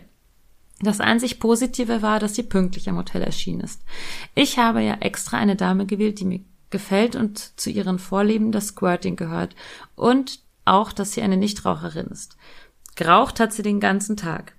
Das 0.80 1.00
einzig 1.00 1.40
Positive 1.40 2.02
war, 2.02 2.20
dass 2.20 2.36
sie 2.36 2.44
pünktlich 2.44 2.88
am 2.88 2.96
Hotel 2.96 3.22
erschienen 3.22 3.60
ist. 3.60 3.82
Ich 4.36 4.56
habe 4.56 4.80
ja 4.80 4.94
extra 4.94 5.36
eine 5.36 5.56
Dame 5.56 5.86
gewählt, 5.86 6.20
die 6.20 6.24
mir 6.24 6.40
gefällt 6.70 7.16
und 7.16 7.58
zu 7.60 7.68
ihren 7.68 7.98
Vorlieben 7.98 8.52
das 8.52 8.68
Squirting 8.68 9.16
gehört 9.16 9.54
und 9.96 10.40
auch, 10.64 10.92
dass 10.92 11.12
sie 11.12 11.22
eine 11.22 11.36
Nichtraucherin 11.36 12.06
ist. 12.06 12.36
Geraucht 12.94 13.40
hat 13.40 13.52
sie 13.52 13.62
den 13.62 13.80
ganzen 13.80 14.16
Tag. 14.16 14.54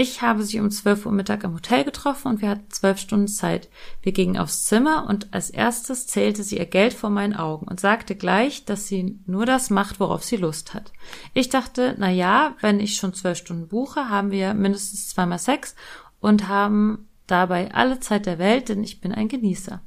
Ich 0.00 0.22
habe 0.22 0.44
sie 0.44 0.60
um 0.60 0.70
12 0.70 1.06
Uhr 1.06 1.12
Mittag 1.12 1.44
am 1.44 1.54
Hotel 1.54 1.82
getroffen 1.82 2.28
und 2.28 2.40
wir 2.40 2.50
hatten 2.50 2.70
zwölf 2.70 2.98
Stunden 2.98 3.26
Zeit. 3.26 3.68
Wir 4.00 4.12
gingen 4.12 4.38
aufs 4.38 4.62
Zimmer 4.62 5.08
und 5.08 5.34
als 5.34 5.50
erstes 5.50 6.06
zählte 6.06 6.44
sie 6.44 6.58
ihr 6.58 6.66
Geld 6.66 6.94
vor 6.94 7.10
meinen 7.10 7.34
Augen 7.34 7.66
und 7.66 7.80
sagte 7.80 8.14
gleich, 8.14 8.64
dass 8.64 8.86
sie 8.86 9.18
nur 9.26 9.44
das 9.44 9.70
macht, 9.70 9.98
worauf 9.98 10.22
sie 10.22 10.36
Lust 10.36 10.72
hat. 10.72 10.92
Ich 11.34 11.48
dachte, 11.48 11.96
na 11.98 12.08
ja, 12.12 12.54
wenn 12.60 12.78
ich 12.78 12.94
schon 12.94 13.12
zwölf 13.12 13.38
Stunden 13.38 13.66
buche, 13.66 14.08
haben 14.08 14.30
wir 14.30 14.54
mindestens 14.54 15.08
zweimal 15.08 15.40
Sex 15.40 15.74
und 16.20 16.46
haben 16.46 17.08
dabei 17.26 17.74
alle 17.74 17.98
Zeit 17.98 18.26
der 18.26 18.38
Welt, 18.38 18.68
denn 18.68 18.84
ich 18.84 19.00
bin 19.00 19.10
ein 19.10 19.26
Genießer. 19.26 19.82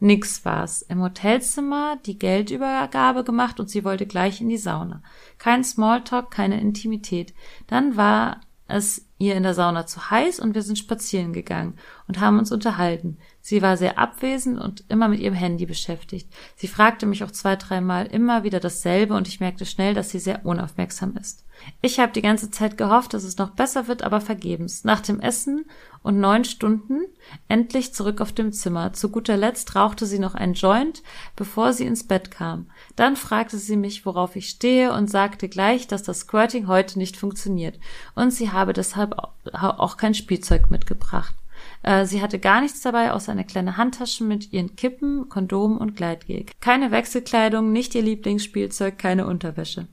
Nix 0.00 0.44
war's. 0.44 0.82
Im 0.82 1.00
Hotelzimmer 1.00 1.96
die 2.04 2.18
Geldübergabe 2.18 3.22
gemacht 3.22 3.60
und 3.60 3.70
sie 3.70 3.84
wollte 3.84 4.06
gleich 4.06 4.40
in 4.40 4.48
die 4.48 4.58
Sauna. 4.58 5.00
Kein 5.38 5.62
Smalltalk, 5.62 6.32
keine 6.32 6.60
Intimität. 6.60 7.34
Dann 7.68 7.96
war 7.96 8.40
es 8.66 9.03
ihr 9.18 9.36
in 9.36 9.42
der 9.44 9.54
Sauna 9.54 9.86
zu 9.86 10.10
heiß 10.10 10.40
und 10.40 10.54
wir 10.54 10.62
sind 10.62 10.78
spazieren 10.78 11.32
gegangen 11.32 11.76
und 12.08 12.20
haben 12.20 12.38
uns 12.38 12.50
unterhalten. 12.50 13.18
Sie 13.40 13.62
war 13.62 13.76
sehr 13.76 13.98
abwesend 13.98 14.58
und 14.58 14.84
immer 14.88 15.08
mit 15.08 15.20
ihrem 15.20 15.34
Handy 15.34 15.66
beschäftigt. 15.66 16.32
Sie 16.56 16.66
fragte 16.66 17.06
mich 17.06 17.22
auch 17.22 17.30
zwei, 17.30 17.56
dreimal 17.56 18.06
immer 18.06 18.42
wieder 18.42 18.58
dasselbe 18.58 19.14
und 19.14 19.28
ich 19.28 19.40
merkte 19.40 19.66
schnell, 19.66 19.94
dass 19.94 20.10
sie 20.10 20.18
sehr 20.18 20.44
unaufmerksam 20.44 21.16
ist. 21.16 21.44
Ich 21.80 22.00
habe 22.00 22.12
die 22.12 22.22
ganze 22.22 22.50
Zeit 22.50 22.76
gehofft, 22.76 23.14
dass 23.14 23.24
es 23.24 23.38
noch 23.38 23.50
besser 23.50 23.86
wird, 23.86 24.02
aber 24.02 24.20
vergebens. 24.20 24.84
Nach 24.84 25.00
dem 25.00 25.20
Essen 25.20 25.66
und 26.04 26.20
neun 26.20 26.44
Stunden 26.44 27.00
endlich 27.48 27.94
zurück 27.94 28.20
auf 28.20 28.30
dem 28.30 28.52
Zimmer. 28.52 28.92
Zu 28.92 29.08
guter 29.08 29.36
Letzt 29.36 29.74
rauchte 29.74 30.06
sie 30.06 30.20
noch 30.20 30.34
ein 30.36 30.52
Joint, 30.52 31.02
bevor 31.34 31.72
sie 31.72 31.86
ins 31.86 32.06
Bett 32.06 32.30
kam. 32.30 32.70
Dann 32.94 33.16
fragte 33.16 33.56
sie 33.56 33.76
mich, 33.76 34.06
worauf 34.06 34.36
ich 34.36 34.50
stehe 34.50 34.92
und 34.92 35.10
sagte 35.10 35.48
gleich, 35.48 35.88
dass 35.88 36.02
das 36.02 36.20
Squirting 36.20 36.68
heute 36.68 36.98
nicht 36.98 37.16
funktioniert 37.16 37.80
und 38.14 38.30
sie 38.30 38.52
habe 38.52 38.74
deshalb 38.74 39.16
auch 39.52 39.96
kein 39.96 40.14
Spielzeug 40.14 40.70
mitgebracht. 40.70 41.34
Äh, 41.82 42.04
Sie 42.04 42.20
hatte 42.20 42.38
gar 42.38 42.60
nichts 42.60 42.82
dabei, 42.82 43.12
außer 43.12 43.32
eine 43.32 43.44
kleine 43.44 43.76
Handtasche 43.76 44.24
mit 44.24 44.52
ihren 44.52 44.76
Kippen, 44.76 45.28
Kondom 45.28 45.78
und 45.78 45.96
Gleitgel. 45.96 46.44
Keine 46.60 46.90
Wechselkleidung, 46.90 47.72
nicht 47.72 47.94
ihr 47.94 48.02
Lieblingsspielzeug, 48.02 48.98
keine 48.98 49.26
Unterwäsche. 49.26 49.86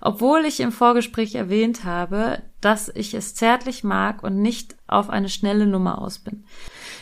Obwohl 0.00 0.44
ich 0.44 0.60
im 0.60 0.72
Vorgespräch 0.72 1.34
erwähnt 1.34 1.84
habe, 1.84 2.42
dass 2.60 2.90
ich 2.94 3.14
es 3.14 3.34
zärtlich 3.34 3.84
mag 3.84 4.22
und 4.22 4.40
nicht 4.40 4.76
auf 4.86 5.10
eine 5.10 5.28
schnelle 5.28 5.66
Nummer 5.66 6.00
aus 6.00 6.18
bin. 6.18 6.44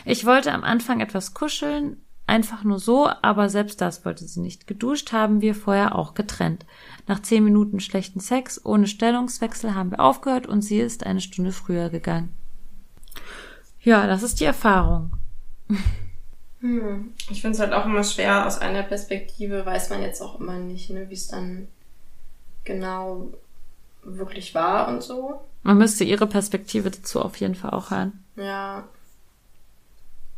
Ich 0.05 0.25
wollte 0.25 0.51
am 0.51 0.63
Anfang 0.63 0.99
etwas 0.99 1.33
kuscheln, 1.33 1.97
einfach 2.27 2.63
nur 2.63 2.79
so, 2.79 3.09
aber 3.21 3.49
selbst 3.49 3.81
das 3.81 4.05
wollte 4.05 4.25
sie 4.25 4.39
nicht. 4.39 4.67
Geduscht 4.67 5.11
haben 5.11 5.41
wir 5.41 5.55
vorher 5.55 5.95
auch 5.95 6.13
getrennt. 6.13 6.65
Nach 7.07 7.21
zehn 7.21 7.43
Minuten 7.43 7.79
schlechten 7.79 8.19
Sex 8.19 8.63
ohne 8.65 8.87
Stellungswechsel 8.87 9.75
haben 9.75 9.91
wir 9.91 9.99
aufgehört 9.99 10.47
und 10.47 10.61
sie 10.61 10.79
ist 10.79 11.05
eine 11.05 11.21
Stunde 11.21 11.51
früher 11.51 11.89
gegangen. 11.89 12.33
Ja, 13.81 14.07
das 14.07 14.23
ist 14.23 14.39
die 14.39 14.45
Erfahrung. 14.45 15.11
Hm. 16.61 17.13
Ich 17.29 17.41
finde 17.41 17.55
es 17.55 17.59
halt 17.59 17.73
auch 17.73 17.85
immer 17.85 18.03
schwer, 18.03 18.47
aus 18.47 18.57
einer 18.57 18.81
Perspektive 18.81 19.65
weiß 19.65 19.91
man 19.91 20.01
jetzt 20.01 20.21
auch 20.21 20.39
immer 20.39 20.57
nicht, 20.57 20.89
ne, 20.89 21.09
wie 21.09 21.13
es 21.13 21.27
dann 21.27 21.67
genau 22.65 23.29
wirklich 24.03 24.53
war 24.53 24.87
und 24.87 25.01
so. 25.01 25.41
Man 25.63 25.77
müsste 25.77 26.03
ihre 26.03 26.27
Perspektive 26.27 26.91
dazu 26.91 27.21
auf 27.21 27.37
jeden 27.37 27.55
Fall 27.55 27.71
auch 27.71 27.91
hören. 27.91 28.23
Ja. 28.35 28.83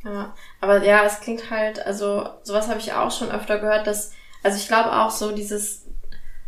Ja, 0.04 0.34
aber 0.62 0.84
ja, 0.84 1.04
es 1.04 1.20
klingt 1.20 1.50
halt, 1.50 1.86
also 1.86 2.30
sowas 2.44 2.70
habe 2.70 2.80
ich 2.80 2.94
auch 2.94 3.12
schon 3.12 3.30
öfter 3.30 3.60
gehört, 3.60 3.88
dass, 3.88 4.12
also 4.44 4.58
ich 4.58 4.68
glaube 4.68 4.94
auch 4.94 5.12
so 5.12 5.32
dieses, 5.34 5.84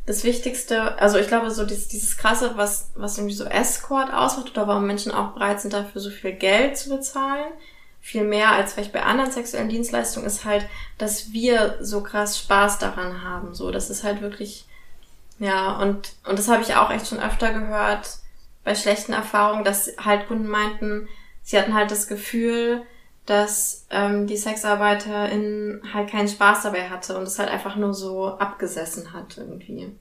das 0.05 0.23
Wichtigste, 0.23 0.97
also 0.99 1.17
ich 1.17 1.27
glaube 1.27 1.51
so 1.51 1.65
dieses, 1.65 1.87
dieses 1.87 2.15
krasse, 2.15 2.53
was, 2.55 2.91
was 2.95 3.17
irgendwie 3.17 3.35
so 3.35 3.43
Escort 3.45 4.13
ausmacht 4.13 4.51
oder 4.51 4.67
warum 4.67 4.87
Menschen 4.87 5.11
auch 5.11 5.33
bereit 5.33 5.59
sind, 5.59 5.73
dafür 5.73 5.99
so 5.99 6.09
viel 6.09 6.31
Geld 6.31 6.77
zu 6.77 6.89
bezahlen, 6.89 7.51
viel 7.99 8.23
mehr 8.23 8.51
als 8.51 8.73
vielleicht 8.73 8.93
bei 8.93 9.03
anderen 9.03 9.31
sexuellen 9.31 9.67
Dienstleistungen, 9.67 10.25
ist 10.25 10.45
halt, 10.45 10.65
dass 10.97 11.33
wir 11.33 11.77
so 11.81 12.01
krass 12.01 12.39
Spaß 12.39 12.79
daran 12.79 13.23
haben. 13.23 13.53
So, 13.53 13.71
das 13.71 13.89
ist 13.89 14.03
halt 14.03 14.21
wirklich, 14.21 14.68
ja, 15.39 15.77
und, 15.77 16.13
und 16.27 16.37
das 16.37 16.49
habe 16.49 16.61
ich 16.61 16.75
auch 16.75 16.91
echt 16.91 17.07
schon 17.07 17.19
öfter 17.19 17.53
gehört 17.53 18.19
bei 18.63 18.75
schlechten 18.75 19.13
Erfahrungen, 19.13 19.63
dass 19.63 19.91
halt 20.03 20.27
Kunden 20.27 20.47
meinten, 20.47 21.07
sie 21.41 21.57
hatten 21.57 21.73
halt 21.73 21.91
das 21.91 22.07
Gefühl, 22.07 22.83
dass 23.25 23.85
ähm, 23.89 24.27
die 24.27 24.37
Sexarbeiterin 24.37 25.81
halt 25.93 26.09
keinen 26.09 26.27
Spaß 26.27 26.63
dabei 26.63 26.89
hatte 26.89 27.17
und 27.17 27.23
es 27.23 27.39
halt 27.39 27.49
einfach 27.49 27.75
nur 27.75 27.93
so 27.93 28.37
abgesessen 28.37 29.13
hat 29.13 29.37
irgendwie. 29.37 29.91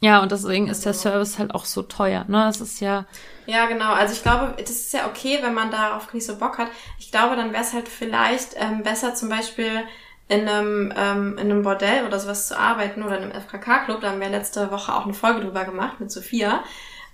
Ja, 0.00 0.22
und 0.22 0.32
deswegen 0.32 0.68
ist 0.68 0.84
der 0.84 0.92
Service 0.92 1.38
halt 1.38 1.54
auch 1.54 1.64
so 1.64 1.82
teuer, 1.82 2.24
ne? 2.28 2.48
Es 2.48 2.60
ist 2.60 2.80
ja. 2.80 3.06
Ja, 3.46 3.66
genau. 3.66 3.92
Also 3.92 4.12
ich 4.12 4.22
glaube, 4.22 4.54
das 4.58 4.70
ist 4.70 4.92
ja 4.92 5.06
okay, 5.06 5.38
wenn 5.42 5.54
man 5.54 5.70
darauf 5.70 6.12
nicht 6.12 6.26
so 6.26 6.36
Bock 6.36 6.58
hat. 6.58 6.68
Ich 6.98 7.10
glaube, 7.10 7.36
dann 7.36 7.52
wäre 7.52 7.62
es 7.62 7.72
halt 7.72 7.88
vielleicht 7.88 8.54
ähm, 8.56 8.82
besser, 8.82 9.14
zum 9.14 9.28
Beispiel 9.28 9.84
in 10.28 10.48
einem, 10.48 10.92
ähm, 10.96 11.32
in 11.38 11.50
einem 11.50 11.62
Bordell 11.62 12.06
oder 12.06 12.18
sowas 12.18 12.48
zu 12.48 12.58
arbeiten 12.58 13.02
oder 13.02 13.18
in 13.18 13.24
einem 13.24 13.40
FKK-Club. 13.40 14.00
Da 14.00 14.10
haben 14.10 14.20
wir 14.20 14.28
letzte 14.28 14.70
Woche 14.70 14.94
auch 14.94 15.04
eine 15.04 15.14
Folge 15.14 15.40
drüber 15.40 15.64
gemacht 15.64 16.00
mit 16.00 16.10
Sophia. 16.10 16.64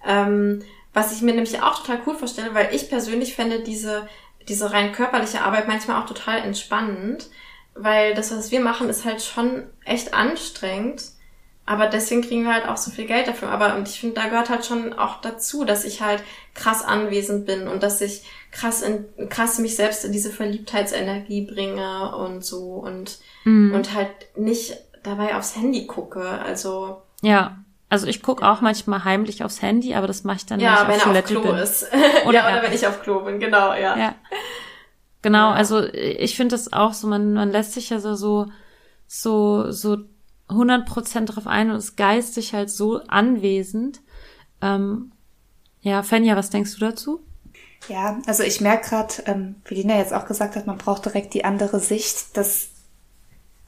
Ähm, 0.06 0.62
was 0.92 1.12
ich 1.12 1.22
mir 1.22 1.32
nämlich 1.32 1.62
auch 1.62 1.80
total 1.80 2.00
cool 2.06 2.14
vorstelle, 2.14 2.54
weil 2.54 2.74
ich 2.74 2.88
persönlich 2.88 3.34
fände 3.34 3.60
diese, 3.60 4.08
diese 4.48 4.72
rein 4.72 4.92
körperliche 4.92 5.42
Arbeit 5.42 5.68
manchmal 5.68 6.00
auch 6.00 6.06
total 6.06 6.38
entspannend, 6.38 7.28
weil 7.74 8.14
das, 8.14 8.36
was 8.36 8.50
wir 8.50 8.60
machen, 8.60 8.88
ist 8.88 9.04
halt 9.04 9.22
schon 9.22 9.64
echt 9.84 10.14
anstrengend. 10.14 11.02
Aber 11.70 11.86
deswegen 11.86 12.22
kriegen 12.22 12.42
wir 12.42 12.52
halt 12.52 12.66
auch 12.66 12.76
so 12.76 12.90
viel 12.90 13.06
Geld 13.06 13.28
dafür. 13.28 13.48
Aber 13.50 13.76
und 13.76 13.88
ich 13.88 14.00
finde, 14.00 14.16
da 14.16 14.26
gehört 14.26 14.50
halt 14.50 14.66
schon 14.66 14.92
auch 14.92 15.20
dazu, 15.20 15.64
dass 15.64 15.84
ich 15.84 16.02
halt 16.02 16.20
krass 16.54 16.82
anwesend 16.84 17.46
bin 17.46 17.68
und 17.68 17.84
dass 17.84 18.00
ich 18.00 18.24
krass 18.50 18.82
in, 18.82 19.04
krass 19.28 19.60
mich 19.60 19.76
selbst 19.76 20.04
in 20.04 20.10
diese 20.10 20.30
Verliebtheitsenergie 20.30 21.42
bringe 21.46 22.16
und 22.16 22.44
so 22.44 22.72
und, 22.74 23.18
Mhm. 23.44 23.72
und 23.72 23.94
halt 23.94 24.10
nicht 24.36 24.76
dabei 25.04 25.36
aufs 25.36 25.54
Handy 25.54 25.86
gucke. 25.86 26.22
Also 26.28 27.02
Ja. 27.22 27.56
Also 27.88 28.06
ich 28.08 28.20
gucke 28.22 28.48
auch 28.48 28.60
manchmal 28.60 29.04
heimlich 29.04 29.44
aufs 29.44 29.62
Handy, 29.62 29.94
aber 29.94 30.06
das 30.08 30.24
mache 30.24 30.38
ich 30.38 30.46
dann, 30.46 30.58
ja, 30.60 30.82
wenn 30.82 30.88
wenn 30.88 30.96
ich 30.96 31.02
auf 31.02 31.06
er 31.06 31.20
auf 31.20 31.24
Toilette 31.24 31.34
Klo 31.34 31.42
bin. 31.42 31.56
ist. 31.56 31.86
Oder- 32.26 32.34
ja, 32.38 32.48
oder 32.52 32.62
wenn 32.64 32.72
ich 32.72 32.86
auf 32.86 33.02
Klo 33.02 33.20
bin, 33.20 33.38
genau, 33.40 33.74
ja. 33.74 33.96
Ja. 33.96 34.14
Genau, 35.22 35.50
also 35.50 35.84
ich 35.92 36.36
finde 36.36 36.54
das 36.54 36.72
auch 36.72 36.94
so, 36.94 37.06
man, 37.06 37.32
man 37.32 37.50
lässt 37.50 37.74
sich 37.74 37.90
ja 37.90 38.00
so, 38.00 38.14
so, 38.14 38.46
so, 39.70 39.96
so 40.50 40.56
100% 40.56 41.24
drauf 41.26 41.46
ein 41.46 41.70
und 41.70 41.76
ist 41.76 41.96
geistig 41.96 42.54
halt 42.54 42.70
so 42.70 43.02
anwesend. 43.04 44.00
Ähm, 44.60 45.12
ja, 45.82 46.02
Fenja, 46.02 46.36
was 46.36 46.50
denkst 46.50 46.74
du 46.74 46.80
dazu? 46.80 47.20
Ja, 47.88 48.18
also 48.26 48.42
ich 48.42 48.60
merke 48.60 48.90
gerade, 48.90 49.14
ähm, 49.26 49.54
wie 49.64 49.76
Lina 49.76 49.96
jetzt 49.96 50.12
auch 50.12 50.26
gesagt 50.26 50.56
hat, 50.56 50.66
man 50.66 50.78
braucht 50.78 51.06
direkt 51.06 51.32
die 51.32 51.44
andere 51.44 51.80
Sicht. 51.80 52.36
Das 52.36 52.68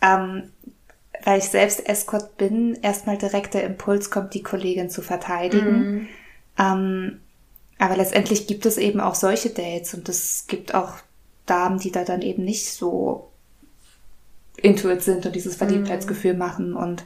ähm, 0.03 0.51
weil 1.24 1.39
ich 1.39 1.45
selbst 1.45 1.87
Escort 1.89 2.37
bin, 2.37 2.74
erstmal 2.83 3.16
direkt 3.16 3.55
der 3.55 3.64
Impuls 3.64 4.11
kommt, 4.11 4.35
die 4.35 4.43
Kollegin 4.43 4.91
zu 4.91 5.03
verteidigen. 5.03 5.78
Mhm. 5.78 6.09
Ähm, 6.59 7.20
aber 7.78 7.97
letztendlich 7.97 8.47
gibt 8.47 8.66
es 8.66 8.76
eben 8.76 9.01
auch 9.01 9.14
solche 9.14 9.51
Dates 9.51 9.95
und 9.95 10.09
es 10.09 10.47
gibt 10.47 10.74
auch 10.74 10.95
Damen, 11.47 11.78
die 11.78 11.91
da 11.91 12.05
dann 12.05 12.22
eben 12.22 12.45
nicht 12.45 12.72
so 12.72 13.32
intuit 14.62 15.02
sind 15.02 15.26
und 15.26 15.34
dieses 15.34 15.56
Verliebtheitsgefühl 15.56 16.32
mhm. 16.32 16.38
machen 16.38 16.74
und 16.74 17.04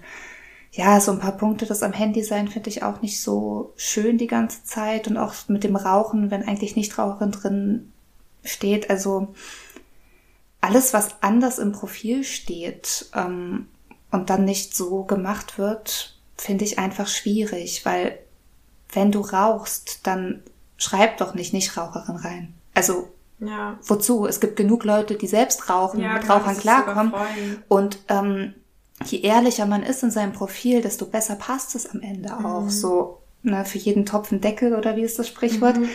ja, 0.73 1.01
so 1.01 1.11
ein 1.13 1.21
paar 1.21 1.37
Punkte, 1.37 1.65
das 1.65 1.83
am 1.83 1.95
Handy 1.95 2.23
sein, 2.23 2.49
finde 2.49 2.69
ich 2.69 2.83
auch 2.83 3.01
nicht 3.01 3.23
so 3.23 3.73
schön 3.77 4.19
die 4.19 4.27
ganze 4.27 4.63
Zeit 4.65 5.09
und 5.09 5.17
auch 5.17 5.35
mit 5.49 5.65
dem 5.65 5.75
Rauchen, 5.75 6.31
wenn 6.31 6.47
eigentlich 6.47 6.77
Nichtraucherin 6.77 7.33
drin 7.33 7.93
steht. 8.45 8.91
Also 8.91 9.35
alles, 10.61 10.93
was 10.93 11.23
anders 11.23 11.59
im 11.59 11.73
Profil 11.73 12.25
steht 12.25 13.07
ähm, 13.15 13.69
und 14.11 14.29
dann 14.29 14.45
nicht 14.45 14.77
so 14.77 15.05
gemacht 15.05 15.57
wird, 15.57 16.19
finde 16.37 16.65
ich 16.65 16.79
einfach 16.79 17.09
schwierig, 17.09 17.87
weil 17.87 18.19
wenn 18.93 19.11
du 19.11 19.21
rauchst, 19.21 20.07
dann 20.07 20.43
schreib 20.77 21.17
doch 21.17 21.35
nicht 21.35 21.55
Nichtraucherin 21.55 22.17
rein. 22.17 22.55
Also 22.75 23.09
ja. 23.39 23.79
wozu? 23.83 24.27
Es 24.27 24.41
gibt 24.41 24.57
genug 24.57 24.85
Leute, 24.85 25.15
die 25.15 25.27
selbst 25.27 25.69
rauchen, 25.69 26.01
ja, 26.01 26.15
mit 26.15 26.29
Rauchern 26.29 26.57
klarkommen. 26.57 27.13
Und 27.69 27.99
ähm, 28.09 28.55
je 29.05 29.21
ehrlicher 29.21 29.67
man 29.67 29.83
ist 29.83 30.03
in 30.03 30.11
seinem 30.11 30.33
Profil, 30.33 30.83
desto 30.83 31.07
besser 31.07 31.37
passt 31.37 31.75
es 31.75 31.89
am 31.91 32.01
Ende 32.01 32.33
mhm. 32.33 32.47
auch. 32.47 32.69
So, 32.69 33.23
ne, 33.43 33.65
für 33.65 33.79
jeden 33.79 34.07
Topf 34.07 34.33
ein 34.33 34.41
Deckel 34.41 34.75
oder 34.75 34.97
wie 34.97 35.03
ist 35.03 35.19
das 35.19 35.29
Sprichwort? 35.29 35.79
Mhm. 35.79 35.89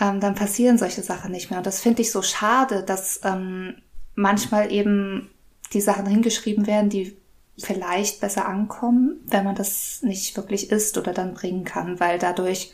Ähm, 0.00 0.20
dann 0.20 0.34
passieren 0.34 0.78
solche 0.78 1.02
Sachen 1.02 1.30
nicht 1.30 1.50
mehr. 1.50 1.58
Und 1.58 1.66
das 1.66 1.80
finde 1.80 2.02
ich 2.02 2.10
so 2.10 2.22
schade, 2.22 2.82
dass 2.82 3.20
ähm, 3.24 3.76
manchmal 4.14 4.72
eben 4.72 5.30
die 5.72 5.80
Sachen 5.80 6.06
hingeschrieben 6.06 6.66
werden, 6.66 6.90
die 6.90 7.16
vielleicht 7.58 8.20
besser 8.20 8.46
ankommen, 8.46 9.20
wenn 9.26 9.44
man 9.44 9.54
das 9.54 10.00
nicht 10.02 10.36
wirklich 10.36 10.70
ist 10.70 10.98
oder 10.98 11.12
dann 11.12 11.34
bringen 11.34 11.64
kann, 11.64 12.00
weil 12.00 12.18
dadurch 12.18 12.72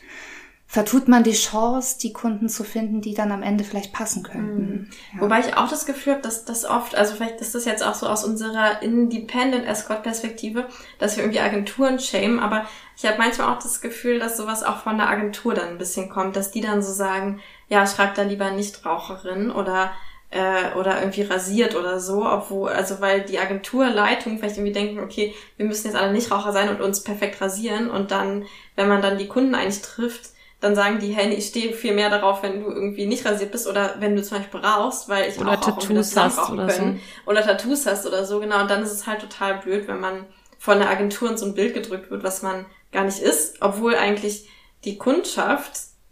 vertut 0.71 1.09
man 1.09 1.23
die 1.23 1.33
Chance, 1.33 1.97
die 1.99 2.13
Kunden 2.13 2.47
zu 2.47 2.63
finden, 2.63 3.01
die 3.01 3.13
dann 3.13 3.33
am 3.33 3.43
Ende 3.43 3.65
vielleicht 3.65 3.91
passen 3.91 4.23
könnten. 4.23 4.61
Mhm. 4.61 4.89
Ja. 5.13 5.21
Wobei 5.21 5.41
ich 5.41 5.57
auch 5.57 5.67
das 5.67 5.85
Gefühl 5.85 6.13
habe, 6.13 6.21
dass 6.21 6.45
das 6.45 6.63
oft, 6.63 6.95
also 6.95 7.13
vielleicht 7.13 7.41
ist 7.41 7.53
das 7.53 7.65
jetzt 7.65 7.83
auch 7.83 7.93
so 7.93 8.07
aus 8.07 8.23
unserer 8.23 8.81
Independent 8.81 9.67
Escort 9.67 10.01
Perspektive, 10.01 10.67
dass 10.97 11.17
wir 11.17 11.25
irgendwie 11.25 11.41
Agenturen 11.41 11.99
shamen, 11.99 12.39
aber 12.39 12.65
ich 12.95 13.05
habe 13.05 13.17
manchmal 13.17 13.53
auch 13.53 13.59
das 13.59 13.81
Gefühl, 13.81 14.17
dass 14.17 14.37
sowas 14.37 14.63
auch 14.63 14.77
von 14.77 14.97
der 14.97 15.09
Agentur 15.09 15.53
dann 15.55 15.71
ein 15.71 15.77
bisschen 15.77 16.07
kommt, 16.07 16.37
dass 16.37 16.51
die 16.51 16.61
dann 16.61 16.81
so 16.81 16.93
sagen, 16.93 17.41
ja, 17.67 17.85
schreibt 17.85 18.17
da 18.17 18.21
lieber 18.21 18.49
Nichtraucherin 18.51 19.51
oder 19.51 19.91
äh, 20.29 20.73
oder 20.77 21.01
irgendwie 21.01 21.23
rasiert 21.23 21.75
oder 21.75 21.99
so, 21.99 22.25
obwohl, 22.25 22.69
also 22.69 23.01
weil 23.01 23.23
die 23.23 23.39
Agenturleitung 23.39 24.37
vielleicht 24.37 24.55
irgendwie 24.55 24.71
denken, 24.71 25.01
okay, 25.01 25.35
wir 25.57 25.65
müssen 25.65 25.87
jetzt 25.87 25.97
alle 25.97 26.13
Nichtraucher 26.13 26.53
sein 26.53 26.69
und 26.69 26.79
uns 26.79 27.03
perfekt 27.03 27.41
rasieren 27.41 27.91
und 27.91 28.11
dann, 28.11 28.45
wenn 28.77 28.87
man 28.87 29.01
dann 29.01 29.17
die 29.17 29.27
Kunden 29.27 29.53
eigentlich 29.53 29.81
trifft, 29.81 30.29
dann 30.61 30.75
sagen 30.75 30.99
die, 30.99 31.09
hey, 31.09 31.33
ich 31.33 31.47
stehe 31.47 31.73
viel 31.73 31.93
mehr 31.93 32.11
darauf, 32.11 32.43
wenn 32.43 32.63
du 32.63 32.69
irgendwie 32.69 33.07
nicht 33.07 33.25
rasiert 33.25 33.51
bist 33.51 33.67
oder 33.67 33.95
wenn 33.99 34.15
du 34.15 34.21
zum 34.21 34.37
Beispiel 34.37 34.59
rauchst, 34.59 35.09
weil 35.09 35.29
ich 35.29 35.39
oder 35.39 35.53
auch 35.53 35.59
Tattoos 35.59 36.15
auch 36.15 36.23
hast 36.23 36.51
oder 36.51 36.67
können. 36.67 37.01
so. 37.25 37.31
Oder 37.31 37.41
Tattoos 37.41 37.85
hast 37.87 38.05
oder 38.05 38.25
so, 38.25 38.39
genau. 38.39 38.61
Und 38.61 38.69
dann 38.69 38.83
ist 38.83 38.91
es 38.91 39.07
halt 39.07 39.21
total 39.21 39.57
blöd, 39.57 39.87
wenn 39.87 39.99
man 39.99 40.25
von 40.59 40.77
der 40.77 40.89
Agentur 40.89 41.31
in 41.31 41.37
so 41.37 41.47
ein 41.47 41.55
Bild 41.55 41.73
gedrückt 41.73 42.11
wird, 42.11 42.23
was 42.23 42.43
man 42.43 42.67
gar 42.91 43.03
nicht 43.03 43.19
ist, 43.19 43.57
obwohl 43.61 43.95
eigentlich 43.95 44.47
die 44.85 44.99
Kundschaft 44.99 45.71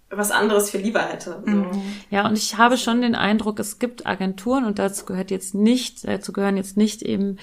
was 0.10 0.32
anderes 0.32 0.72
viel 0.72 0.82
lieber 0.82 1.02
hätte. 1.02 1.44
So. 1.46 1.52
Mhm. 1.52 1.82
Ja, 2.10 2.26
und 2.28 2.36
ich 2.36 2.58
habe 2.58 2.78
schon 2.78 3.04
den 3.04 3.14
Eindruck, 3.14 3.60
es 3.60 3.78
gibt 3.78 4.08
Agenturen 4.08 4.66
und 4.66 4.80
dazu 4.80 5.06
gehört 5.06 5.30
jetzt 5.30 5.54
nicht, 5.54 6.08
dazu 6.08 6.34
gehören 6.34 6.58
jetzt 6.58 6.78
nicht 6.78 7.04
eben 7.04 7.38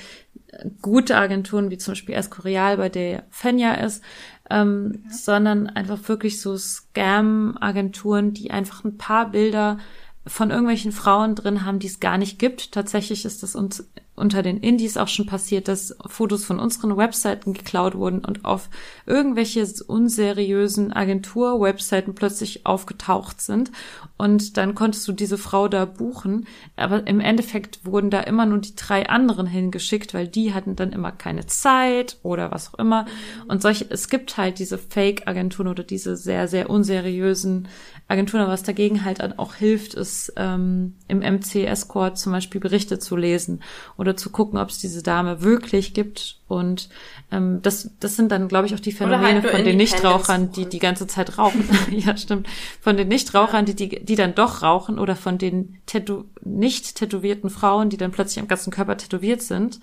gute 0.83 1.17
Agenturen 1.17 1.71
wie 1.71 1.79
zum 1.79 1.93
Beispiel 1.93 2.15
Escorial, 2.15 2.77
bei 2.77 2.89
der 2.89 3.25
Fenja 3.31 3.75
ist, 3.75 4.03
ähm, 4.51 5.03
ja. 5.05 5.13
sondern 5.13 5.69
einfach 5.69 6.09
wirklich 6.09 6.41
so 6.41 6.57
Scam-Agenturen, 6.57 8.33
die 8.33 8.51
einfach 8.51 8.85
ein 8.85 8.97
paar 8.97 9.31
Bilder 9.31 9.79
von 10.27 10.51
irgendwelchen 10.51 10.93
Frauen 10.93 11.35
drin 11.35 11.65
haben, 11.65 11.79
die 11.79 11.87
es 11.87 12.01
gar 12.01 12.19
nicht 12.19 12.39
gibt. 12.39 12.73
Tatsächlich 12.73 13.25
ist 13.25 13.43
das 13.43 13.55
uns 13.55 13.89
unter 14.17 14.43
den 14.43 14.57
Indies 14.57 14.97
auch 14.97 15.09
schon 15.09 15.27
passiert, 15.27 15.69
dass 15.69 15.95
Fotos 16.07 16.45
von 16.45 16.59
unseren 16.59 16.97
Webseiten 16.97 17.53
geklaut 17.53 17.95
wurden 17.95 18.25
und 18.25 18.45
auf 18.45 18.71
irgendwelche 19.05 19.67
unseriösen 19.87 20.93
Agentur-Webseiten 20.93 22.15
plötzlich 22.15 22.65
aufgetaucht 22.65 23.41
sind. 23.41 23.71
Und 24.17 24.57
dann 24.57 24.75
konntest 24.75 25.07
du 25.07 25.13
diese 25.13 25.37
Frau 25.37 25.69
da 25.69 25.85
buchen. 25.85 26.47
Aber 26.77 27.07
im 27.07 27.21
Endeffekt 27.21 27.85
wurden 27.85 28.11
da 28.11 28.21
immer 28.21 28.47
nur 28.47 28.59
die 28.59 28.75
drei 28.75 29.09
anderen 29.09 29.47
hingeschickt, 29.47 30.15
weil 30.15 30.27
die 30.27 30.55
hatten 30.55 30.75
dann 30.75 30.93
immer 30.93 31.13
keine 31.13 31.47
Zeit 31.47 32.17
oder 32.23 32.51
was 32.51 32.73
auch 32.73 32.79
immer. 32.79 33.05
Und 33.49 33.61
solche, 33.61 33.87
es 33.91 34.09
gibt 34.09 34.39
halt 34.39 34.59
diese 34.59 34.79
Fake-Agenturen 34.79 35.69
oder 35.69 35.85
diese 35.85 36.17
sehr, 36.17 36.49
sehr 36.49 36.71
unseriösen 36.71 37.69
Agenturen. 38.09 38.47
Was 38.47 38.63
dagegen 38.63 39.05
halt 39.05 39.39
auch 39.39 39.55
hilft, 39.55 39.95
ist 39.95 40.33
ähm, 40.37 40.95
im 41.09 41.19
MC-Escort 41.19 42.17
zum 42.19 42.33
Beispiel 42.33 42.61
Berichte 42.61 42.99
zu 42.99 43.17
lesen 43.17 43.63
oder 43.99 44.06
zu 44.15 44.31
gucken, 44.31 44.59
ob 44.59 44.69
es 44.69 44.79
diese 44.79 45.03
Dame 45.03 45.43
wirklich 45.43 45.95
gibt. 45.95 46.39
Und 46.47 46.89
ähm, 47.33 47.61
das, 47.63 47.91
das 47.99 48.15
sind 48.15 48.31
dann, 48.31 48.47
glaube 48.47 48.67
ich, 48.67 48.75
auch 48.75 48.81
die 48.81 48.93
Phänomene 48.93 49.43
halt 49.43 49.51
von 49.51 49.65
den 49.65 49.77
Nichtrauchern, 49.77 50.53
die 50.53 50.67
die 50.67 50.79
ganze 50.79 51.09
Zeit 51.09 51.39
rauchen. 51.39 51.69
ja, 51.91 52.17
stimmt. 52.17 52.47
Von 52.81 52.97
den 52.97 53.09
Nichtrauchern, 53.09 53.65
die, 53.65 53.75
die, 53.75 54.05
die 54.05 54.15
dann 54.15 54.35
doch 54.35 54.63
rauchen 54.63 54.99
oder 54.99 55.17
von 55.17 55.39
den 55.39 55.79
tätow 55.87 56.25
nicht 56.45 56.95
tätowierten 56.95 57.51
Frauen, 57.51 57.91
die 57.91 57.97
dann 57.97 58.13
plötzlich 58.13 58.39
am 58.39 58.49
ganzen 58.49 58.71
Körper 58.71 58.97
tätowiert 58.97 59.43
sind, 59.43 59.81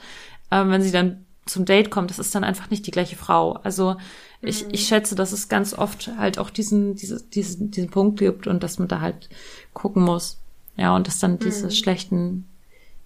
ähm, 0.52 0.70
wenn 0.70 0.82
sie 0.82 0.92
dann 0.92 1.26
zum 1.46 1.66
Date 1.66 1.90
kommt, 1.90 2.10
das 2.10 2.20
ist 2.20 2.34
dann 2.36 2.44
einfach 2.44 2.70
nicht 2.70 2.88
die 2.88 2.92
gleiche 2.92 3.18
Frau. 3.18 3.54
Also 3.64 3.98
ich, 4.42 4.66
ich 4.72 4.82
mhm. 4.82 4.86
schätze, 4.86 5.16
dass 5.16 5.32
es 5.32 5.50
ganz 5.50 5.74
oft 5.74 6.12
halt 6.18 6.38
auch 6.38 6.50
diesen, 6.50 6.96
diese, 6.96 7.22
diesen, 7.22 7.72
diesen 7.72 7.90
Punkt 7.90 8.20
gibt 8.20 8.48
und 8.48 8.64
dass 8.64 8.80
man 8.80 8.88
da 8.88 9.02
halt 9.02 9.30
gucken 9.74 10.04
muss. 10.04 10.38
Ja, 10.76 10.96
und 10.96 11.08
dass 11.08 11.20
dann 11.20 11.40
diese 11.40 11.66
mhm. 11.66 11.72
schlechten 11.72 12.48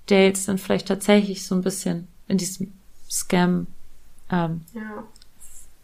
Dates 0.07 0.45
dann 0.45 0.57
vielleicht 0.57 0.87
tatsächlich 0.87 1.45
so 1.45 1.55
ein 1.55 1.61
bisschen 1.61 2.07
in 2.27 2.37
diesem 2.37 2.73
Scam 3.09 3.67
ähm, 4.31 4.65
ja. 4.73 5.03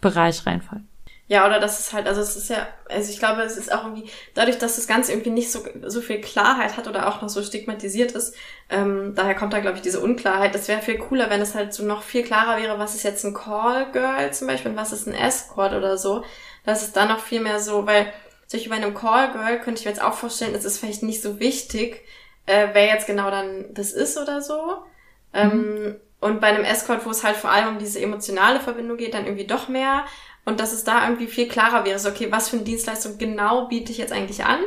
Bereich 0.01 0.45
reinfallen. 0.45 0.87
Ja, 1.27 1.47
oder 1.47 1.59
das 1.59 1.79
ist 1.79 1.93
halt, 1.93 2.05
also 2.05 2.19
es 2.19 2.35
ist 2.35 2.49
ja, 2.49 2.67
also 2.89 3.09
ich 3.09 3.17
glaube, 3.17 3.41
es 3.43 3.55
ist 3.55 3.71
auch 3.71 3.85
irgendwie, 3.85 4.09
dadurch, 4.33 4.57
dass 4.57 4.75
das 4.75 4.87
Ganze 4.87 5.13
irgendwie 5.13 5.29
nicht 5.29 5.51
so, 5.51 5.63
so 5.87 6.01
viel 6.01 6.19
Klarheit 6.19 6.75
hat 6.75 6.87
oder 6.87 7.07
auch 7.07 7.21
noch 7.21 7.29
so 7.29 7.41
stigmatisiert 7.41 8.11
ist, 8.11 8.35
ähm, 8.69 9.13
daher 9.15 9.33
kommt 9.33 9.53
da, 9.53 9.59
glaube 9.59 9.77
ich, 9.77 9.81
diese 9.81 10.01
Unklarheit. 10.01 10.53
Das 10.53 10.67
wäre 10.67 10.81
viel 10.81 10.97
cooler, 10.97 11.29
wenn 11.29 11.41
es 11.41 11.55
halt 11.55 11.73
so 11.73 11.83
noch 11.85 12.03
viel 12.03 12.23
klarer 12.23 12.61
wäre, 12.61 12.77
was 12.77 12.93
ist 12.93 13.03
jetzt 13.03 13.23
ein 13.23 13.33
Call 13.33 13.91
Girl 13.93 14.33
zum 14.33 14.47
Beispiel 14.47 14.71
und 14.71 14.77
was 14.77 14.91
ist 14.91 15.07
ein 15.07 15.15
Escort 15.15 15.73
oder 15.73 15.97
so. 15.97 16.23
Das 16.65 16.83
ist 16.83 16.97
dann 16.97 17.07
noch 17.07 17.19
viel 17.19 17.39
mehr 17.39 17.59
so, 17.59 17.87
weil 17.87 18.11
solche 18.47 18.69
bei 18.69 18.75
einem 18.75 18.93
Call 18.93 19.31
Girl 19.31 19.59
könnte 19.59 19.79
ich 19.79 19.85
mir 19.85 19.91
jetzt 19.91 20.03
auch 20.03 20.13
vorstellen, 20.13 20.53
es 20.53 20.65
ist 20.65 20.77
vielleicht 20.79 21.03
nicht 21.03 21.21
so 21.21 21.39
wichtig, 21.39 22.03
äh, 22.45 22.67
wer 22.73 22.85
jetzt 22.85 23.07
genau 23.07 23.29
dann 23.29 23.73
das 23.73 23.91
ist 23.91 24.17
oder 24.17 24.41
so. 24.41 24.77
Ähm, 25.33 25.83
mhm. 25.83 25.95
Und 26.19 26.39
bei 26.39 26.47
einem 26.47 26.63
Escort, 26.63 27.05
wo 27.05 27.09
es 27.09 27.23
halt 27.23 27.35
vor 27.35 27.51
allem 27.51 27.67
um 27.69 27.79
diese 27.79 27.99
emotionale 27.99 28.59
Verbindung 28.59 28.97
geht, 28.97 29.13
dann 29.13 29.25
irgendwie 29.25 29.47
doch 29.47 29.67
mehr. 29.67 30.05
Und 30.45 30.59
dass 30.59 30.73
es 30.73 30.83
da 30.83 31.03
irgendwie 31.03 31.27
viel 31.27 31.47
klarer 31.47 31.85
wäre, 31.85 31.99
so, 31.99 32.09
okay, 32.09 32.31
was 32.31 32.49
für 32.49 32.57
eine 32.57 32.65
Dienstleistung 32.65 33.17
genau 33.17 33.67
biete 33.67 33.91
ich 33.91 33.97
jetzt 33.97 34.13
eigentlich 34.13 34.45
an? 34.45 34.59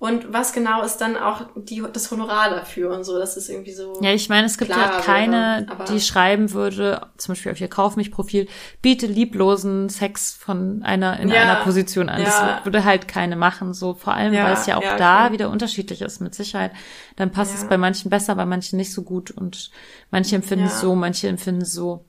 Und 0.00 0.32
was 0.32 0.54
genau 0.54 0.82
ist 0.82 0.96
dann 1.02 1.18
auch 1.18 1.42
die, 1.54 1.82
das 1.92 2.10
Honorar 2.10 2.48
dafür 2.48 2.90
und 2.96 3.04
so, 3.04 3.18
das 3.18 3.36
ist 3.36 3.50
irgendwie 3.50 3.74
so. 3.74 4.00
Ja, 4.00 4.14
ich 4.14 4.30
meine, 4.30 4.46
es 4.46 4.56
gibt 4.56 4.74
halt 4.74 5.04
keine, 5.04 5.66
wäre, 5.68 5.92
die 5.92 6.00
schreiben 6.00 6.52
würde, 6.52 7.06
zum 7.18 7.32
Beispiel 7.34 7.52
auf 7.52 7.60
ihr 7.60 7.68
Kauf 7.68 7.96
mich 7.96 8.10
Profil, 8.10 8.48
biete 8.80 9.06
lieblosen 9.06 9.90
Sex 9.90 10.32
von 10.32 10.82
einer, 10.82 11.20
in 11.20 11.28
ja, 11.28 11.42
einer 11.42 11.56
Position 11.56 12.08
an. 12.08 12.22
Ja. 12.22 12.24
Das 12.24 12.64
würde 12.64 12.84
halt 12.84 13.08
keine 13.08 13.36
machen, 13.36 13.74
so, 13.74 13.92
vor 13.92 14.14
allem, 14.14 14.32
ja, 14.32 14.44
weil 14.46 14.54
es 14.54 14.64
ja 14.64 14.78
auch 14.78 14.96
da 14.96 15.26
okay. 15.26 15.34
wieder 15.34 15.50
unterschiedlich 15.50 16.00
ist, 16.00 16.22
mit 16.22 16.34
Sicherheit. 16.34 16.72
Dann 17.16 17.30
passt 17.30 17.54
es 17.54 17.68
bei 17.68 17.76
manchen 17.76 18.08
besser, 18.08 18.34
bei 18.36 18.46
manchen 18.46 18.78
nicht 18.78 18.94
so 18.94 19.02
gut 19.02 19.30
und 19.30 19.70
manche 20.10 20.34
empfinden 20.34 20.64
es 20.64 20.80
so, 20.80 20.94
manche 20.94 21.28
empfinden 21.28 21.60
es 21.60 21.74
so. 21.74 22.06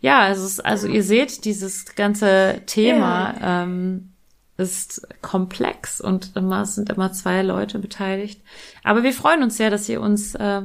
Ja, 0.00 0.30
es 0.30 0.38
ist, 0.38 0.64
also 0.64 0.86
ihr 0.86 1.02
seht, 1.02 1.44
dieses 1.44 1.94
ganze 1.94 2.62
Thema, 2.64 3.34
ähm, 3.42 4.14
ist 4.58 5.06
komplex 5.22 6.00
und 6.00 6.36
immer 6.36 6.66
sind 6.66 6.90
immer 6.90 7.12
zwei 7.12 7.42
Leute 7.42 7.78
beteiligt. 7.78 8.42
Aber 8.82 9.04
wir 9.04 9.12
freuen 9.12 9.42
uns 9.42 9.56
sehr, 9.56 9.70
dass 9.70 9.88
ihr 9.88 10.00
uns, 10.00 10.34
äh, 10.34 10.62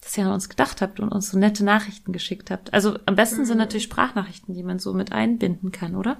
dass 0.00 0.16
ihr 0.16 0.24
an 0.24 0.32
uns 0.32 0.48
gedacht 0.48 0.80
habt 0.80 1.00
und 1.00 1.10
uns 1.10 1.30
so 1.30 1.38
nette 1.38 1.64
Nachrichten 1.64 2.12
geschickt 2.12 2.50
habt. 2.50 2.72
Also 2.72 2.96
am 3.06 3.16
besten 3.16 3.40
mhm. 3.40 3.44
sind 3.46 3.58
natürlich 3.58 3.84
Sprachnachrichten, 3.84 4.54
die 4.54 4.62
man 4.62 4.78
so 4.78 4.94
mit 4.94 5.12
einbinden 5.12 5.72
kann, 5.72 5.96
oder? 5.96 6.18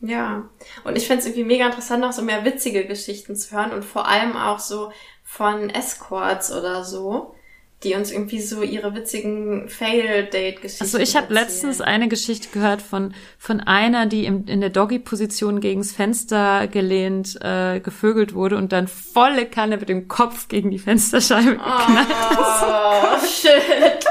Ja, 0.00 0.48
und 0.84 0.96
ich 0.96 1.06
finde 1.06 1.20
es 1.20 1.26
irgendwie 1.26 1.44
mega 1.44 1.66
interessant, 1.66 2.04
auch 2.04 2.12
so 2.12 2.22
mehr 2.22 2.44
witzige 2.44 2.86
Geschichten 2.86 3.36
zu 3.36 3.54
hören 3.54 3.72
und 3.72 3.84
vor 3.84 4.08
allem 4.08 4.34
auch 4.34 4.60
so 4.60 4.92
von 5.24 5.68
Escorts 5.68 6.50
oder 6.52 6.84
so 6.84 7.34
die 7.82 7.94
uns 7.94 8.12
irgendwie 8.12 8.40
so 8.40 8.62
ihre 8.62 8.94
witzigen 8.94 9.68
Fail-Date-Geschichten 9.68 10.82
Also 10.84 10.98
ich 10.98 11.16
habe 11.16 11.32
letztens 11.32 11.80
eine 11.80 12.08
Geschichte 12.08 12.48
gehört 12.52 12.82
von 12.82 13.14
von 13.38 13.60
einer, 13.60 14.04
die 14.06 14.26
im, 14.26 14.44
in 14.46 14.60
der 14.60 14.68
Doggy-Position 14.70 15.60
gegens 15.60 15.92
Fenster 15.92 16.66
gelehnt 16.66 17.38
äh, 17.42 17.80
gevögelt 17.80 18.34
wurde 18.34 18.56
und 18.58 18.72
dann 18.72 18.86
volle 18.86 19.46
Kanne 19.46 19.78
mit 19.78 19.88
dem 19.88 20.08
Kopf 20.08 20.48
gegen 20.48 20.70
die 20.70 20.78
Fensterscheibe 20.78 21.52
geknallt 21.52 22.06
Oh, 22.38 23.26
shit. 23.26 24.04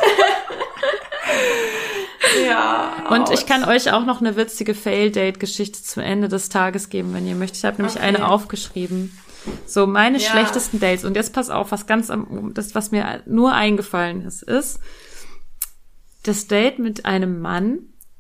Ja. 2.45 3.05
Und 3.09 3.29
ich 3.31 3.45
kann 3.45 3.63
euch 3.63 3.91
auch 3.91 4.05
noch 4.05 4.19
eine 4.21 4.35
witzige 4.35 4.73
Fail-Date-Geschichte 4.75 5.81
zum 5.83 6.03
Ende 6.03 6.27
des 6.27 6.49
Tages 6.49 6.89
geben, 6.89 7.13
wenn 7.13 7.27
ihr 7.27 7.35
möchtet. 7.35 7.57
Ich 7.59 7.65
habe 7.65 7.77
nämlich 7.77 7.95
Okay. 7.97 8.05
eine 8.05 8.27
aufgeschrieben. 8.27 9.17
So, 9.65 9.87
meine 9.87 10.17
Ja. 10.17 10.29
schlechtesten 10.29 10.79
Dates. 10.79 11.05
Und 11.05 11.15
jetzt 11.15 11.33
pass 11.33 11.49
auf, 11.49 11.71
was 11.71 11.87
ganz 11.87 12.09
am, 12.09 12.53
das, 12.53 12.75
was 12.75 12.91
mir 12.91 13.23
nur 13.25 13.53
eingefallen 13.53 14.25
ist, 14.25 14.43
ist 14.43 14.79
das 16.23 16.47
Date 16.47 16.79
mit 16.79 17.05
einem 17.05 17.39
Mann, 17.39 17.79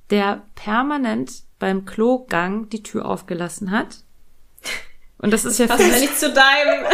der 0.09 0.43
permanent 0.55 1.43
beim 1.59 1.85
Klogang 1.85 2.69
die 2.69 2.83
Tür 2.83 3.05
aufgelassen 3.05 3.71
hat. 3.71 4.03
Und 5.17 5.31
das 5.31 5.43
ist 5.43 5.59
ja 5.59 5.67
für 5.67 5.83
mich, 5.83 5.99
nicht 5.99 6.17
zu 6.17 6.31
deinem. 6.31 6.85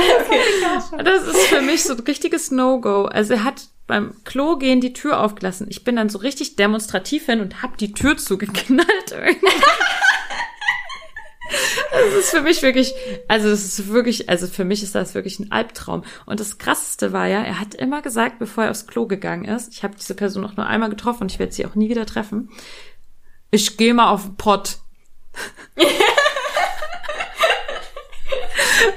das 1.06 1.28
ist 1.28 1.48
für 1.48 1.62
mich 1.62 1.84
so 1.84 1.94
ein 1.94 2.00
richtiges 2.00 2.50
No-Go. 2.50 3.06
Also 3.06 3.34
er 3.34 3.44
hat 3.44 3.70
beim 3.86 4.16
Klo 4.24 4.58
gehen 4.58 4.82
die 4.82 4.94
Tür 4.94 5.20
aufgelassen. 5.20 5.68
Ich 5.70 5.84
bin 5.84 5.96
dann 5.96 6.10
so 6.10 6.18
richtig 6.18 6.56
demonstrativ 6.56 7.28
hin 7.28 7.40
und 7.40 7.62
hab 7.62 7.78
die 7.78 7.94
Tür 7.94 8.18
zugeknallt. 8.18 8.88
irgendwie. 9.12 9.48
Das 11.92 12.14
ist 12.14 12.30
für 12.32 12.42
mich 12.42 12.62
wirklich, 12.62 12.94
also 13.28 13.50
es 13.50 13.66
ist 13.66 13.90
wirklich, 13.90 14.30
also 14.30 14.48
für 14.48 14.66
mich 14.66 14.84
ist 14.84 14.96
das 14.96 15.16
wirklich 15.16 15.40
ein 15.40 15.52
Albtraum. 15.52 16.04
Und 16.26 16.40
das 16.40 16.58
Krasseste 16.58 17.14
war 17.14 17.28
ja, 17.28 17.42
er 17.42 17.60
hat 17.60 17.76
immer 17.76 18.02
gesagt, 18.02 18.40
bevor 18.40 18.66
er 18.66 18.72
aufs 18.72 18.88
Klo 18.88 19.06
gegangen 19.08 19.46
ist, 19.46 19.74
ich 19.74 19.84
habe 19.84 19.96
diese 19.96 20.16
Person 20.16 20.44
noch 20.44 20.58
nur 20.58 20.68
einmal 20.68 20.90
getroffen 20.90 21.24
und 21.24 21.32
ich 21.32 21.40
werde 21.40 21.54
sie 21.54 21.66
auch 21.66 21.76
nie 21.76 21.90
wieder 21.90 22.06
treffen, 22.06 22.50
ich 23.52 23.78
gehe 23.78 23.94
mal 23.94 24.10
auf 24.10 24.24
den 24.24 24.36
Pott. 24.36 24.78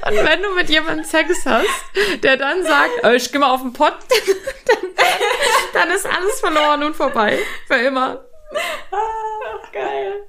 Und 0.05 0.15
wenn 0.15 0.41
du 0.41 0.53
mit 0.55 0.69
jemandem 0.69 1.05
Sex 1.05 1.45
hast, 1.45 1.67
der 2.23 2.37
dann 2.37 2.63
sagt, 2.63 3.03
äh, 3.03 3.15
ich 3.15 3.31
gehe 3.31 3.39
mal 3.39 3.51
auf 3.51 3.61
den 3.61 3.73
Pott, 3.73 3.93
dann, 4.65 5.05
dann 5.73 5.91
ist 5.91 6.05
alles 6.05 6.39
verloren 6.39 6.83
und 6.83 6.95
vorbei. 6.95 7.39
Für 7.67 7.75
immer. 7.75 8.23
Geil. 9.71 10.27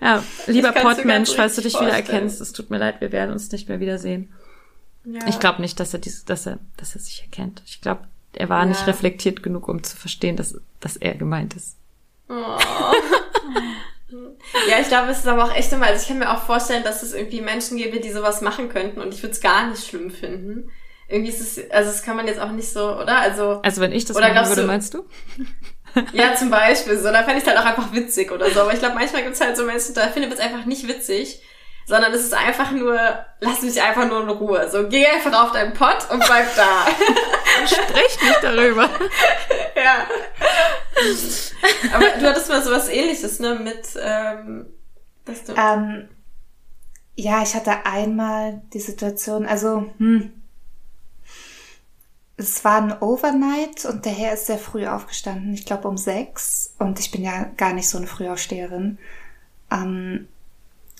Ja, 0.00 0.22
lieber 0.46 0.72
Pottmensch, 0.72 1.28
ganz 1.28 1.32
falls 1.32 1.56
du 1.56 1.62
dich 1.62 1.74
wieder 1.74 1.88
vorstellen. 1.90 2.06
erkennst, 2.06 2.40
es 2.40 2.52
tut 2.52 2.70
mir 2.70 2.78
leid, 2.78 3.00
wir 3.00 3.12
werden 3.12 3.32
uns 3.32 3.50
nicht 3.52 3.68
mehr 3.68 3.80
wiedersehen. 3.80 4.32
Ja. 5.04 5.20
Ich 5.28 5.38
glaube 5.40 5.60
nicht, 5.62 5.78
dass 5.80 5.92
er 5.94 6.00
dies, 6.00 6.24
dass 6.24 6.46
er, 6.46 6.58
dass 6.76 6.94
er 6.94 7.00
sich 7.00 7.22
erkennt. 7.22 7.62
Ich 7.66 7.80
glaube, 7.80 8.02
er 8.34 8.48
war 8.48 8.64
nicht 8.66 8.80
Ja. 8.80 8.86
reflektiert 8.86 9.42
genug, 9.42 9.68
um 9.68 9.82
zu 9.82 9.96
verstehen, 9.96 10.36
dass, 10.36 10.54
dass 10.80 10.96
er 10.96 11.14
gemeint 11.14 11.54
ist. 11.54 11.76
Oh. 12.28 12.34
Ja, 14.68 14.80
ich 14.80 14.88
glaube, 14.88 15.10
es 15.12 15.18
ist 15.18 15.28
aber 15.28 15.44
auch 15.44 15.54
echt 15.54 15.72
immer, 15.72 15.86
also 15.86 16.02
ich 16.02 16.08
kann 16.08 16.18
mir 16.18 16.30
auch 16.34 16.42
vorstellen, 16.42 16.82
dass 16.82 17.04
es 17.04 17.14
irgendwie 17.14 17.40
Menschen 17.40 17.76
gäbe, 17.76 18.00
die 18.00 18.10
sowas 18.10 18.40
machen 18.40 18.68
könnten 18.68 19.00
und 19.00 19.14
ich 19.14 19.22
würde 19.22 19.32
es 19.34 19.40
gar 19.40 19.68
nicht 19.68 19.86
schlimm 19.86 20.10
finden. 20.10 20.68
Irgendwie 21.08 21.30
ist 21.30 21.40
es, 21.40 21.70
also 21.70 21.90
das 21.90 22.02
kann 22.02 22.16
man 22.16 22.26
jetzt 22.26 22.40
auch 22.40 22.50
nicht 22.50 22.68
so, 22.72 22.96
oder? 22.96 23.18
Also, 23.20 23.60
Also 23.62 23.80
wenn 23.80 23.92
ich 23.92 24.04
das 24.06 24.16
machen 24.18 24.34
würde, 24.48 24.62
du- 24.62 24.66
meinst 24.66 24.94
du? 24.94 25.04
Ja, 26.12 26.34
zum 26.34 26.50
Beispiel, 26.50 26.98
so, 26.98 27.10
da 27.10 27.22
fände 27.22 27.40
ich 27.40 27.46
halt 27.46 27.58
auch 27.58 27.64
einfach 27.64 27.92
witzig 27.92 28.30
oder 28.30 28.50
so. 28.50 28.60
Aber 28.60 28.72
ich 28.72 28.78
glaube, 28.78 28.94
manchmal 28.94 29.22
gibt 29.22 29.34
es 29.34 29.40
halt 29.40 29.56
so 29.56 29.64
Menschen, 29.64 29.94
da 29.94 30.08
findet 30.08 30.30
man 30.30 30.38
es 30.38 30.44
einfach 30.44 30.64
nicht 30.64 30.86
witzig, 30.88 31.42
sondern 31.86 32.12
es 32.12 32.22
ist 32.22 32.34
einfach 32.34 32.70
nur, 32.70 32.98
lass 33.40 33.62
mich 33.62 33.82
einfach 33.82 34.06
nur 34.06 34.22
in 34.22 34.28
Ruhe. 34.28 34.68
So, 34.70 34.88
geh 34.88 35.06
einfach 35.06 35.44
auf 35.44 35.52
deinen 35.52 35.72
Pott 35.74 36.08
und 36.10 36.24
bleib 36.24 36.54
da. 36.54 36.86
Sprich 37.66 38.22
nicht 38.22 38.42
darüber. 38.42 38.84
ja. 39.76 40.06
Aber 41.94 42.06
du 42.18 42.28
hattest 42.28 42.48
mal 42.48 42.62
sowas 42.62 42.88
ähnliches, 42.88 43.40
ne, 43.40 43.54
mit, 43.54 43.88
ähm, 44.00 44.66
dass 45.24 45.44
du, 45.44 45.54
Ähm, 45.56 46.08
ja, 47.16 47.42
ich 47.42 47.54
hatte 47.54 47.84
einmal 47.84 48.62
die 48.72 48.80
Situation, 48.80 49.46
also, 49.46 49.90
hm, 49.98 50.39
es 52.40 52.64
war 52.64 52.80
ein 52.80 53.00
Overnight 53.00 53.84
und 53.84 54.04
der 54.04 54.12
Herr 54.12 54.34
ist 54.34 54.46
sehr 54.46 54.58
früh 54.58 54.86
aufgestanden, 54.86 55.54
ich 55.54 55.66
glaube 55.66 55.88
um 55.88 55.96
sechs 55.96 56.74
und 56.78 56.98
ich 56.98 57.10
bin 57.10 57.22
ja 57.22 57.44
gar 57.56 57.72
nicht 57.72 57.88
so 57.88 57.98
eine 57.98 58.06
Frühaufsteherin. 58.06 58.98
Ähm, 59.70 60.28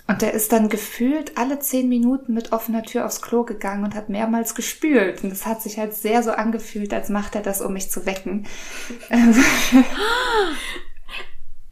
und 0.06 0.22
der 0.22 0.32
ist 0.34 0.52
dann 0.52 0.68
gefühlt 0.68 1.38
alle 1.38 1.60
zehn 1.60 1.88
Minuten 1.88 2.34
mit 2.34 2.50
offener 2.52 2.82
Tür 2.82 3.06
aufs 3.06 3.22
Klo 3.22 3.44
gegangen 3.44 3.84
und 3.84 3.94
hat 3.94 4.08
mehrmals 4.08 4.56
gespült. 4.56 5.22
Und 5.22 5.30
es 5.32 5.46
hat 5.46 5.62
sich 5.62 5.78
halt 5.78 5.94
sehr 5.94 6.24
so 6.24 6.32
angefühlt, 6.32 6.92
als 6.92 7.10
macht 7.10 7.36
er 7.36 7.42
das, 7.42 7.60
um 7.60 7.72
mich 7.74 7.92
zu 7.92 8.06
wecken. 8.06 8.48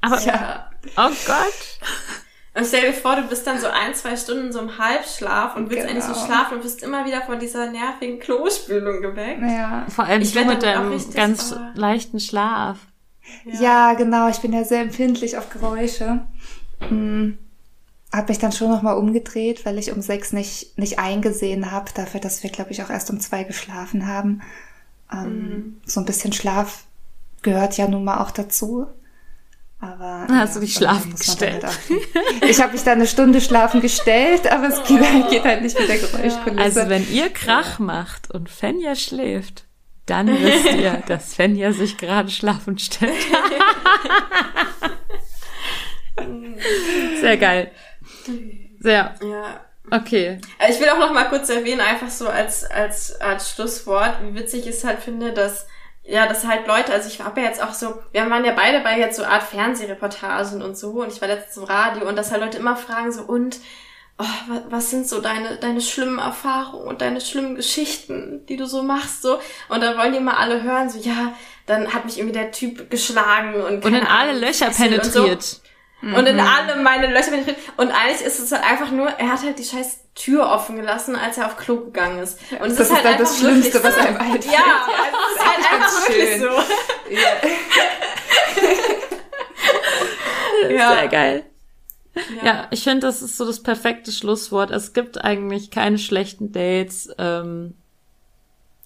Aber, 0.00 0.20
ja. 0.20 0.70
oh 0.96 1.10
Gott. 1.26 1.80
Und 2.58 2.66
stell 2.66 2.90
dir 2.90 2.92
vor, 2.92 3.14
du 3.14 3.22
bist 3.22 3.46
dann 3.46 3.60
so 3.60 3.68
ein, 3.68 3.94
zwei 3.94 4.16
Stunden 4.16 4.46
in 4.46 4.52
so 4.52 4.58
einem 4.58 4.78
Halbschlaf 4.78 5.54
und 5.54 5.70
willst 5.70 5.86
Genau. 5.86 5.92
eigentlich 6.04 6.16
so 6.16 6.26
schlafen 6.26 6.54
und 6.56 6.62
bist 6.62 6.82
immer 6.82 7.06
wieder 7.06 7.22
von 7.22 7.38
dieser 7.38 7.70
nervigen 7.70 8.18
Klospülung 8.18 9.00
geweckt. 9.00 9.40
Naja. 9.40 9.86
Vor 9.88 10.04
allem 10.06 10.22
Ich 10.22 10.34
mit 10.34 10.64
deinem 10.64 11.00
ganz 11.14 11.52
äh, 11.52 11.56
leichten 11.74 12.18
Schlaf. 12.18 12.78
Ja. 13.44 13.94
genau. 13.94 14.28
Ich 14.28 14.38
bin 14.38 14.52
ja 14.52 14.64
sehr 14.64 14.80
empfindlich 14.80 15.38
auf 15.38 15.50
Geräusche. 15.50 16.26
Hm. 16.88 17.38
Hab 18.12 18.28
mich 18.28 18.40
dann 18.40 18.50
schon 18.50 18.70
nochmal 18.70 18.96
umgedreht, 18.96 19.64
weil 19.64 19.78
ich 19.78 19.92
um 19.92 20.02
sechs 20.02 20.32
nicht, 20.32 20.76
nicht 20.78 20.98
eingesehen 20.98 21.70
habe, 21.70 21.92
dafür, 21.94 22.18
dass 22.18 22.42
wir, 22.42 22.50
glaube 22.50 22.72
ich, 22.72 22.82
auch 22.82 22.90
erst 22.90 23.08
um 23.10 23.20
zwei 23.20 23.44
geschlafen 23.44 24.08
haben. 24.08 24.42
Ähm, 25.12 25.80
So 25.84 26.00
ein 26.00 26.06
bisschen 26.06 26.32
Schlaf 26.32 26.86
gehört 27.42 27.76
ja 27.76 27.86
nun 27.86 28.02
mal 28.02 28.18
auch 28.18 28.32
dazu. 28.32 28.88
Aber 29.80 30.26
Hast 30.28 30.56
du 30.56 30.60
dich 30.60 30.74
schlafen 30.74 31.14
gestellt? 31.14 31.64
ich 32.48 32.60
habe 32.60 32.72
mich 32.72 32.82
da 32.82 32.92
eine 32.92 33.06
Stunde 33.06 33.40
schlafen 33.40 33.80
gestellt, 33.80 34.50
aber 34.50 34.68
es 34.68 34.82
geht, 34.84 35.00
geht 35.30 35.44
halt 35.44 35.62
nicht 35.62 35.78
mit 35.78 35.88
der 35.88 35.98
Geräuschkulisse. 35.98 36.60
Also 36.60 36.88
wenn 36.88 37.08
ihr 37.12 37.30
Krach 37.30 37.78
macht 37.78 38.30
und 38.32 38.50
Fenja 38.50 38.96
schläft, 38.96 39.64
dann 40.06 40.26
wisst 40.26 40.72
ihr, 40.72 41.02
dass 41.06 41.34
Fenja 41.34 41.72
sich 41.72 41.96
gerade 41.96 42.30
schlafen 42.30 42.78
stellt. 42.78 43.14
Sehr 47.20 47.36
geil. 47.36 47.70
Sehr. 48.80 49.14
Ja. 49.22 49.60
Okay. 49.90 50.40
Also 50.58 50.74
Ich 50.74 50.80
will 50.80 50.90
auch 50.90 50.98
noch 50.98 51.12
mal 51.12 51.28
kurz 51.28 51.48
erwähnen, 51.48 51.80
einfach 51.80 52.10
so 52.10 52.28
als, 52.28 52.64
als, 52.64 53.20
als 53.20 53.52
Schlusswort, 53.52 54.16
wie 54.22 54.34
witzig 54.34 54.66
ich 54.66 54.76
es 54.76 54.84
halt 54.84 55.00
finde, 55.00 55.32
dass, 55.32 55.66
ja, 56.08 56.26
dass 56.26 56.46
halt 56.46 56.66
Leute, 56.66 56.92
also 56.92 57.06
ich 57.06 57.20
habe 57.20 57.40
ja 57.40 57.48
jetzt 57.48 57.62
auch 57.62 57.74
so, 57.74 58.02
wir 58.12 58.28
waren 58.30 58.44
ja 58.44 58.52
beide 58.52 58.80
bei 58.80 58.98
jetzt 58.98 59.18
so 59.18 59.24
Art 59.24 59.42
Fernsehreportagen 59.42 60.62
und 60.62 60.76
so 60.76 61.02
und 61.02 61.12
ich 61.12 61.20
war 61.20 61.28
letztens 61.28 61.58
im 61.58 61.64
Radio 61.64 62.08
und 62.08 62.16
dass 62.16 62.32
halt 62.32 62.42
Leute 62.42 62.56
immer 62.56 62.76
fragen 62.76 63.12
so, 63.12 63.22
und, 63.22 63.58
oh, 64.16 64.24
was, 64.70 64.88
sind 64.88 65.06
so 65.06 65.20
deine, 65.20 65.58
deine 65.58 65.82
schlimmen 65.82 66.18
Erfahrungen 66.18 66.88
und 66.88 67.02
deine 67.02 67.20
schlimmen 67.20 67.56
Geschichten, 67.56 68.46
die 68.48 68.56
du 68.56 68.66
so 68.66 68.82
machst, 68.82 69.20
so, 69.20 69.38
und 69.68 69.82
dann 69.82 69.98
wollen 69.98 70.12
die 70.12 70.18
immer 70.18 70.38
alle 70.38 70.62
hören, 70.62 70.88
so, 70.88 70.98
ja, 70.98 71.34
dann 71.66 71.92
hat 71.92 72.06
mich 72.06 72.16
irgendwie 72.16 72.38
der 72.38 72.52
Typ 72.52 72.90
geschlagen 72.90 73.54
und 73.60 73.84
Und 73.84 73.94
in 73.94 74.06
alle 74.06 74.32
Löcher 74.32 74.68
gefesselt 74.68 75.67
und 76.02 76.08
so. 76.10 76.14
penetriert. 76.14 76.18
Und 76.18 76.26
in 76.26 76.40
alle 76.40 76.76
meine 76.82 77.06
Löcher 77.08 77.30
penetriert. 77.30 77.56
Und 77.76 77.90
eigentlich 77.90 78.22
ist 78.22 78.38
es 78.38 78.52
halt 78.52 78.64
einfach 78.64 78.90
nur, 78.90 79.08
er 79.08 79.32
hat 79.32 79.42
halt 79.42 79.58
die 79.58 79.64
scheiß 79.64 80.00
Tür 80.14 80.50
offen 80.50 80.76
gelassen, 80.76 81.14
als 81.16 81.38
er 81.38 81.46
auf 81.46 81.56
Klo 81.56 81.76
gegangen 81.76 82.18
ist. 82.20 82.38
Und 82.60 82.70
es 82.70 82.76
Das 82.76 82.88
ist 82.90 82.94
halt 82.94 82.98
ist 82.98 83.04
dann 83.04 83.12
einfach 83.12 83.24
das 83.24 83.38
Schlimmste, 83.38 83.74
wirklich 83.74 83.84
was 83.84 83.94
so. 83.94 84.00
einem 84.00 84.16
einfällt. 84.16 84.44
Ja, 84.46 84.86
es 85.30 85.36
ist 85.36 85.46
halt 85.46 85.72
einfach 85.72 86.08
wirklich 86.08 86.28
schön. 86.28 86.40
so. 86.40 86.48
Sehr 90.68 91.08
geil. 91.08 91.44
Ja, 92.42 92.66
ich 92.72 92.82
finde, 92.82 93.06
das 93.06 93.22
ist 93.22 93.36
so 93.36 93.46
das 93.46 93.62
perfekte 93.62 94.10
Schlusswort. 94.10 94.70
Es 94.72 94.92
gibt 94.92 95.22
eigentlich 95.24 95.70
keine 95.70 95.98
schlechten 95.98 96.50
Dates. 96.52 97.08
Ähm, 97.18 97.74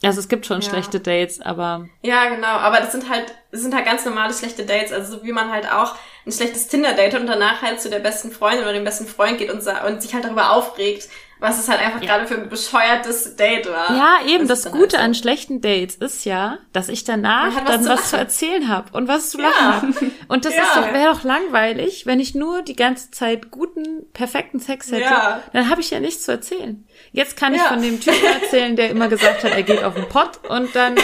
also 0.04 0.20
es 0.20 0.28
gibt 0.28 0.46
schon 0.46 0.60
Ja. 0.60 0.68
schlechte 0.68 1.00
Dates, 1.00 1.40
aber 1.40 1.88
Ja, 2.02 2.28
genau. 2.28 2.48
Aber 2.48 2.78
das 2.78 2.92
sind 2.92 3.08
halt, 3.08 3.34
das 3.50 3.60
sind 3.62 3.74
halt 3.74 3.84
ganz 3.84 4.04
normale 4.04 4.32
schlechte 4.34 4.64
Dates. 4.64 4.92
Also 4.92 5.18
so 5.18 5.24
wie 5.24 5.32
man 5.32 5.50
halt 5.50 5.70
auch 5.70 5.94
ein 6.26 6.32
schlechtes 6.32 6.68
Tinder-Date 6.68 7.14
hat 7.14 7.20
und 7.20 7.26
danach 7.26 7.62
halt 7.62 7.80
zu 7.80 7.90
der 7.90 7.98
besten 7.98 8.30
Freundin 8.30 8.62
oder 8.64 8.72
dem 8.72 8.84
besten 8.84 9.06
Freund 9.06 9.38
geht 9.38 9.50
und, 9.52 9.66
und 9.86 10.02
sich 10.02 10.14
halt 10.14 10.24
darüber 10.24 10.52
aufregt, 10.52 11.08
was 11.42 11.58
es 11.58 11.68
halt 11.68 11.80
einfach 11.80 12.00
gerade 12.00 12.26
für 12.26 12.34
ein 12.36 12.48
bescheuertes 12.48 13.36
Date 13.36 13.66
war. 13.70 13.94
ja, 13.94 14.18
eben 14.26 14.46
das, 14.48 14.62
dann 14.62 14.72
Gute 14.72 14.96
halt 14.96 15.06
an 15.06 15.14
schlechten 15.14 15.60
Dates 15.60 15.96
ist 15.96 16.24
ja, 16.24 16.58
dass 16.72 16.88
ich 16.88 17.04
danach 17.04 17.54
was 17.56 17.64
dann 17.64 17.82
zu 17.82 17.88
was 17.90 18.10
zu 18.10 18.16
erzählen 18.16 18.68
habe 18.68 18.96
und 18.96 19.08
was 19.08 19.30
zu 19.30 19.38
Ja. 19.40 19.48
lachen 19.48 19.94
habe. 19.94 20.10
Und 20.28 20.44
das 20.44 20.54
Ja. 20.56 20.62
ist 20.62 20.76
doch 20.76 20.92
wäre 20.94 21.12
doch 21.12 21.24
langweilig, 21.24 22.06
wenn 22.06 22.20
ich 22.20 22.34
nur 22.34 22.62
die 22.62 22.76
ganze 22.76 23.10
Zeit 23.10 23.50
guten, 23.50 24.06
perfekten 24.12 24.60
Sex 24.60 24.92
hätte. 24.92 25.02
Ja. 25.02 25.42
Dann 25.52 25.68
habe 25.68 25.80
ich 25.80 25.90
ja 25.90 26.00
nichts 26.00 26.22
zu 26.24 26.30
erzählen. 26.32 26.86
Jetzt 27.10 27.36
kann 27.36 27.52
ich 27.54 27.60
Ja. 27.60 27.68
von 27.68 27.82
dem 27.82 28.00
Typen 28.00 28.24
erzählen, 28.42 28.76
der 28.76 28.90
immer 28.90 29.08
gesagt 29.08 29.44
hat, 29.44 29.52
er 29.52 29.62
geht 29.64 29.82
auf 29.84 29.94
den 29.94 30.08
Pott 30.08 30.38
und 30.48 30.74
dann 30.76 30.94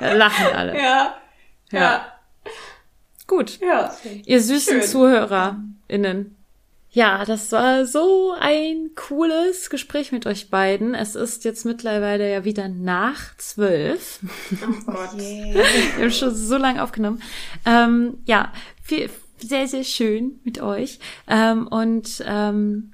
ähm, 0.00 0.16
lachen 0.18 0.46
alle. 0.54 0.76
Ja. 0.76 1.14
Ja. 1.70 1.80
Ja. 1.80 2.06
Gut. 3.26 3.58
Ja. 3.60 3.94
Ihr 4.26 4.40
süßen 4.40 4.80
Schön. 4.80 4.88
ZuhörerInnen. 4.90 6.36
Ja, 6.94 7.24
das 7.24 7.50
war 7.50 7.86
so 7.86 8.34
ein 8.38 8.90
cooles 8.94 9.68
Gespräch 9.68 10.12
mit 10.12 10.26
euch 10.26 10.48
beiden. 10.48 10.94
Es 10.94 11.16
ist 11.16 11.44
jetzt 11.44 11.64
mittlerweile 11.66 12.30
ja 12.30 12.44
wieder 12.44 12.68
nach 12.68 13.36
zwölf. 13.36 14.20
Oh 14.52 14.66
Gott. 14.92 15.18
Wir 15.18 15.64
haben 15.98 16.10
schon 16.12 16.32
so 16.32 16.56
lange 16.56 16.80
aufgenommen. 16.80 17.20
Ähm, 17.66 18.18
ja, 18.26 18.52
viel, 18.80 19.10
sehr, 19.38 19.66
sehr 19.66 19.82
schön 19.82 20.38
mit 20.44 20.62
euch. 20.62 21.00
Ähm, 21.26 21.66
und 21.66 22.22
ähm, 22.24 22.92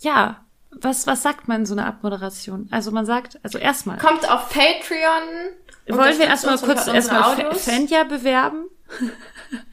ja, 0.00 0.44
was, 0.70 1.06
was 1.06 1.22
sagt 1.22 1.48
man 1.48 1.60
in 1.60 1.66
so 1.66 1.74
einer 1.74 1.86
Abmoderation? 1.86 2.68
Also 2.72 2.90
man 2.90 3.06
sagt, 3.06 3.40
also 3.42 3.56
erstmal, 3.56 3.96
Kommt 3.96 4.30
auf 4.30 4.50
Patreon. 4.50 5.54
wollen 5.88 6.18
wir 6.18 6.26
erstmal 6.26 6.58
kurz 6.58 6.86
erstmal 6.86 7.22
Audios. 7.22 7.64
Fenja 7.64 8.04
bewerben? 8.04 8.66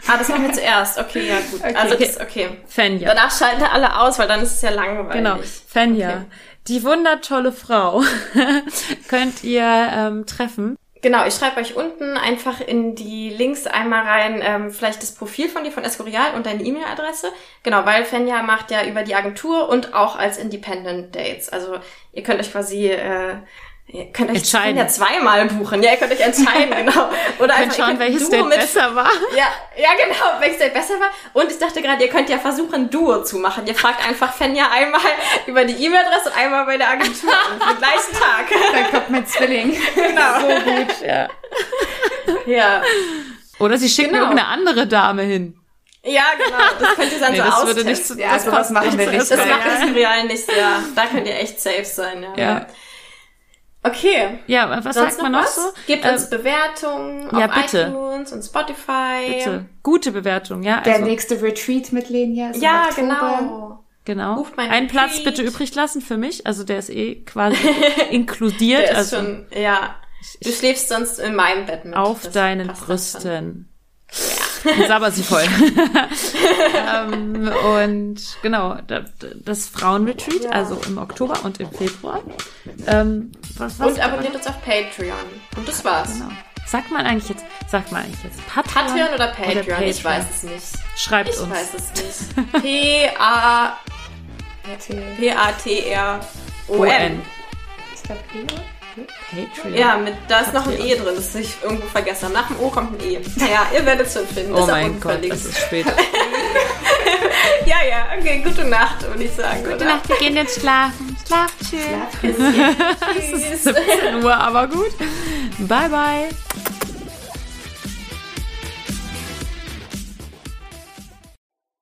Ah, 0.07 0.17
das 0.17 0.29
machen 0.29 0.47
wir 0.47 0.53
zuerst. 0.53 0.99
Okay, 0.99 1.27
ja, 1.27 1.39
gut. 1.51 1.61
Okay. 1.61 1.75
Also, 1.75 1.95
das, 1.95 2.19
okay. 2.19 2.49
Fenja. 2.67 3.07
Danach 3.07 3.37
schalten 3.37 3.63
alle 3.63 3.99
aus, 3.99 4.19
weil 4.19 4.27
dann 4.27 4.41
ist 4.41 4.55
es 4.55 4.61
ja 4.61 4.71
langweilig. 4.71 5.13
Genau. 5.13 5.37
Fenja. 5.67 6.09
Okay. 6.09 6.25
Die 6.67 6.83
wundertolle 6.83 7.51
Frau 7.51 8.03
könnt 9.07 9.43
ihr 9.43 9.63
ähm, 9.63 10.25
treffen. 10.25 10.77
Genau, 11.01 11.25
ich 11.25 11.33
schreibe 11.33 11.59
euch 11.59 11.75
unten 11.75 12.15
einfach 12.15 12.61
in 12.61 12.93
die 12.93 13.31
Links 13.31 13.65
einmal 13.65 14.03
rein, 14.03 14.39
ähm, 14.43 14.69
vielleicht 14.69 15.01
das 15.01 15.15
Profil 15.15 15.49
von 15.49 15.63
dir 15.63 15.71
von 15.71 15.83
Escorial 15.83 16.35
und 16.35 16.45
deine 16.45 16.63
E-Mail-Adresse. 16.63 17.31
Genau, 17.63 17.85
weil 17.85 18.05
Fenja 18.05 18.43
macht 18.43 18.69
ja 18.69 18.85
über 18.85 19.01
die 19.01 19.15
Agentur 19.15 19.67
und 19.67 19.95
auch 19.95 20.15
als 20.15 20.37
Independent 20.37 21.15
Dates. 21.15 21.49
Also 21.49 21.79
ihr 22.13 22.21
könnt 22.21 22.39
euch 22.39 22.51
quasi 22.51 22.89
äh, 22.89 23.37
Ihr 23.93 24.05
könnt 24.13 24.31
euch 24.31 24.37
entscheiden. 24.37 24.77
ja 24.77 24.87
zweimal 24.87 25.45
buchen. 25.47 25.83
Ja, 25.83 25.91
ihr 25.91 25.97
könnt 25.97 26.13
euch 26.13 26.21
entscheiden, 26.21 26.73
genau. 26.85 27.09
Oder 27.39 27.55
einfach 27.55 27.75
schauen, 27.75 27.99
welches 27.99 28.29
Date 28.29 28.47
mit, 28.47 28.59
besser 28.59 28.95
war. 28.95 29.09
Ja, 29.35 29.47
ja, 29.75 29.89
genau, 30.01 30.39
welches 30.39 30.59
Date 30.59 30.73
besser 30.73 30.93
war. 30.93 31.09
Und 31.33 31.51
ich 31.51 31.59
dachte 31.59 31.81
gerade, 31.81 32.01
ihr 32.01 32.09
könnt 32.09 32.29
ja 32.29 32.37
versuchen, 32.37 32.73
ein 32.73 32.89
Duo 32.89 33.21
zu 33.23 33.37
machen. 33.37 33.67
Ihr 33.67 33.75
fragt 33.75 34.07
einfach 34.07 34.33
Fenja 34.33 34.69
einmal 34.71 35.01
über 35.45 35.65
die 35.65 35.73
E-Mail-Adresse 35.73 36.29
und 36.29 36.37
einmal 36.37 36.65
bei 36.65 36.77
der 36.77 36.89
Agentur 36.89 37.33
am 37.59 37.77
gleichen 37.77 38.13
Tag. 38.13 38.45
Dann 38.73 38.91
kommt 38.91 39.09
mein 39.09 39.27
Zwilling. 39.27 39.77
Genau. 39.93 40.39
So 40.39 40.71
gut, 40.71 41.01
ja. 41.05 41.27
Ja. 42.45 42.81
Oder 43.59 43.77
sie 43.77 43.89
schicken 43.89 44.11
genau. 44.11 44.23
irgendeine 44.23 44.47
andere 44.47 44.87
Dame 44.87 45.23
hin. 45.23 45.57
Ja, 46.03 46.23
genau. 46.37 46.57
Das 46.79 46.95
könnt 46.95 47.11
ihr 47.11 47.19
dann 47.19 47.31
nee, 47.31 47.37
so 47.37 47.43
das 47.43 47.65
würde 47.65 47.83
nicht 47.83 48.07
zu, 48.07 48.17
ja, 48.17 48.33
das, 48.33 48.45
das 48.45 48.69
machen 48.71 48.97
wir 48.97 49.11
nicht. 49.11 49.29
Das 49.29 49.37
macht 49.37 49.65
das 49.65 49.93
real 49.93 50.23
nicht, 50.23 50.47
ja. 50.47 50.81
Da 50.95 51.05
könnt 51.05 51.27
ihr 51.27 51.35
echt 51.35 51.61
safe 51.61 51.85
sein, 51.85 52.23
ja. 52.23 52.33
ja. 52.37 52.67
Okay. 53.83 54.39
Ja, 54.45 54.69
was 54.83 54.95
Sonst 54.95 55.13
sagt 55.13 55.21
man 55.23 55.31
noch, 55.31 55.43
was? 55.43 55.55
so? 55.55 55.61
Gebt 55.87 56.05
äh, 56.05 56.11
uns 56.11 56.29
Bewertungen 56.29 57.29
ja, 57.35 57.47
auf 57.47 57.53
bitte. 57.55 57.87
iTunes 57.87 58.31
und 58.31 58.43
Spotify. 58.43 59.37
Bitte. 59.37 59.65
Gute 59.81 60.11
Bewertung, 60.11 60.61
ja. 60.61 60.81
Der 60.81 60.95
also. 60.95 61.05
nächste 61.05 61.41
Retreat 61.41 61.91
mit 61.91 62.09
Lenia 62.09 62.51
ist 62.51 62.61
Ja, 62.61 62.89
genau. 62.95 63.83
Genau. 64.05 64.45
Einen 64.57 64.87
Platz 64.87 65.23
bitte 65.23 65.43
übrig 65.43 65.73
lassen 65.75 66.01
für 66.01 66.17
mich. 66.17 66.47
Also 66.47 66.63
der 66.63 66.79
ist 66.79 66.89
eh 66.89 67.23
quasi 67.23 67.57
inkludiert. 68.11 68.81
Der 68.81 68.91
ist 68.91 69.13
also 69.13 69.17
schon, 69.17 69.45
ja. 69.55 69.95
Du 70.41 70.51
schläfst 70.51 70.89
sonst 70.89 71.19
in 71.19 71.35
meinem 71.35 71.65
Bett 71.65 71.85
mit. 71.85 71.95
Auf 71.95 72.23
das 72.23 72.33
deinen 72.33 72.67
Brüsten. 72.67 73.67
Ja. 74.63 74.87
Sabber 74.87 75.11
sie 75.11 75.23
voll. 75.23 75.43
ähm, 76.93 77.51
und 77.75 78.21
genau, 78.43 78.77
das 79.43 79.67
Frauenretreat, 79.67 80.43
ja. 80.43 80.49
also 80.51 80.79
im 80.87 80.97
Oktober 80.97 81.43
und 81.43 81.59
im 81.59 81.71
Februar. 81.71 82.21
Ähm, 82.85 83.31
was, 83.61 83.79
was 83.79 83.93
und 83.93 83.99
abonniert 83.99 84.35
uns 84.35 84.45
auf 84.47 84.59
Patreon. 84.63 85.17
Und 85.55 85.67
das 85.67 85.83
war's. 85.85 86.13
Genau. 86.13 86.29
Sagt 86.67 86.89
man 86.91 87.05
eigentlich 87.05 87.29
jetzt, 87.29 87.45
sagt 87.67 87.91
man 87.91 88.03
eigentlich 88.03 88.23
jetzt 88.23 88.39
Patreon, 88.47 88.85
Patreon 88.87 89.13
oder, 89.13 89.27
Patreon? 89.27 89.51
oder 89.51 89.61
Patreon? 89.63 89.89
Ich 89.89 90.03
weiß 90.03 90.25
es 90.35 90.43
nicht. 90.43 90.65
Schreibt 90.95 91.29
ich 91.29 91.39
uns. 91.39 91.47
Ich 91.47 91.53
weiß 91.55 91.73
es 91.75 91.91
nicht. 92.01 92.17
P-A... 92.61 93.77
P-A-T-R-O-N. 95.19 97.21
Ist 97.93 98.09
das 98.09 98.17
P? 98.31 98.45
Patreon. 99.31 99.73
Ja, 99.77 99.97
mit, 99.97 100.15
da 100.27 100.39
ist 100.41 100.53
noch 100.53 100.67
ein 100.67 100.77
E 100.79 100.95
drin, 100.95 101.15
das 101.15 101.33
ich 101.35 101.55
irgendwo 101.63 101.87
vergessen 101.87 102.25
habe. 102.25 102.33
Nach 102.33 102.47
dem 102.47 102.59
O 102.59 102.69
kommt 102.69 103.01
ein 103.01 103.09
E. 103.09 103.19
Naja, 103.37 103.65
ihr 103.73 103.85
werdet 103.85 104.07
es 104.07 104.13
schon 104.13 104.27
finden. 104.27 104.53
Oh 104.53 104.65
mein 104.65 104.99
Gott, 104.99 105.13
verlinkt. 105.13 105.35
das 105.35 105.45
ist 105.45 105.57
spät. 105.59 105.85
ja, 107.65 107.77
ja, 107.87 108.07
okay, 108.17 108.41
gute 108.43 108.65
Nacht, 108.65 109.07
würde 109.07 109.23
ich 109.23 109.31
sagen. 109.31 109.63
Gute 109.63 109.75
oder? 109.75 109.85
Nacht, 109.85 110.09
wir 110.09 110.17
gehen 110.17 110.35
jetzt 110.35 110.59
schlafen. 110.59 111.15
Schlaf 111.25 111.53
schön. 111.69 111.79
Schlaf 111.81 112.23
es 113.17 113.31
ist 113.31 113.63
17 113.63 114.23
Uhr, 114.23 114.35
aber 114.35 114.67
gut. 114.67 114.91
Bye, 115.59 115.89
bye. 115.89 116.29